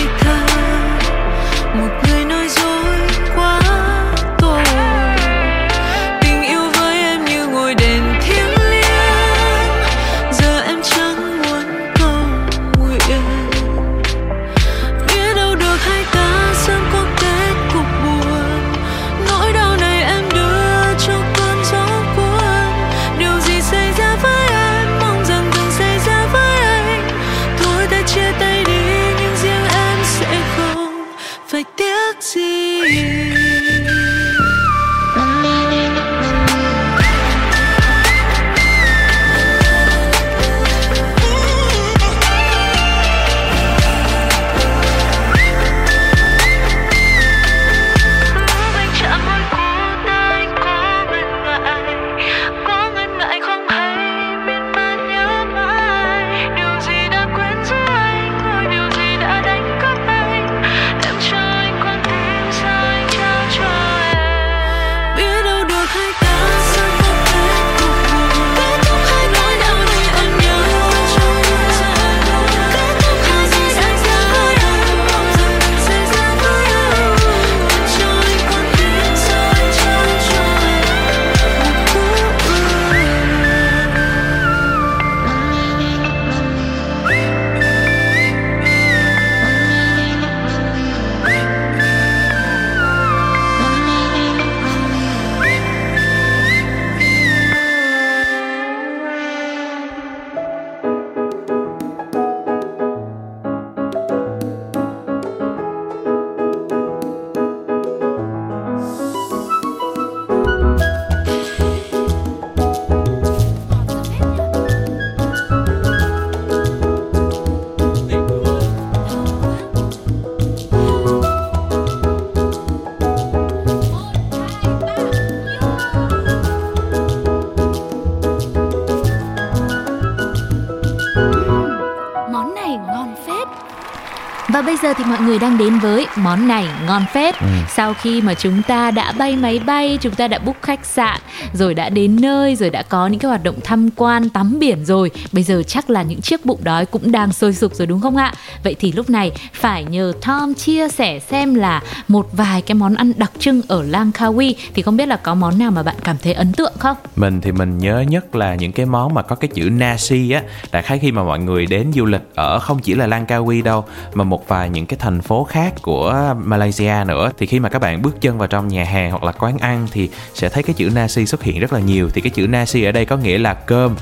giờ 134.83 134.95
thì 134.95 135.05
mọi 135.05 135.21
người 135.21 135.39
đang 135.39 135.59
đến 135.59 135.79
với 135.79 136.07
món 136.17 136.49
này 136.49 136.67
ngon 136.87 137.05
phết. 137.13 137.35
Ừ. 137.41 137.47
Sau 137.69 137.95
khi 137.95 138.21
mà 138.21 138.35
chúng 138.35 138.63
ta 138.63 138.91
đã 138.91 139.13
bay 139.13 139.37
máy 139.37 139.59
bay, 139.67 139.99
chúng 140.01 140.15
ta 140.15 140.29
đã 140.29 140.39
book 140.39 140.63
khách 140.63 140.85
sạn, 140.85 141.21
rồi 141.53 141.75
đã 141.75 141.89
đến 141.89 142.17
nơi, 142.21 142.57
rồi 142.57 142.71
đã 142.71 142.83
có 142.83 143.07
những 143.07 143.21
cái 143.21 143.29
hoạt 143.29 143.45
động 143.45 143.57
tham 143.65 143.89
quan, 143.97 144.29
tắm 144.29 144.59
biển 144.59 144.85
rồi. 144.85 145.11
Bây 145.33 145.43
giờ 145.43 145.63
chắc 145.67 145.91
là 145.91 146.03
những 146.03 146.21
chiếc 146.21 146.47
bụng 146.47 146.61
đói 146.65 146.87
cũng 146.87 147.13
đang 147.13 147.33
sôi 147.33 147.53
sục 147.53 147.75
rồi 147.75 147.87
đúng 147.87 148.01
không 148.01 148.17
ạ? 148.17 148.35
Vậy 148.65 148.77
thì 148.79 148.93
lúc 148.93 149.11
này 149.11 149.33
phải 149.53 149.85
nhờ 149.85 150.13
Tom 150.27 150.55
chia 150.55 150.89
sẻ 150.89 151.19
xem 151.19 151.55
là 151.55 151.83
một 152.09 152.29
vài 152.33 152.63
cái 152.63 152.75
món 152.75 152.95
ăn 152.95 153.13
đặc 153.17 153.33
trưng 153.39 153.63
ở 153.69 153.83
Langkawi 153.83 154.55
thì 154.75 154.83
không 154.83 154.97
biết 154.97 155.07
là 155.07 155.17
có 155.17 155.35
món 155.35 155.59
nào 155.59 155.71
mà 155.71 155.83
bạn 155.83 155.97
cảm 156.05 156.17
thấy 156.23 156.33
ấn 156.33 156.53
tượng 156.53 156.73
không? 156.79 156.97
mình 157.17 157.41
thì 157.41 157.53
mình 157.53 157.79
nhớ 157.79 158.05
nhất 158.09 158.37
là 158.37 158.55
những 158.55 158.73
cái 158.73 158.87
món 158.87 159.15
mà 159.15 159.23
có 159.23 159.37
cái 159.37 159.49
chữ 159.55 159.71
nasi 159.71 160.31
á 160.31 160.43
đại 160.73 160.83
khái 160.83 160.99
khi 160.99 161.13
mà 161.13 161.25
mọi 161.25 161.39
người 161.39 161.67
đến 161.67 161.93
du 161.95 162.05
lịch 162.05 162.23
ở 162.35 162.59
không 162.59 162.79
chỉ 162.79 162.95
là 162.95 163.07
Langkawi 163.07 163.63
đâu 163.63 163.85
mà 164.15 164.25
một 164.25 164.49
vài 164.49 164.71
những 164.71 164.87
cái 164.87 164.99
thành 164.99 165.21
phố 165.21 165.45
khác 165.45 165.75
của 165.83 166.35
Malaysia 166.37 166.95
nữa 167.07 167.31
thì 167.39 167.47
khi 167.47 167.61
mà 167.61 167.69
các 167.69 167.79
bạn 167.79 168.03
bước 168.03 168.21
chân 168.21 168.39
vào 168.39 168.49
trong 168.49 168.69
nhà 168.69 168.85
hàng 168.85 169.11
hoặc 169.11 169.25
là 169.25 169.33
quán 169.33 169.59
ăn 169.59 169.87
thì 169.93 170.11
sẽ 170.35 170.49
thấy 170.49 170.63
cái 170.63 170.75
chữ 170.75 170.91
nasi 170.95 171.27
xuất 171.27 171.42
hiện 171.43 171.61
rất 171.61 171.73
là 171.73 171.81
nhiều, 171.81 172.11
thì 172.15 172.21
cái 172.21 172.31
chữ 172.31 172.47
nasi 172.47 172.85
ở 172.85 172.93
đây 172.93 173.05
có 173.05 173.17
nghĩa 173.17 173.39
là 173.39 173.55
cơm. 173.55 173.97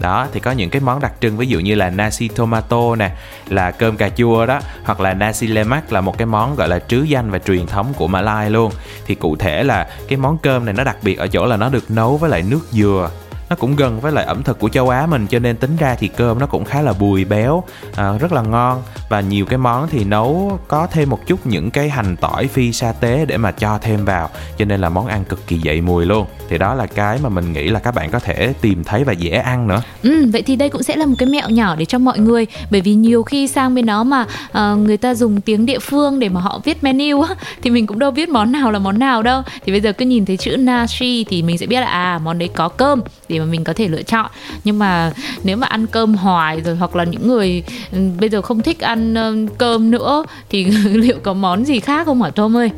Đó, 0.00 0.26
thì 0.32 0.40
có 0.40 0.50
những 0.50 0.70
cái 0.70 0.82
món 0.82 1.00
đặc 1.00 1.12
trưng, 1.20 1.36
ví 1.36 1.46
dụ 1.46 1.60
như 1.60 1.74
là 1.74 1.90
nasi 1.90 2.28
tomato 2.28 2.96
nè, 2.96 3.10
là 3.48 3.70
cơm 3.70 3.96
cà 3.96 4.08
chua 4.08 4.46
đó, 4.46 4.60
hoặc 4.84 5.00
là 5.00 5.14
nasi 5.14 5.46
lemak 5.46 5.92
là 5.92 6.00
một 6.00 6.18
cái 6.18 6.26
món 6.26 6.56
gọi 6.56 6.68
là 6.68 6.78
trứ 6.78 7.02
danh 7.02 7.30
và 7.30 7.38
truyền 7.38 7.66
thống 7.66 7.92
của 7.96 8.06
Malai 8.06 8.50
luôn. 8.50 8.72
Thì 9.06 9.14
cụ 9.14 9.36
thể 9.36 9.62
là 9.64 9.88
cái 10.08 10.16
món 10.16 10.38
cơm 10.38 10.64
này 10.64 10.74
nó 10.74 10.84
đặc 10.84 10.96
biệt 11.02 11.18
ở 11.18 11.28
chỗ 11.28 11.46
là 11.46 11.56
nó 11.56 11.68
được 11.68 11.90
nấu 11.90 12.16
với 12.16 12.30
lại 12.30 12.42
nước 12.42 12.60
dừa 12.70 13.10
nó 13.52 13.56
cũng 13.56 13.76
gần 13.76 14.00
với 14.00 14.12
lại 14.12 14.24
ẩm 14.24 14.42
thực 14.42 14.58
của 14.58 14.68
châu 14.68 14.88
Á 14.88 15.06
mình 15.06 15.26
cho 15.26 15.38
nên 15.38 15.56
tính 15.56 15.76
ra 15.76 15.94
thì 15.94 16.08
cơm 16.08 16.38
nó 16.38 16.46
cũng 16.46 16.64
khá 16.64 16.82
là 16.82 16.92
bùi 16.92 17.24
béo 17.24 17.64
à, 17.94 18.12
rất 18.20 18.32
là 18.32 18.42
ngon. 18.42 18.82
Và 19.08 19.20
nhiều 19.20 19.46
cái 19.46 19.58
món 19.58 19.88
thì 19.88 20.04
nấu 20.04 20.58
có 20.68 20.86
thêm 20.86 21.10
một 21.10 21.26
chút 21.26 21.46
những 21.46 21.70
cái 21.70 21.88
hành 21.88 22.16
tỏi 22.16 22.46
phi 22.46 22.72
sa 22.72 22.92
tế 22.92 23.24
để 23.26 23.36
mà 23.36 23.52
cho 23.52 23.78
thêm 23.78 24.04
vào 24.04 24.28
cho 24.58 24.64
nên 24.64 24.80
là 24.80 24.88
món 24.88 25.06
ăn 25.06 25.24
cực 25.24 25.46
kỳ 25.46 25.58
dậy 25.58 25.80
mùi 25.80 26.06
luôn. 26.06 26.26
Thì 26.48 26.58
đó 26.58 26.74
là 26.74 26.86
cái 26.86 27.18
mà 27.22 27.28
mình 27.28 27.52
nghĩ 27.52 27.68
là 27.68 27.80
các 27.80 27.94
bạn 27.94 28.10
có 28.10 28.18
thể 28.18 28.54
tìm 28.60 28.84
thấy 28.84 29.04
và 29.04 29.12
dễ 29.12 29.30
ăn 29.30 29.68
nữa. 29.68 29.82
Ừ, 30.02 30.26
vậy 30.32 30.42
thì 30.42 30.56
đây 30.56 30.68
cũng 30.68 30.82
sẽ 30.82 30.96
là 30.96 31.06
một 31.06 31.14
cái 31.18 31.28
mẹo 31.28 31.50
nhỏ 31.50 31.76
để 31.76 31.84
cho 31.84 31.98
mọi 31.98 32.18
người 32.18 32.46
bởi 32.70 32.80
vì 32.80 32.94
nhiều 32.94 33.22
khi 33.22 33.48
sang 33.48 33.74
bên 33.74 33.86
đó 33.86 34.04
mà 34.04 34.26
uh, 34.58 34.78
người 34.78 34.96
ta 34.96 35.14
dùng 35.14 35.40
tiếng 35.40 35.66
địa 35.66 35.78
phương 35.78 36.18
để 36.18 36.28
mà 36.28 36.40
họ 36.40 36.60
viết 36.64 36.84
menu 36.84 37.22
á 37.22 37.34
thì 37.62 37.70
mình 37.70 37.86
cũng 37.86 37.98
đâu 37.98 38.10
biết 38.10 38.28
món 38.28 38.52
nào 38.52 38.72
là 38.72 38.78
món 38.78 38.98
nào 38.98 39.22
đâu. 39.22 39.42
Thì 39.66 39.72
bây 39.72 39.80
giờ 39.80 39.92
cứ 39.92 40.04
nhìn 40.04 40.26
thấy 40.26 40.36
chữ 40.36 40.56
nasi 40.56 41.24
thì 41.28 41.42
mình 41.42 41.58
sẽ 41.58 41.66
biết 41.66 41.80
là 41.80 41.86
à 41.86 42.20
món 42.24 42.38
đấy 42.38 42.50
có 42.54 42.68
cơm. 42.68 43.02
Để 43.28 43.38
mà 43.42 43.50
mình 43.50 43.64
có 43.64 43.72
thể 43.72 43.88
lựa 43.88 44.02
chọn 44.02 44.30
nhưng 44.64 44.78
mà 44.78 45.12
nếu 45.44 45.56
mà 45.56 45.66
ăn 45.66 45.86
cơm 45.86 46.14
hoài 46.14 46.60
rồi 46.60 46.76
hoặc 46.76 46.96
là 46.96 47.04
những 47.04 47.28
người 47.28 47.64
ừ, 47.92 47.98
bây 48.20 48.28
giờ 48.28 48.42
không 48.42 48.62
thích 48.62 48.80
ăn 48.80 49.14
cơm 49.58 49.90
nữa 49.90 50.24
thì 50.48 50.64
liệu 50.84 51.18
có 51.22 51.34
món 51.34 51.64
gì 51.64 51.80
khác 51.80 52.06
không 52.06 52.22
hả 52.22 52.30
Tom 52.30 52.56
ơi? 52.56 52.70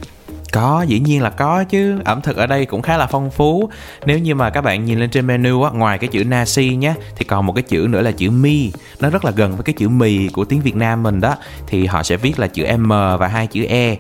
Có, 0.53 0.85
dĩ 0.89 1.01
nhiên 1.01 1.23
là 1.23 1.31
có 1.31 1.65
chứ. 1.65 1.99
Ẩm 2.05 2.21
thực 2.21 2.37
ở 2.37 2.47
đây 2.47 2.67
cũng 2.67 2.83
khá 2.83 2.97
là 2.97 3.07
phong 3.07 3.31
phú. 3.31 3.71
Nếu 4.07 4.19
như 4.19 4.35
mà 4.35 4.51
các 4.51 4.61
bạn 4.61 4.85
nhìn 4.85 5.01
lên 5.01 5.11
trên 5.11 5.27
menu 5.27 5.63
á, 5.63 5.71
ngoài 5.71 5.99
cái 5.99 6.09
chữ 6.09 6.25
nasi 6.25 6.77
nhé, 6.77 6.95
thì 7.17 7.25
còn 7.25 7.47
một 7.47 7.53
cái 7.53 7.63
chữ 7.63 7.87
nữa 7.91 8.03
là 8.03 8.11
chữ 8.11 8.31
mi. 8.31 8.73
Nó 9.01 9.11
rất 9.11 9.25
là 9.25 9.31
gần 9.31 9.53
với 9.57 9.63
cái 9.65 9.75
chữ 9.79 9.89
mì 9.89 10.29
của 10.29 10.45
tiếng 10.45 10.61
Việt 10.61 10.77
Nam 10.77 11.03
mình 11.03 11.21
đó. 11.21 11.37
Thì 11.67 11.87
họ 11.87 12.03
sẽ 12.03 12.17
viết 12.17 12.39
là 12.39 12.47
chữ 12.47 12.65
M 12.77 12.89
và 12.89 13.29
hai 13.29 13.47
chữ 13.47 13.65
E 13.65 13.97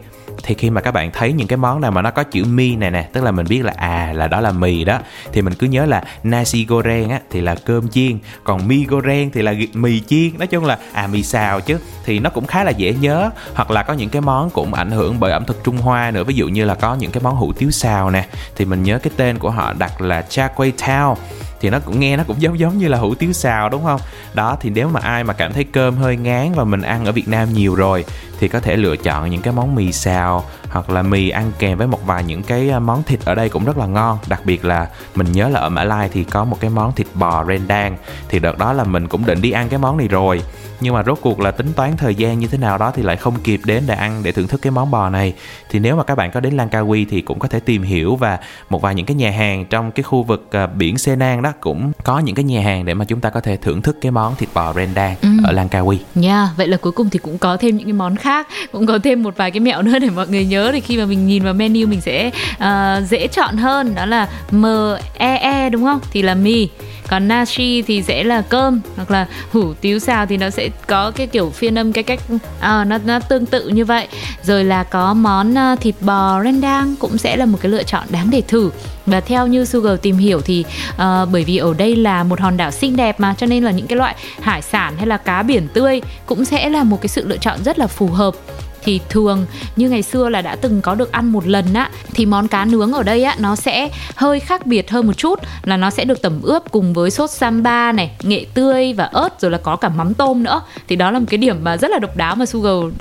thì 0.46 0.54
khi 0.54 0.70
mà 0.70 0.80
các 0.80 0.90
bạn 0.90 1.11
thấy 1.12 1.33
những 1.33 1.48
cái 1.48 1.57
món 1.57 1.80
nào 1.80 1.90
mà 1.90 2.02
nó 2.02 2.11
có 2.11 2.22
chữ 2.22 2.44
mi 2.44 2.76
này 2.76 2.90
nè, 2.90 3.09
tức 3.12 3.24
là 3.24 3.30
mình 3.30 3.46
biết 3.48 3.64
là 3.64 3.72
à 3.76 4.12
là 4.14 4.28
đó 4.28 4.40
là 4.40 4.52
mì 4.52 4.85
đó, 4.85 4.98
thì 5.33 5.42
mình 5.42 5.54
cứ 5.54 5.66
nhớ 5.66 5.87
là 5.87 6.04
nasi 6.22 6.64
goreng 6.64 7.11
á, 7.11 7.20
thì 7.30 7.40
là 7.40 7.54
cơm 7.54 7.88
chiên, 7.88 8.18
còn 8.44 8.68
mi 8.68 8.85
goreng 8.85 9.30
thì 9.30 9.42
là 9.42 9.54
mì 9.72 10.00
chiên. 10.00 10.38
Nói 10.38 10.46
chung 10.46 10.64
là 10.64 10.78
à 10.92 11.07
mì 11.07 11.22
xào 11.22 11.61
chứ, 11.61 11.78
thì 12.04 12.18
nó 12.18 12.30
cũng 12.30 12.46
khá 12.46 12.64
là 12.64 12.70
dễ 12.70 12.92
nhớ. 12.92 13.30
Hoặc 13.54 13.70
là 13.70 13.83
có 13.83 13.94
những 13.94 14.09
cái 14.09 14.22
món 14.22 14.50
cũng 14.50 14.74
ảnh 14.74 14.90
hưởng 14.90 15.20
bởi 15.20 15.33
ẩm 15.33 15.44
thực 15.44 15.64
Trung 15.64 15.78
Hoa 15.78 16.11
nữa, 16.11 16.24
ví 16.24 16.35
dụ 16.35 16.48
như 16.48 16.64
là 16.64 16.74
có 16.74 16.94
những 16.94 17.11
cái 17.11 17.22
món 17.22 17.37
hủ 17.37 17.52
tiếu 17.52 17.70
xào 17.70 18.11
nè, 18.11 18.26
thì 18.57 18.64
mình 18.64 18.83
nhớ 18.83 18.98
cái 18.98 19.12
tên 19.16 19.38
của 19.38 19.50
họ 19.50 19.72
đặt 19.72 20.00
là 20.00 20.22
cha 20.22 20.48
quay 20.48 20.72
tao 20.87 21.16
thì 21.64 21.70
nó 21.70 21.79
cũng 21.79 22.00
nghe 22.00 22.16
nó 22.16 22.24
cũng 22.27 22.42
giống 22.42 22.59
giống 22.59 22.79
như 22.79 22.88
là 22.88 22.98
hủ 22.98 23.14
tiếu 23.14 23.33
xào, 23.33 23.68
đúng 23.68 23.85
không? 23.85 24.00
Đó, 24.35 24.57
thì 24.61 24.70
nếu 24.70 24.88
mà 24.88 25.00
ai 25.00 25.24
mà 25.24 25.33
cảm 25.33 25.53
thấy 25.53 25.64
cơm 25.64 25.96
hơi 25.96 26.16
ngán 26.16 26.53
và 26.55 26.64
mình 26.64 26.83
ăn 26.83 27.05
ở 27.05 27.12
Việt 27.12 27.29
Nam 27.29 27.53
nhiều 27.53 27.74
rồi, 27.74 28.05
thì 28.40 28.48
có 28.48 28.61
thể 28.61 28.77
lựa 28.77 28.96
chọn 28.96 29.31
những 29.31 29.42
cái 29.42 29.55
món 29.55 29.74
mì 29.74 29.92
xào 29.92 30.44
hoặc 30.74 30.90
là 30.90 31.02
mì 31.02 31.28
ăn 31.28 31.52
kèm 31.58 31.78
với 31.78 31.87
một 31.87 32.06
vài 32.06 32.24
những 32.24 32.42
cái 32.42 32.70
à, 32.70 32.78
món 32.78 33.02
thịt 33.02 33.24
ở 33.24 33.34
đây 33.34 33.48
cũng 33.48 33.64
rất 33.64 33.78
là 33.78 33.87
ngon. 33.87 34.18
Đặc 34.28 34.40
biệt 34.44 34.64
là 34.64 34.87
mình 35.14 35.32
nhớ 35.32 35.48
là 35.48 35.60
ở 35.60 35.68
Mã 35.68 35.84
Lai 35.84 36.08
thì 36.12 36.24
có 36.24 36.44
một 36.44 36.60
cái 36.60 36.70
món 36.70 36.92
thịt 36.92 37.06
bò 37.14 37.44
rendang. 37.44 37.96
Thì 38.28 38.38
đợt 38.38 38.58
đó 38.58 38.72
là 38.72 38.84
mình 38.84 39.08
cũng 39.08 39.26
định 39.26 39.40
đi 39.42 39.50
ăn 39.50 39.68
cái 39.68 39.78
món 39.78 39.96
này 39.96 40.08
rồi. 40.08 40.42
Nhưng 40.80 40.94
mà 40.94 41.02
rốt 41.02 41.18
cuộc 41.20 41.40
là 41.40 41.50
tính 41.50 41.72
toán 41.76 41.96
thời 41.96 42.14
gian 42.14 42.38
như 42.38 42.46
thế 42.46 42.58
nào 42.58 42.78
đó 42.78 42.92
thì 42.96 43.02
lại 43.02 43.16
không 43.16 43.34
kịp 43.44 43.60
đến 43.64 43.82
để 43.87 43.94
ăn 43.94 44.20
để 44.22 44.32
thưởng 44.32 44.48
thức 44.48 44.62
cái 44.62 44.70
món 44.70 44.90
bò 44.90 45.08
này. 45.10 45.34
Thì 45.70 45.78
nếu 45.78 45.96
mà 45.96 46.02
các 46.04 46.14
bạn 46.14 46.30
có 46.30 46.40
đến 46.40 46.56
Langkawi 46.56 47.04
thì 47.10 47.20
cũng 47.20 47.38
có 47.38 47.48
thể 47.48 47.60
tìm 47.60 47.82
hiểu 47.82 48.16
và 48.16 48.38
một 48.70 48.82
vài 48.82 48.94
những 48.94 49.06
cái 49.06 49.14
nhà 49.14 49.30
hàng 49.30 49.64
trong 49.66 49.90
cái 49.92 50.02
khu 50.02 50.22
vực 50.22 50.48
à, 50.52 50.66
biển 50.66 50.98
Senang 50.98 51.42
đó 51.42 51.52
cũng 51.60 51.92
có 52.04 52.18
những 52.18 52.34
cái 52.34 52.44
nhà 52.44 52.60
hàng 52.62 52.84
để 52.84 52.94
mà 52.94 53.04
chúng 53.04 53.20
ta 53.20 53.30
có 53.30 53.40
thể 53.40 53.56
thưởng 53.56 53.82
thức 53.82 53.96
cái 54.00 54.12
món 54.12 54.34
thịt 54.37 54.48
bò 54.54 54.72
rendang 54.72 55.14
Ừ. 55.22 55.28
ở 55.44 55.52
Langkawi 55.52 55.96
Nha, 56.14 56.48
vậy 56.56 56.68
là 56.68 56.76
cuối 56.76 56.92
cùng 56.92 57.10
thì 57.10 57.18
cũng 57.18 57.38
có 57.38 57.56
thêm 57.56 57.76
những 57.76 57.87
cái 57.87 57.92
món 57.92 58.16
khác, 58.16 58.48
cũng 58.72 58.87
có 58.87 58.98
thêm 59.04 59.22
một 59.22 59.37
vài 59.37 59.50
cái 59.50 59.60
mẹo 59.60 59.82
nữa 59.82 59.98
để 59.98 60.10
mọi 60.10 60.28
người 60.28 60.44
nhớ 60.44 60.63
thì 60.72 60.81
khi 60.81 60.96
mà 60.96 61.05
mình 61.05 61.27
nhìn 61.27 61.44
vào 61.44 61.55
menu 61.55 61.87
mình 61.87 62.00
sẽ 62.00 62.31
uh, 62.55 63.09
dễ 63.09 63.27
chọn 63.27 63.57
hơn, 63.57 63.94
đó 63.94 64.07
là 64.07 64.29
M 64.50 64.66
E 65.14 65.37
E 65.37 65.70
đúng 65.70 65.85
không? 65.85 66.00
Thì 66.12 66.22
là 66.22 66.35
mì. 66.35 66.68
Còn 67.09 67.29
nashi 67.29 67.83
thì 67.83 68.03
sẽ 68.03 68.24
là 68.24 68.42
cơm 68.42 68.81
hoặc 68.96 69.11
là 69.11 69.27
hủ 69.53 69.74
tiếu 69.81 69.98
xào 69.98 70.27
thì 70.27 70.37
nó 70.37 70.50
sẽ 70.50 70.68
có 70.87 71.11
cái 71.11 71.27
kiểu 71.27 71.50
phiên 71.50 71.79
âm 71.79 71.92
cái 71.92 72.05
cách 72.05 72.20
à, 72.61 72.85
nó 72.85 72.98
nó 73.05 73.20
tương 73.20 73.46
tự 73.46 73.68
như 73.68 73.85
vậy. 73.85 74.09
Rồi 74.42 74.64
là 74.64 74.83
có 74.83 75.14
món 75.14 75.55
uh, 75.72 75.81
thịt 75.81 75.94
bò 76.00 76.42
rendang 76.44 76.94
cũng 76.96 77.18
sẽ 77.18 77.37
là 77.37 77.46
một 77.46 77.59
cái 77.62 77.72
lựa 77.72 77.83
chọn 77.83 78.05
đáng 78.09 78.31
để 78.31 78.42
thử. 78.48 78.70
Và 79.07 79.20
theo 79.20 79.46
như 79.46 79.64
Sugar 79.64 80.00
tìm 80.03 80.16
hiểu 80.16 80.40
thì 80.40 80.64
uh, 80.88 81.29
bởi 81.33 81.44
vì 81.44 81.57
ở 81.57 81.74
đây 81.79 81.96
là 81.96 82.24
một 82.24 82.40
hòn 82.40 82.57
đảo 82.57 82.70
xinh 82.70 82.96
đẹp 82.96 83.20
mà 83.20 83.35
cho 83.38 83.46
nên 83.46 83.64
là 83.64 83.70
những 83.70 83.87
cái 83.87 83.96
loại 83.96 84.14
hải 84.40 84.62
sản 84.62 84.94
hay 84.96 85.07
là 85.07 85.16
cá 85.16 85.42
biển 85.42 85.68
tươi 85.74 86.03
cũng 86.27 86.44
sẽ 86.44 86.68
là 86.68 86.85
một 86.85 87.03
cái 87.03 87.09
sự 87.09 87.27
lựa 87.27 87.37
chọn 87.37 87.64
rất 87.64 87.79
là 87.79 87.87
phù 87.87 88.07
hợp 88.07 88.35
thì 88.84 89.00
thường. 89.08 89.46
Như 89.76 89.90
ngày 89.90 90.02
xưa 90.02 90.28
là 90.28 90.42
đã 90.42 90.56
từng 90.56 90.80
có 90.80 90.94
được 90.94 91.12
ăn 91.12 91.32
một 91.32 91.46
lần 91.46 91.74
á 91.74 91.90
thì 92.14 92.26
món 92.26 92.48
cá 92.48 92.64
nướng 92.64 92.92
ở 92.92 93.02
đây 93.02 93.24
á 93.24 93.36
nó 93.38 93.56
sẽ 93.56 93.88
hơi 94.14 94.40
khác 94.40 94.66
biệt 94.66 94.90
hơn 94.90 95.06
một 95.06 95.12
chút. 95.12 95.40
Là 95.64 95.76
nó 95.76 95.90
sẽ 95.90 96.04
được 96.04 96.22
tẩm 96.22 96.42
ướp 96.42 96.62
cùng 96.70 96.92
với 96.92 97.10
sốt 97.10 97.30
samba 97.30 97.92
này 97.92 98.10
nghệ 98.22 98.46
tươi 98.54 98.92
và 98.92 99.04
ớt 99.04 99.40
rồi 99.40 99.50
là 99.50 99.58
có 99.58 99.76
cả 99.76 99.88
mắm 99.88 100.14
tôm 100.14 100.42
nữa. 100.42 100.62
Thì 100.88 100.96
đó 100.96 101.10
là 101.10 101.18
một 101.18 101.26
cái 101.30 101.38
điểm 101.38 101.56
mà 101.62 101.76
rất 101.76 101.90
là 101.90 101.98
độc 101.98 102.16
đáo 102.16 102.34
mà 102.34 102.46
Sugar 102.46 102.74
uh, 102.74 102.92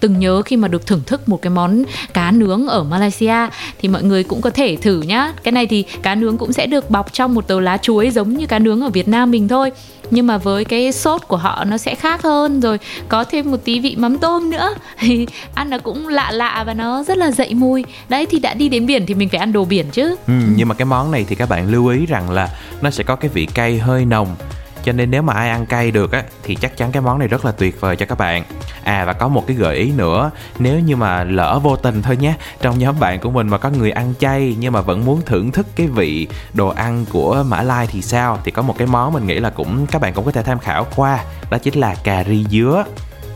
từng 0.00 0.18
nhớ 0.18 0.42
khi 0.42 0.56
mà 0.56 0.68
được 0.68 0.86
thưởng 0.86 1.02
thức 1.06 1.28
một 1.28 1.42
cái 1.42 1.50
món 1.50 1.84
cá 2.14 2.30
nướng 2.30 2.66
ở 2.66 2.84
Malaysia. 2.84 3.48
Thì 3.78 3.88
mọi 3.88 4.02
người 4.02 4.24
cũng 4.24 4.40
có 4.40 4.50
thể 4.50 4.76
thử 4.76 5.00
nhá. 5.00 5.32
Cái 5.42 5.52
này 5.52 5.66
thì 5.66 5.84
cá 6.02 6.14
nướng 6.14 6.38
cũng 6.38 6.52
sẽ 6.52 6.66
được 6.66 6.90
bọc 6.90 7.12
trong 7.12 7.34
một 7.34 7.46
tờ 7.48 7.60
lá 7.60 7.76
chuối 7.76 8.10
giống 8.10 8.36
như 8.36 8.46
cá 8.46 8.58
nướng 8.58 8.80
ở 8.80 8.88
Việt 8.88 9.08
Nam 9.08 9.30
mình 9.30 9.48
thôi 9.48 9.70
nhưng 10.10 10.26
mà 10.26 10.38
với 10.38 10.64
cái 10.64 10.92
sốt 10.92 11.28
của 11.28 11.36
họ 11.36 11.64
nó 11.64 11.78
sẽ 11.78 11.94
khác 11.94 12.22
hơn. 12.22 12.60
Rồi 12.60 12.78
có 13.08 13.24
thêm 13.24 13.50
một 13.50 13.56
tí 13.64 13.80
vị 13.80 13.96
mắm 13.98 14.18
tôm 14.18 14.50
nữa. 14.50 14.74
Thì 14.98 15.26
ăn 15.54 15.70
nó 15.70 15.78
cũng 15.78 16.08
lạ 16.08 16.30
lạ 16.30 16.64
và 16.66 16.74
nó 16.74 17.02
rất 17.02 17.18
là 17.18 17.30
dậy 17.30 17.54
mùi. 17.54 17.84
Đấy 18.08 18.26
thì 18.30 18.38
đã 18.38 18.54
đi 18.54 18.68
đến 18.68 18.86
biển 18.86 19.06
thì 19.06 19.14
mình 19.14 19.28
phải 19.28 19.40
ăn 19.40 19.52
đồ 19.52 19.64
biển 19.64 19.86
chứ. 19.92 20.16
Ừ, 20.26 20.32
nhưng 20.56 20.68
mà 20.68 20.74
cái 20.74 20.84
món 20.84 21.10
này 21.10 21.24
thì 21.28 21.36
các 21.36 21.48
bạn 21.48 21.70
lưu 21.70 21.86
ý 21.86 22.06
rằng 22.06 22.30
là 22.30 22.48
nó 22.82 22.90
sẽ 22.90 23.04
có 23.04 23.16
cái 23.16 23.30
vị 23.34 23.46
cay 23.54 23.78
hơi 23.78 24.04
nồng 24.04 24.36
cho 24.84 24.92
nên 24.92 25.10
nếu 25.10 25.22
mà 25.22 25.32
ai 25.32 25.50
ăn 25.50 25.66
cay 25.66 25.90
được 25.90 26.12
á, 26.12 26.22
thì 26.42 26.54
chắc 26.54 26.76
chắn 26.76 26.92
cái 26.92 27.02
món 27.02 27.18
này 27.18 27.28
rất 27.28 27.44
là 27.44 27.52
tuyệt 27.52 27.80
vời 27.80 27.96
cho 27.96 28.06
các 28.06 28.18
bạn. 28.18 28.44
À 28.84 29.04
và 29.04 29.12
có 29.12 29.28
một 29.28 29.46
cái 29.46 29.56
gợi 29.56 29.76
ý 29.76 29.92
nữa. 29.92 30.30
Nếu 30.58 30.80
như 30.80 30.96
mà 30.96 31.24
lỡ 31.24 31.60
vô 31.62 31.76
tình 31.76 32.02
thôi 32.02 32.16
nhé, 32.16 32.34
trong 32.60 32.78
nhóm 32.78 33.00
bạn 33.00 33.20
của 33.20 33.30
mình 33.30 33.48
mà 33.48 33.58
có 33.58 33.70
người 33.70 33.90
ăn 33.90 34.14
chay 34.20 34.56
nhưng 34.58 34.72
mà 34.72 34.80
vẫn 34.80 35.04
muốn 35.04 35.22
thưởng 35.26 35.52
thức 35.52 35.66
cái 35.76 35.86
vị 35.86 36.28
đồ 36.54 36.68
ăn 36.68 37.04
của 37.12 37.44
mã 37.48 37.62
lai 37.62 37.88
thì 37.90 38.02
sao? 38.02 38.38
Thì 38.44 38.50
có 38.50 38.62
một 38.62 38.74
cái 38.78 38.86
món 38.86 39.12
mình 39.12 39.26
nghĩ 39.26 39.40
là 39.40 39.50
cũng, 39.50 39.86
các 39.86 40.00
bạn 40.00 40.14
cũng 40.14 40.24
có 40.24 40.32
thể 40.32 40.42
tham 40.42 40.58
khảo 40.58 40.86
qua, 40.96 41.24
đó 41.50 41.58
chính 41.58 41.74
là 41.74 41.94
cà 42.04 42.24
ri 42.24 42.46
dứa 42.50 42.84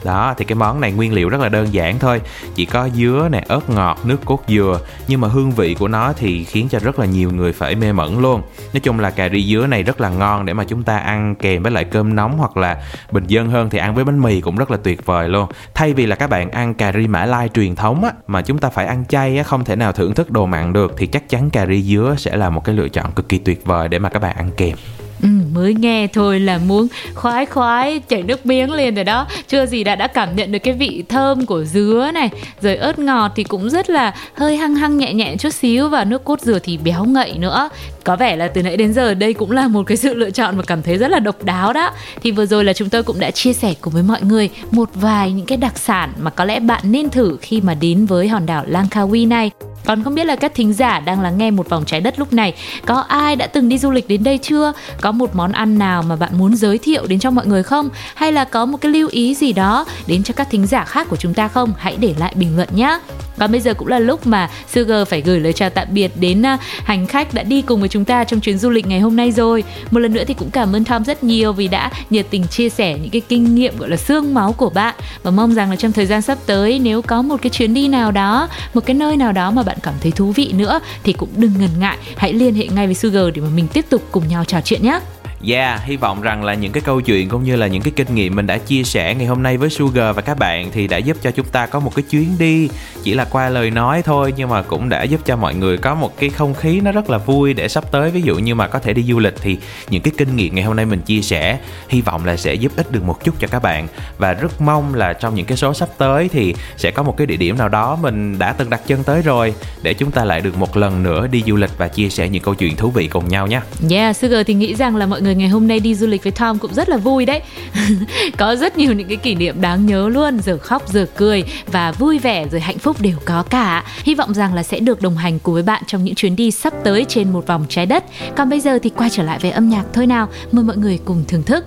đó, 0.04 0.34
thì 0.36 0.44
cái 0.44 0.56
món 0.56 0.80
này 0.80 0.92
nguyên 0.92 1.12
liệu 1.12 1.28
rất 1.28 1.40
là 1.40 1.48
đơn 1.48 1.66
giản 1.72 1.98
thôi. 1.98 2.20
Chỉ 2.54 2.64
có 2.64 2.88
dứa 2.94 3.28
nè, 3.32 3.44
ớt 3.48 3.70
ngọt, 3.70 3.98
nước 4.04 4.18
cốt 4.24 4.42
dừa. 4.48 4.80
Nhưng 5.08 5.20
mà 5.20 5.28
hương 5.28 5.50
vị 5.50 5.74
của 5.74 5.88
nó 5.88 6.12
thì 6.12 6.44
khiến 6.44 6.68
cho 6.68 6.78
rất 6.78 6.98
là 6.98 7.06
nhiều 7.06 7.30
người 7.30 7.52
phải 7.52 7.74
mê 7.74 7.92
mẩn 7.92 8.18
luôn. 8.18 8.42
Nói 8.72 8.80
chung 8.80 9.00
là 9.00 9.10
cà 9.10 9.28
ri 9.28 9.54
dứa 9.54 9.66
này 9.66 9.82
rất 9.82 10.00
là 10.00 10.08
ngon 10.08 10.46
để 10.46 10.52
mà 10.52 10.64
chúng 10.64 10.82
ta 10.82 10.98
ăn 10.98 11.34
kèm 11.34 11.62
với 11.62 11.72
lại 11.72 11.84
cơm 11.84 12.16
nóng 12.16 12.38
hoặc 12.38 12.56
là 12.56 12.82
bình 13.10 13.24
dân 13.26 13.50
hơn 13.50 13.70
thì 13.70 13.78
ăn 13.78 13.94
với 13.94 14.04
bánh 14.04 14.22
mì 14.22 14.40
cũng 14.40 14.56
rất 14.56 14.70
là 14.70 14.76
tuyệt 14.76 15.06
vời 15.06 15.28
luôn. 15.28 15.48
Thay 15.74 15.92
vì 15.92 16.06
là 16.06 16.16
các 16.16 16.30
bạn 16.30 16.50
ăn 16.50 16.74
cà 16.74 16.92
ri 16.92 17.06
mã 17.06 17.24
lai 17.24 17.48
truyền 17.54 17.76
thống 17.76 18.04
á, 18.04 18.10
mà 18.26 18.42
chúng 18.42 18.58
ta 18.58 18.68
phải 18.68 18.86
ăn 18.86 19.04
chay 19.08 19.38
á, 19.38 19.42
không 19.42 19.64
thể 19.64 19.76
nào 19.76 19.92
thưởng 19.92 20.14
thức 20.14 20.30
đồ 20.30 20.46
mặn 20.46 20.72
được, 20.72 20.94
thì 20.96 21.06
chắc 21.06 21.28
chắn 21.28 21.50
cà 21.50 21.66
ri 21.66 21.82
dứa 21.82 22.14
sẽ 22.18 22.36
là 22.36 22.50
một 22.50 22.64
cái 22.64 22.74
lựa 22.74 22.88
chọn 22.88 23.12
cực 23.12 23.28
kỳ 23.28 23.38
tuyệt 23.38 23.66
vời 23.66 23.88
để 23.88 23.98
mà 23.98 24.08
các 24.08 24.22
bạn 24.22 24.36
ăn 24.36 24.50
kèm. 24.56 24.76
Ừ, 25.24 25.30
mới 25.54 25.74
nghe 25.74 26.06
thôi 26.06 26.40
là 26.40 26.58
muốn 26.58 26.86
khoái 27.14 27.46
khoái 27.46 28.00
chảy 28.08 28.22
nước 28.22 28.46
miếng 28.46 28.72
liền 28.72 28.94
rồi 28.94 29.04
đó. 29.04 29.26
Chưa 29.48 29.66
gì 29.66 29.84
đã 29.84 29.96
đã 29.96 30.06
cảm 30.06 30.36
nhận 30.36 30.52
được 30.52 30.58
cái 30.58 30.74
vị 30.74 31.04
thơm 31.08 31.46
của 31.46 31.64
dứa 31.64 32.10
này. 32.14 32.30
Rồi 32.60 32.76
ớt 32.76 32.98
ngọt 32.98 33.32
thì 33.36 33.44
cũng 33.44 33.70
rất 33.70 33.90
là 33.90 34.14
hơi 34.34 34.56
hăng 34.56 34.74
hăng 34.74 34.98
nhẹ 34.98 35.12
nhẹ 35.12 35.36
chút 35.38 35.54
xíu 35.54 35.88
và 35.88 36.04
nước 36.04 36.24
cốt 36.24 36.40
dừa 36.40 36.58
thì 36.58 36.76
béo 36.78 37.04
ngậy 37.04 37.32
nữa 37.38 37.68
có 38.04 38.16
vẻ 38.16 38.36
là 38.36 38.48
từ 38.48 38.62
nãy 38.62 38.76
đến 38.76 38.92
giờ 38.92 39.14
đây 39.14 39.32
cũng 39.32 39.50
là 39.50 39.68
một 39.68 39.82
cái 39.86 39.96
sự 39.96 40.14
lựa 40.14 40.30
chọn 40.30 40.56
mà 40.56 40.62
cảm 40.62 40.82
thấy 40.82 40.98
rất 40.98 41.08
là 41.08 41.18
độc 41.18 41.44
đáo 41.44 41.72
đó 41.72 41.90
thì 42.22 42.30
vừa 42.30 42.46
rồi 42.46 42.64
là 42.64 42.72
chúng 42.72 42.90
tôi 42.90 43.02
cũng 43.02 43.20
đã 43.20 43.30
chia 43.30 43.52
sẻ 43.52 43.74
cùng 43.80 43.92
với 43.92 44.02
mọi 44.02 44.22
người 44.22 44.50
một 44.70 44.90
vài 44.94 45.32
những 45.32 45.46
cái 45.46 45.58
đặc 45.58 45.78
sản 45.78 46.12
mà 46.18 46.30
có 46.30 46.44
lẽ 46.44 46.60
bạn 46.60 46.82
nên 46.84 47.10
thử 47.10 47.36
khi 47.40 47.60
mà 47.60 47.74
đến 47.74 48.06
với 48.06 48.28
hòn 48.28 48.46
đảo 48.46 48.64
Langkawi 48.66 49.28
này 49.28 49.50
còn 49.84 50.04
không 50.04 50.14
biết 50.14 50.26
là 50.26 50.36
các 50.36 50.54
thính 50.54 50.72
giả 50.72 51.00
đang 51.00 51.20
lắng 51.20 51.38
nghe 51.38 51.50
một 51.50 51.68
vòng 51.68 51.84
trái 51.84 52.00
đất 52.00 52.18
lúc 52.18 52.32
này, 52.32 52.54
có 52.86 52.94
ai 53.00 53.36
đã 53.36 53.46
từng 53.46 53.68
đi 53.68 53.78
du 53.78 53.90
lịch 53.90 54.08
đến 54.08 54.24
đây 54.24 54.38
chưa? 54.38 54.72
Có 55.00 55.12
một 55.12 55.36
món 55.36 55.52
ăn 55.52 55.78
nào 55.78 56.02
mà 56.02 56.16
bạn 56.16 56.38
muốn 56.38 56.56
giới 56.56 56.78
thiệu 56.78 57.06
đến 57.06 57.18
cho 57.18 57.30
mọi 57.30 57.46
người 57.46 57.62
không? 57.62 57.88
Hay 58.14 58.32
là 58.32 58.44
có 58.44 58.66
một 58.66 58.78
cái 58.80 58.92
lưu 58.92 59.08
ý 59.12 59.34
gì 59.34 59.52
đó 59.52 59.84
đến 60.06 60.22
cho 60.22 60.34
các 60.36 60.48
thính 60.50 60.66
giả 60.66 60.84
khác 60.84 61.06
của 61.10 61.16
chúng 61.16 61.34
ta 61.34 61.48
không? 61.48 61.72
Hãy 61.78 61.96
để 62.00 62.14
lại 62.18 62.32
bình 62.36 62.56
luận 62.56 62.68
nhé. 62.74 62.98
Còn 63.38 63.52
bây 63.52 63.60
giờ 63.60 63.74
cũng 63.74 63.88
là 63.88 63.98
lúc 63.98 64.26
mà 64.26 64.50
Sugar 64.72 65.08
phải 65.08 65.20
gửi 65.20 65.40
lời 65.40 65.52
chào 65.52 65.70
tạm 65.70 65.88
biệt 65.90 66.10
đến 66.20 66.46
à, 66.46 66.58
hành 66.84 67.06
khách 67.06 67.34
đã 67.34 67.42
đi 67.42 67.62
cùng 67.62 67.80
với 67.80 67.88
chúng 67.88 68.04
ta 68.04 68.24
trong 68.24 68.40
chuyến 68.40 68.58
du 68.58 68.70
lịch 68.70 68.86
ngày 68.86 69.00
hôm 69.00 69.16
nay 69.16 69.32
rồi. 69.32 69.64
Một 69.90 70.00
lần 70.00 70.12
nữa 70.12 70.24
thì 70.26 70.34
cũng 70.34 70.50
cảm 70.50 70.76
ơn 70.76 70.84
Tom 70.84 71.04
rất 71.04 71.24
nhiều 71.24 71.52
vì 71.52 71.68
đã 71.68 71.90
nhiệt 72.10 72.26
tình 72.30 72.46
chia 72.46 72.68
sẻ 72.68 72.98
những 72.98 73.10
cái 73.10 73.22
kinh 73.28 73.54
nghiệm 73.54 73.78
gọi 73.78 73.88
là 73.88 73.96
xương 73.96 74.34
máu 74.34 74.52
của 74.52 74.70
bạn 74.70 74.94
và 75.22 75.30
mong 75.30 75.54
rằng 75.54 75.70
là 75.70 75.76
trong 75.76 75.92
thời 75.92 76.06
gian 76.06 76.22
sắp 76.22 76.38
tới 76.46 76.78
nếu 76.78 77.02
có 77.02 77.22
một 77.22 77.36
cái 77.42 77.50
chuyến 77.50 77.74
đi 77.74 77.88
nào 77.88 78.12
đó, 78.12 78.48
một 78.74 78.86
cái 78.86 78.94
nơi 78.94 79.16
nào 79.16 79.32
đó 79.32 79.50
mà 79.50 79.62
bạn 79.62 79.76
cảm 79.82 79.94
thấy 80.00 80.12
thú 80.12 80.32
vị 80.32 80.52
nữa 80.52 80.80
thì 81.04 81.12
cũng 81.12 81.28
đừng 81.36 81.52
ngần 81.58 81.70
ngại, 81.78 81.98
hãy 82.16 82.32
liên 82.32 82.54
hệ 82.54 82.66
ngay 82.66 82.86
với 82.86 82.94
Sugar 82.94 83.24
để 83.34 83.42
mà 83.42 83.48
mình 83.54 83.68
tiếp 83.72 83.84
tục 83.88 84.02
cùng 84.10 84.28
nhau 84.28 84.44
trò 84.44 84.60
chuyện 84.60 84.82
nhé. 84.82 85.00
Yeah, 85.46 85.84
hy 85.84 85.96
vọng 85.96 86.20
rằng 86.22 86.44
là 86.44 86.54
những 86.54 86.72
cái 86.72 86.82
câu 86.86 87.00
chuyện 87.00 87.28
cũng 87.28 87.44
như 87.44 87.56
là 87.56 87.66
những 87.66 87.82
cái 87.82 87.92
kinh 87.96 88.14
nghiệm 88.14 88.36
mình 88.36 88.46
đã 88.46 88.58
chia 88.58 88.82
sẻ 88.82 89.14
ngày 89.14 89.26
hôm 89.26 89.42
nay 89.42 89.56
với 89.56 89.70
Sugar 89.70 90.16
và 90.16 90.22
các 90.22 90.38
bạn 90.38 90.70
thì 90.72 90.86
đã 90.86 90.96
giúp 90.96 91.16
cho 91.22 91.30
chúng 91.30 91.46
ta 91.46 91.66
có 91.66 91.80
một 91.80 91.94
cái 91.94 92.02
chuyến 92.10 92.38
đi. 92.38 92.68
Chỉ 93.02 93.14
là 93.14 93.24
qua 93.24 93.48
lời 93.48 93.70
nói 93.70 94.02
thôi 94.02 94.34
nhưng 94.36 94.48
mà 94.48 94.62
cũng 94.62 94.88
đã 94.88 95.02
giúp 95.02 95.20
cho 95.24 95.36
mọi 95.36 95.54
người 95.54 95.78
có 95.78 95.94
một 95.94 96.16
cái 96.18 96.30
không 96.30 96.54
khí 96.54 96.80
nó 96.80 96.92
rất 96.92 97.10
là 97.10 97.18
vui 97.18 97.54
để 97.54 97.68
sắp 97.68 97.84
tới. 97.90 98.10
Ví 98.10 98.22
dụ 98.22 98.36
như 98.36 98.54
mà 98.54 98.66
có 98.66 98.78
thể 98.78 98.92
đi 98.92 99.02
du 99.02 99.18
lịch 99.18 99.34
thì 99.42 99.58
những 99.90 100.02
cái 100.02 100.12
kinh 100.18 100.36
nghiệm 100.36 100.54
ngày 100.54 100.64
hôm 100.64 100.76
nay 100.76 100.86
mình 100.86 101.00
chia 101.00 101.20
sẻ 101.20 101.58
hy 101.88 102.00
vọng 102.00 102.24
là 102.24 102.36
sẽ 102.36 102.54
giúp 102.54 102.72
ích 102.76 102.92
được 102.92 103.04
một 103.04 103.24
chút 103.24 103.34
cho 103.40 103.48
các 103.48 103.62
bạn. 103.62 103.88
Và 104.18 104.32
rất 104.32 104.60
mong 104.60 104.94
là 104.94 105.12
trong 105.12 105.34
những 105.34 105.46
cái 105.46 105.56
số 105.56 105.74
sắp 105.74 105.88
tới 105.98 106.28
thì 106.32 106.54
sẽ 106.76 106.90
có 106.90 107.02
một 107.02 107.16
cái 107.16 107.26
địa 107.26 107.36
điểm 107.36 107.58
nào 107.58 107.68
đó 107.68 107.98
mình 108.02 108.38
đã 108.38 108.52
từng 108.52 108.70
đặt 108.70 108.80
chân 108.86 109.04
tới 109.04 109.22
rồi 109.22 109.54
để 109.82 109.94
chúng 109.94 110.10
ta 110.10 110.24
lại 110.24 110.40
được 110.40 110.58
một 110.58 110.76
lần 110.76 111.02
nữa 111.02 111.26
đi 111.26 111.42
du 111.46 111.56
lịch 111.56 111.78
và 111.78 111.88
chia 111.88 112.08
sẻ 112.08 112.28
những 112.28 112.42
câu 112.42 112.54
chuyện 112.54 112.76
thú 112.76 112.90
vị 112.90 113.06
cùng 113.06 113.28
nhau 113.28 113.46
nhé. 113.46 113.60
Yeah, 113.90 114.16
Sugar 114.16 114.46
thì 114.46 114.54
nghĩ 114.54 114.74
rằng 114.74 114.96
là 114.96 115.06
mọi 115.06 115.22
người 115.22 115.33
ngày 115.34 115.48
hôm 115.48 115.68
nay 115.68 115.80
đi 115.80 115.94
du 115.94 116.06
lịch 116.06 116.22
với 116.22 116.32
Tom 116.32 116.58
cũng 116.58 116.74
rất 116.74 116.88
là 116.88 116.96
vui 116.96 117.26
đấy. 117.26 117.40
Có 118.38 118.56
rất 118.56 118.78
nhiều 118.78 118.92
những 118.92 119.08
cái 119.08 119.16
kỷ 119.16 119.34
niệm 119.34 119.60
đáng 119.60 119.86
nhớ 119.86 120.08
luôn, 120.08 120.38
giờ 120.40 120.58
khóc, 120.58 120.88
giờ 120.88 121.06
cười 121.16 121.44
và 121.66 121.92
vui 121.92 122.18
vẻ 122.18 122.46
rồi 122.50 122.60
hạnh 122.60 122.78
phúc 122.78 122.96
đều 123.00 123.16
có 123.24 123.42
cả. 123.42 123.84
Hy 124.04 124.14
vọng 124.14 124.34
rằng 124.34 124.54
là 124.54 124.62
sẽ 124.62 124.80
được 124.80 125.02
đồng 125.02 125.16
hành 125.16 125.38
cùng 125.38 125.54
với 125.54 125.62
bạn 125.62 125.82
trong 125.86 126.04
những 126.04 126.14
chuyến 126.14 126.36
đi 126.36 126.50
sắp 126.50 126.72
tới 126.84 127.04
trên 127.08 127.32
một 127.32 127.46
vòng 127.46 127.66
trái 127.68 127.86
đất. 127.86 128.04
Còn 128.36 128.50
bây 128.50 128.60
giờ 128.60 128.78
thì 128.82 128.90
quay 128.90 129.10
trở 129.10 129.22
lại 129.22 129.38
với 129.38 129.50
âm 129.50 129.68
nhạc 129.68 129.84
thôi 129.92 130.06
nào. 130.06 130.28
Mời 130.52 130.64
mọi 130.64 130.76
người 130.76 130.98
cùng 131.04 131.24
thưởng 131.28 131.42
thức. 131.42 131.64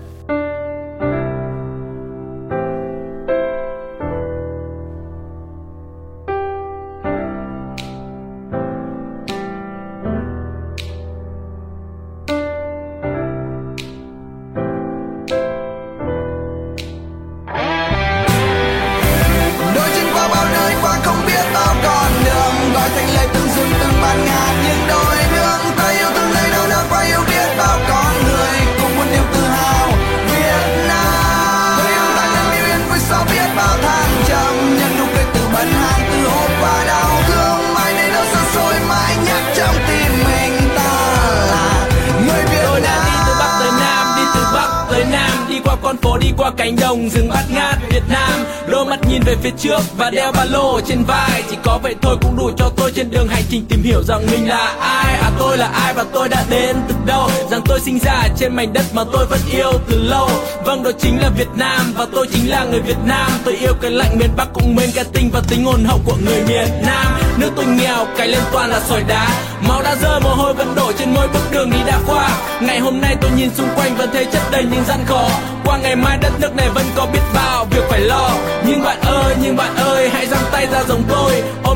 Mảnh 58.57 58.73
đất 58.73 58.85
mà 58.93 59.03
tôi 59.13 59.25
vẫn 59.25 59.39
yêu 59.51 59.71
từ 59.89 59.99
lâu. 60.03 60.29
Vâng 60.65 60.83
đó 60.83 60.91
chính 60.99 61.21
là 61.21 61.29
Việt 61.37 61.47
Nam 61.55 61.93
và 61.97 62.05
tôi 62.13 62.27
chính 62.33 62.49
là 62.49 62.63
người 62.63 62.79
Việt 62.79 62.97
Nam. 63.05 63.31
Tôi 63.45 63.55
yêu 63.55 63.73
cái 63.81 63.91
lạnh 63.91 64.17
miền 64.17 64.29
Bắc 64.37 64.47
cũng 64.53 64.75
mến 64.75 64.89
cái 64.95 65.05
tinh 65.13 65.29
và 65.33 65.41
tính 65.49 65.65
hồn 65.65 65.83
hậu 65.85 65.99
của 66.05 66.15
người 66.25 66.43
miền 66.47 66.67
Nam. 66.85 67.05
Nước 67.37 67.49
tôi 67.55 67.65
nghèo 67.65 68.07
cái 68.17 68.27
lên 68.27 68.41
toàn 68.51 68.69
là 68.69 68.79
sỏi 68.79 69.03
đá. 69.07 69.27
Máu 69.67 69.81
đã 69.83 69.95
rơi 70.01 70.19
mồ 70.19 70.29
hôi 70.29 70.53
vẫn 70.53 70.75
đổ 70.75 70.91
trên 70.99 71.13
mỗi 71.13 71.27
bước 71.27 71.51
đường 71.51 71.69
đi 71.71 71.77
đã 71.87 71.99
qua. 72.07 72.29
Ngày 72.61 72.79
hôm 72.79 73.01
nay 73.01 73.15
tôi 73.21 73.31
nhìn 73.37 73.49
xung 73.55 73.69
quanh 73.75 73.95
vẫn 73.97 74.09
thấy 74.13 74.25
chất 74.25 74.41
đầy 74.51 74.63
những 74.63 74.83
gian 74.87 74.99
khó 75.05 75.29
qua 75.65 75.77
ngày 75.77 75.95
mai 75.95 76.17
đất 76.21 76.31
nước 76.39 76.55
này 76.55 76.69
vẫn 76.69 76.85
có 76.95 77.05
biết 77.05 77.21
bao 77.33 77.65
việc 77.65 77.83
phải 77.89 77.99
lo. 77.99 78.29
Nhưng 78.67 78.83
bạn 78.83 79.01
ơi, 79.01 79.35
nhưng 79.41 79.55
bạn 79.55 79.75
ơi, 79.75 80.09
hãy 80.09 80.27
giang 80.27 80.43
tay 80.51 80.67
ra 80.71 80.83
giống 80.87 81.03
tôi 81.09 81.16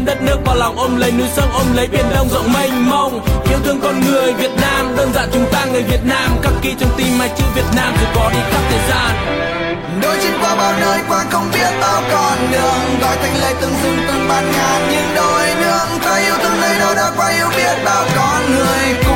ôm 0.02 0.06
đất 0.06 0.22
nước 0.22 0.38
vào 0.46 0.56
lòng, 0.56 0.78
ôm 0.78 0.96
lấy 0.96 1.12
núi 1.12 1.28
sông, 1.36 1.50
ôm 1.54 1.66
lấy 1.76 1.88
biển 1.88 2.06
đông 2.16 2.30
rộng 2.30 2.54
mênh 2.54 2.90
mông. 2.90 3.26
Yêu 3.50 3.60
thương 3.66 3.80
con 3.82 4.02
người 4.02 4.34
Việt 4.34 4.52
Nam, 4.62 4.96
đơn 4.98 5.12
giản 5.14 5.30
chúng 5.34 5.46
ta 5.52 5.66
người 5.66 5.84
Việt 5.84 6.06
Nam. 6.06 6.30
Khắc 6.44 6.54
ghi 6.62 6.76
trong 6.80 6.90
tim 6.98 7.20
hai 7.20 7.30
chữ 7.38 7.44
Việt 7.56 7.66
Nam 7.76 7.94
dù 8.02 8.08
có 8.16 8.30
đi 8.34 8.40
khắp 8.52 8.62
thời 8.70 8.80
gian. 8.90 9.12
Đôi 10.02 10.18
chân 10.24 10.34
qua 10.42 10.56
bao 10.56 10.74
nơi 10.82 11.00
qua 11.08 11.26
không 11.32 11.50
biết 11.54 11.72
bao 11.82 12.02
con 12.12 12.38
đường. 12.52 13.00
Gọi 13.02 13.18
thành 13.22 13.42
lời 13.42 13.54
từng 13.62 13.74
rừng 13.84 13.98
từng 14.08 14.28
bạt 14.30 14.44
ngàn 14.58 14.90
những 14.92 15.16
đôi 15.16 15.48
nương. 15.62 16.00
Ta 16.04 16.18
yêu 16.18 16.36
thương 16.44 16.62
nơi 16.62 16.80
đâu 16.80 16.96
đã 16.96 17.12
qua 17.18 17.30
yêu 17.30 17.48
biết 17.58 17.84
bao 17.86 18.06
con 18.16 18.56
người. 18.56 19.11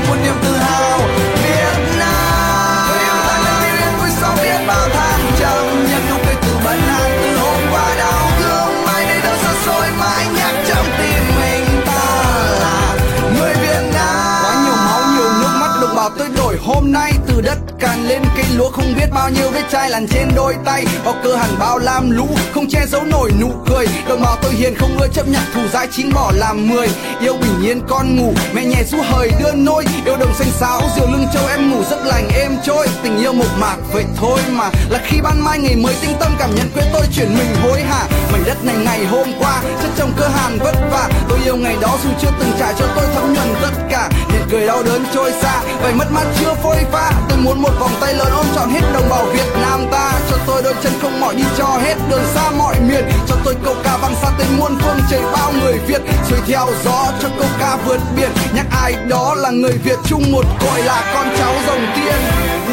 Nước 16.06 16.16
tôi 16.18 16.28
đổi 16.38 16.58
hôm 16.66 16.92
nay 16.92 17.14
từ 17.28 17.42
đất 17.42 17.58
càn 17.80 18.08
lên 18.08 18.22
cây 18.36 18.46
lúa, 18.56 18.70
không 18.72 18.94
biết 18.98 19.08
bao 19.14 19.30
nhiêu 19.30 19.50
vết 19.50 19.64
chai 19.72 19.90
lằn 19.90 20.08
trên 20.08 20.28
đôi 20.36 20.56
tay. 20.66 20.86
Bao 21.06 21.16
cơ 21.24 21.36
hẳn 21.36 21.50
bao 21.60 21.78
lam 21.78 22.12
lũ, 22.12 22.28
không 22.54 22.70
che 22.70 22.86
giấu 22.88 23.02
nổi 23.04 23.32
nụ 23.42 23.52
cười. 23.68 23.88
Đồng 24.10 24.22
bào 24.22 24.38
tôi 24.42 24.52
hiền 24.52 24.76
không 24.76 24.98
ưa 25.00 25.08
chấp 25.08 25.28
nhận 25.28 25.42
thù 25.54 25.62
dai 25.74 25.88
chín 25.92 26.14
bỏ 26.14 26.32
làm 26.36 26.70
mười. 26.70 26.88
Yêu 27.22 27.34
bình 27.42 27.64
yên 27.64 27.82
con 27.88 28.16
ngủ, 28.16 28.34
mẹ 28.54 28.66
nhẹ 28.66 28.84
rũ 28.92 28.98
hời 29.12 29.32
đưa 29.40 29.52
nôi. 29.52 29.86
Yêu 30.06 30.18
đồng 30.18 30.34
xanh 30.34 30.52
xáo 30.60 30.82
diều 30.96 31.08
lưng 31.08 31.28
châu 31.34 31.48
em 31.48 31.72
ngủ, 31.72 31.84
giấc 31.90 32.06
lành 32.06 32.30
êm 32.30 32.52
trôi. 32.66 32.88
Tình 33.04 33.18
yêu 33.18 33.34
một 33.34 33.50
mạc, 33.58 33.78
vậy 33.94 34.06
thôi 34.18 34.40
mà. 34.50 34.70
Là 34.90 35.00
khi 35.06 35.22
ban 35.22 35.44
mai 35.44 35.60
ngày 35.60 35.76
mới 35.76 35.96
tinh 36.02 36.16
tâm 36.20 36.36
cảm 36.40 36.56
nhận 36.56 36.70
quê 36.74 36.84
tôi 36.94 37.06
chuyển 37.16 37.38
mình 37.38 37.56
hối 37.64 37.82
hả. 37.82 38.06
Mảnh 38.32 38.44
đất 38.46 38.66
này 38.66 38.76
ngày 38.86 39.06
hôm 39.06 39.28
qua, 39.40 39.62
chất 39.82 39.92
trong 39.98 40.14
cơ 40.18 40.28
hàn 40.28 40.60
vất 40.60 40.76
vả. 40.92 41.10
Tôi 41.30 41.40
yêu 41.46 41.56
ngày 41.56 41.78
đó 41.82 41.98
dù 42.04 42.10
chưa 42.22 42.32
từng 42.40 42.52
trải 42.60 42.74
cho 42.80 42.86
tôi 42.96 43.06
thấm 43.16 43.34
nhuần 43.34 43.48
tất 43.62 43.72
cả. 43.90 44.10
Hiện 44.30 44.42
cười 44.52 44.68
đau 44.68 44.84
đớn 44.84 45.06
trôi 45.14 45.32
xa. 45.42 45.62
Vậy 45.82 45.94
mất 45.94 46.12
mát 46.12 46.26
chưa 46.40 46.54
phôi 46.64 46.78
pha. 46.92 47.12
Tôi 47.30 47.38
muốn 47.38 47.62
một 47.62 47.72
vòng 47.80 47.92
tay 48.02 48.14
lớn 48.14 48.28
ôm 48.36 48.46
trọn 48.56 48.70
hết 48.70 48.82
đồng 48.94 49.10
bào 49.10 49.26
Việt 49.26 49.50
Nam 49.62 49.88
ta. 49.92 50.12
Cho 50.30 50.38
tôi 50.48 50.64
đôi 50.64 50.74
chân 50.84 50.94
không 51.02 51.20
mỏi 51.20 51.36
đi 51.36 51.44
cho 51.58 51.66
hết 51.66 51.96
đường 52.10 52.24
xa 52.34 52.52
mọi 52.58 52.76
miền. 52.80 53.06
Cho 53.28 53.36
tôi 53.44 53.56
câu 53.66 53.76
ca 53.84 53.98
vang 53.98 54.16
xa 54.22 54.32
tên 54.38 54.48
muôn 54.58 54.78
phương 54.82 55.00
trời 55.10 55.22
bao 55.34 55.52
người 55.62 55.78
Việt. 55.88 56.02
Xuôi 56.30 56.40
theo 56.48 56.68
gió 56.86 57.12
cho 57.22 57.30
câu 57.40 57.48
ca 57.60 57.78
vượt 57.86 58.00
biển. 58.16 58.30
Nhắc 58.56 58.66
ai 58.82 58.96
đó 59.10 59.36
là 59.36 59.50
người 59.50 59.78
Việt 59.84 59.98
chung 60.06 60.32
một 60.32 60.46
cội 60.60 60.82
là 60.82 61.12
con 61.14 61.28
cháu 61.38 61.54
dòng 61.68 61.86
tiên 61.96 62.16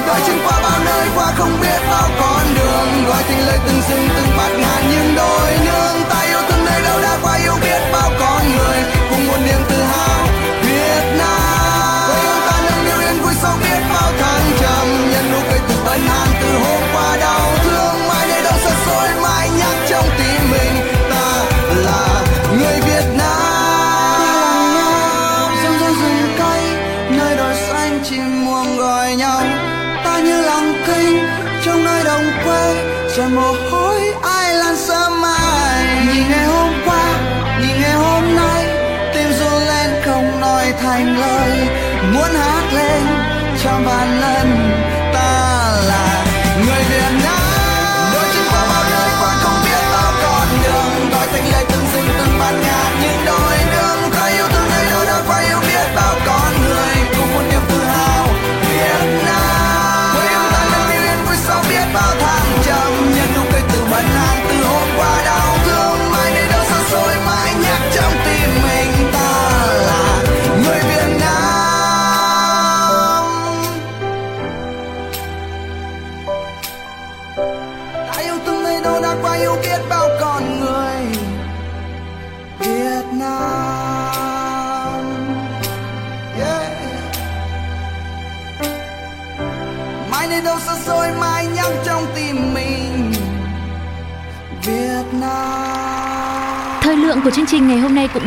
đã 0.06 0.20
chân 0.26 0.38
qua 0.44 0.60
bao 0.62 0.80
nơi 0.84 1.06
qua 1.16 1.32
không 1.38 1.60
biết 1.60 1.80
bao 1.90 2.08
con 2.20 2.54
đường. 2.54 3.04
Gọi 3.08 3.22
tình 3.28 3.46
lời 3.46 3.58
từng 3.66 3.80
rừng 3.88 4.08
từng 4.16 4.36
bạt 4.36 4.50
ngàn 4.58 4.90
những 4.90 5.14
đôi 5.16 5.50
nương 5.64 6.01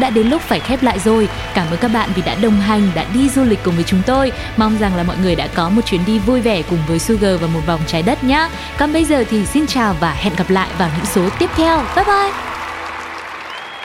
đã 0.06 0.10
đến 0.10 0.28
lúc 0.28 0.42
phải 0.42 0.60
khép 0.60 0.84
lại 0.84 1.00
rồi. 1.00 1.30
Cảm 1.54 1.68
ơn 1.72 1.80
các 1.80 1.88
bạn 1.88 2.10
vì 2.16 2.22
đã 2.22 2.36
đồng 2.36 2.60
hành, 2.60 2.90
đã 2.96 3.06
đi 3.14 3.30
du 3.30 3.44
lịch 3.44 3.60
cùng 3.64 3.76
với 3.76 3.84
chúng 3.84 4.02
tôi. 4.06 4.32
Mong 4.58 4.78
rằng 4.80 4.96
là 4.96 5.04
mọi 5.04 5.18
người 5.18 5.36
đã 5.36 5.48
có 5.48 5.70
một 5.70 5.82
chuyến 5.86 6.06
đi 6.06 6.20
vui 6.20 6.42
vẻ 6.42 6.62
cùng 6.70 6.80
với 6.88 7.00
Sugar 7.00 7.42
và 7.42 7.48
một 7.48 7.60
vòng 7.66 7.80
trái 7.88 8.02
đất 8.02 8.24
nhé. 8.24 8.50
Còn 8.78 8.94
bây 8.94 9.06
giờ 9.06 9.24
thì 9.30 9.46
xin 9.46 9.68
chào 9.68 9.96
và 10.00 10.12
hẹn 10.12 10.34
gặp 10.38 10.50
lại 10.50 10.70
vào 10.78 10.90
những 10.98 11.06
số 11.06 11.30
tiếp 11.40 11.50
theo. 11.56 11.78
Bye 11.96 12.06
bye! 12.06 12.32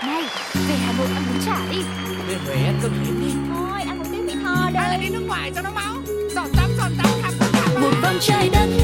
Này, 0.02 0.22
về 0.68 0.74
Hà 0.86 0.92
Nội 0.98 1.06
ăn 1.14 1.22
bún 1.28 1.42
chả 1.46 1.58
đi 1.70 1.78
Về 2.28 2.36
Huế 2.46 2.54
ăn 2.54 2.78
cơm 2.82 2.92
hến 2.92 3.20
đi 3.20 3.32
Thôi, 3.54 3.82
ăn 3.88 3.98
một 3.98 4.04
tiếng 4.12 4.26
mì 4.26 4.32
thò 4.44 4.70
đây 4.72 4.82
Hay 4.82 4.90
là 4.90 4.96
đi 4.96 5.08
nước 5.08 5.22
ngoài 5.28 5.52
cho 5.54 5.62
nó 5.62 5.70
máu 5.70 5.94
Giọt 6.34 6.46
tắm, 6.56 6.70
giọt 6.78 6.90
tắm, 7.02 7.10
khắp 7.22 7.32
khắp 7.40 7.48
khắp 7.52 7.80
một 7.80 7.92
vòng 8.02 8.18
trái 8.20 8.50
đất 8.52 8.79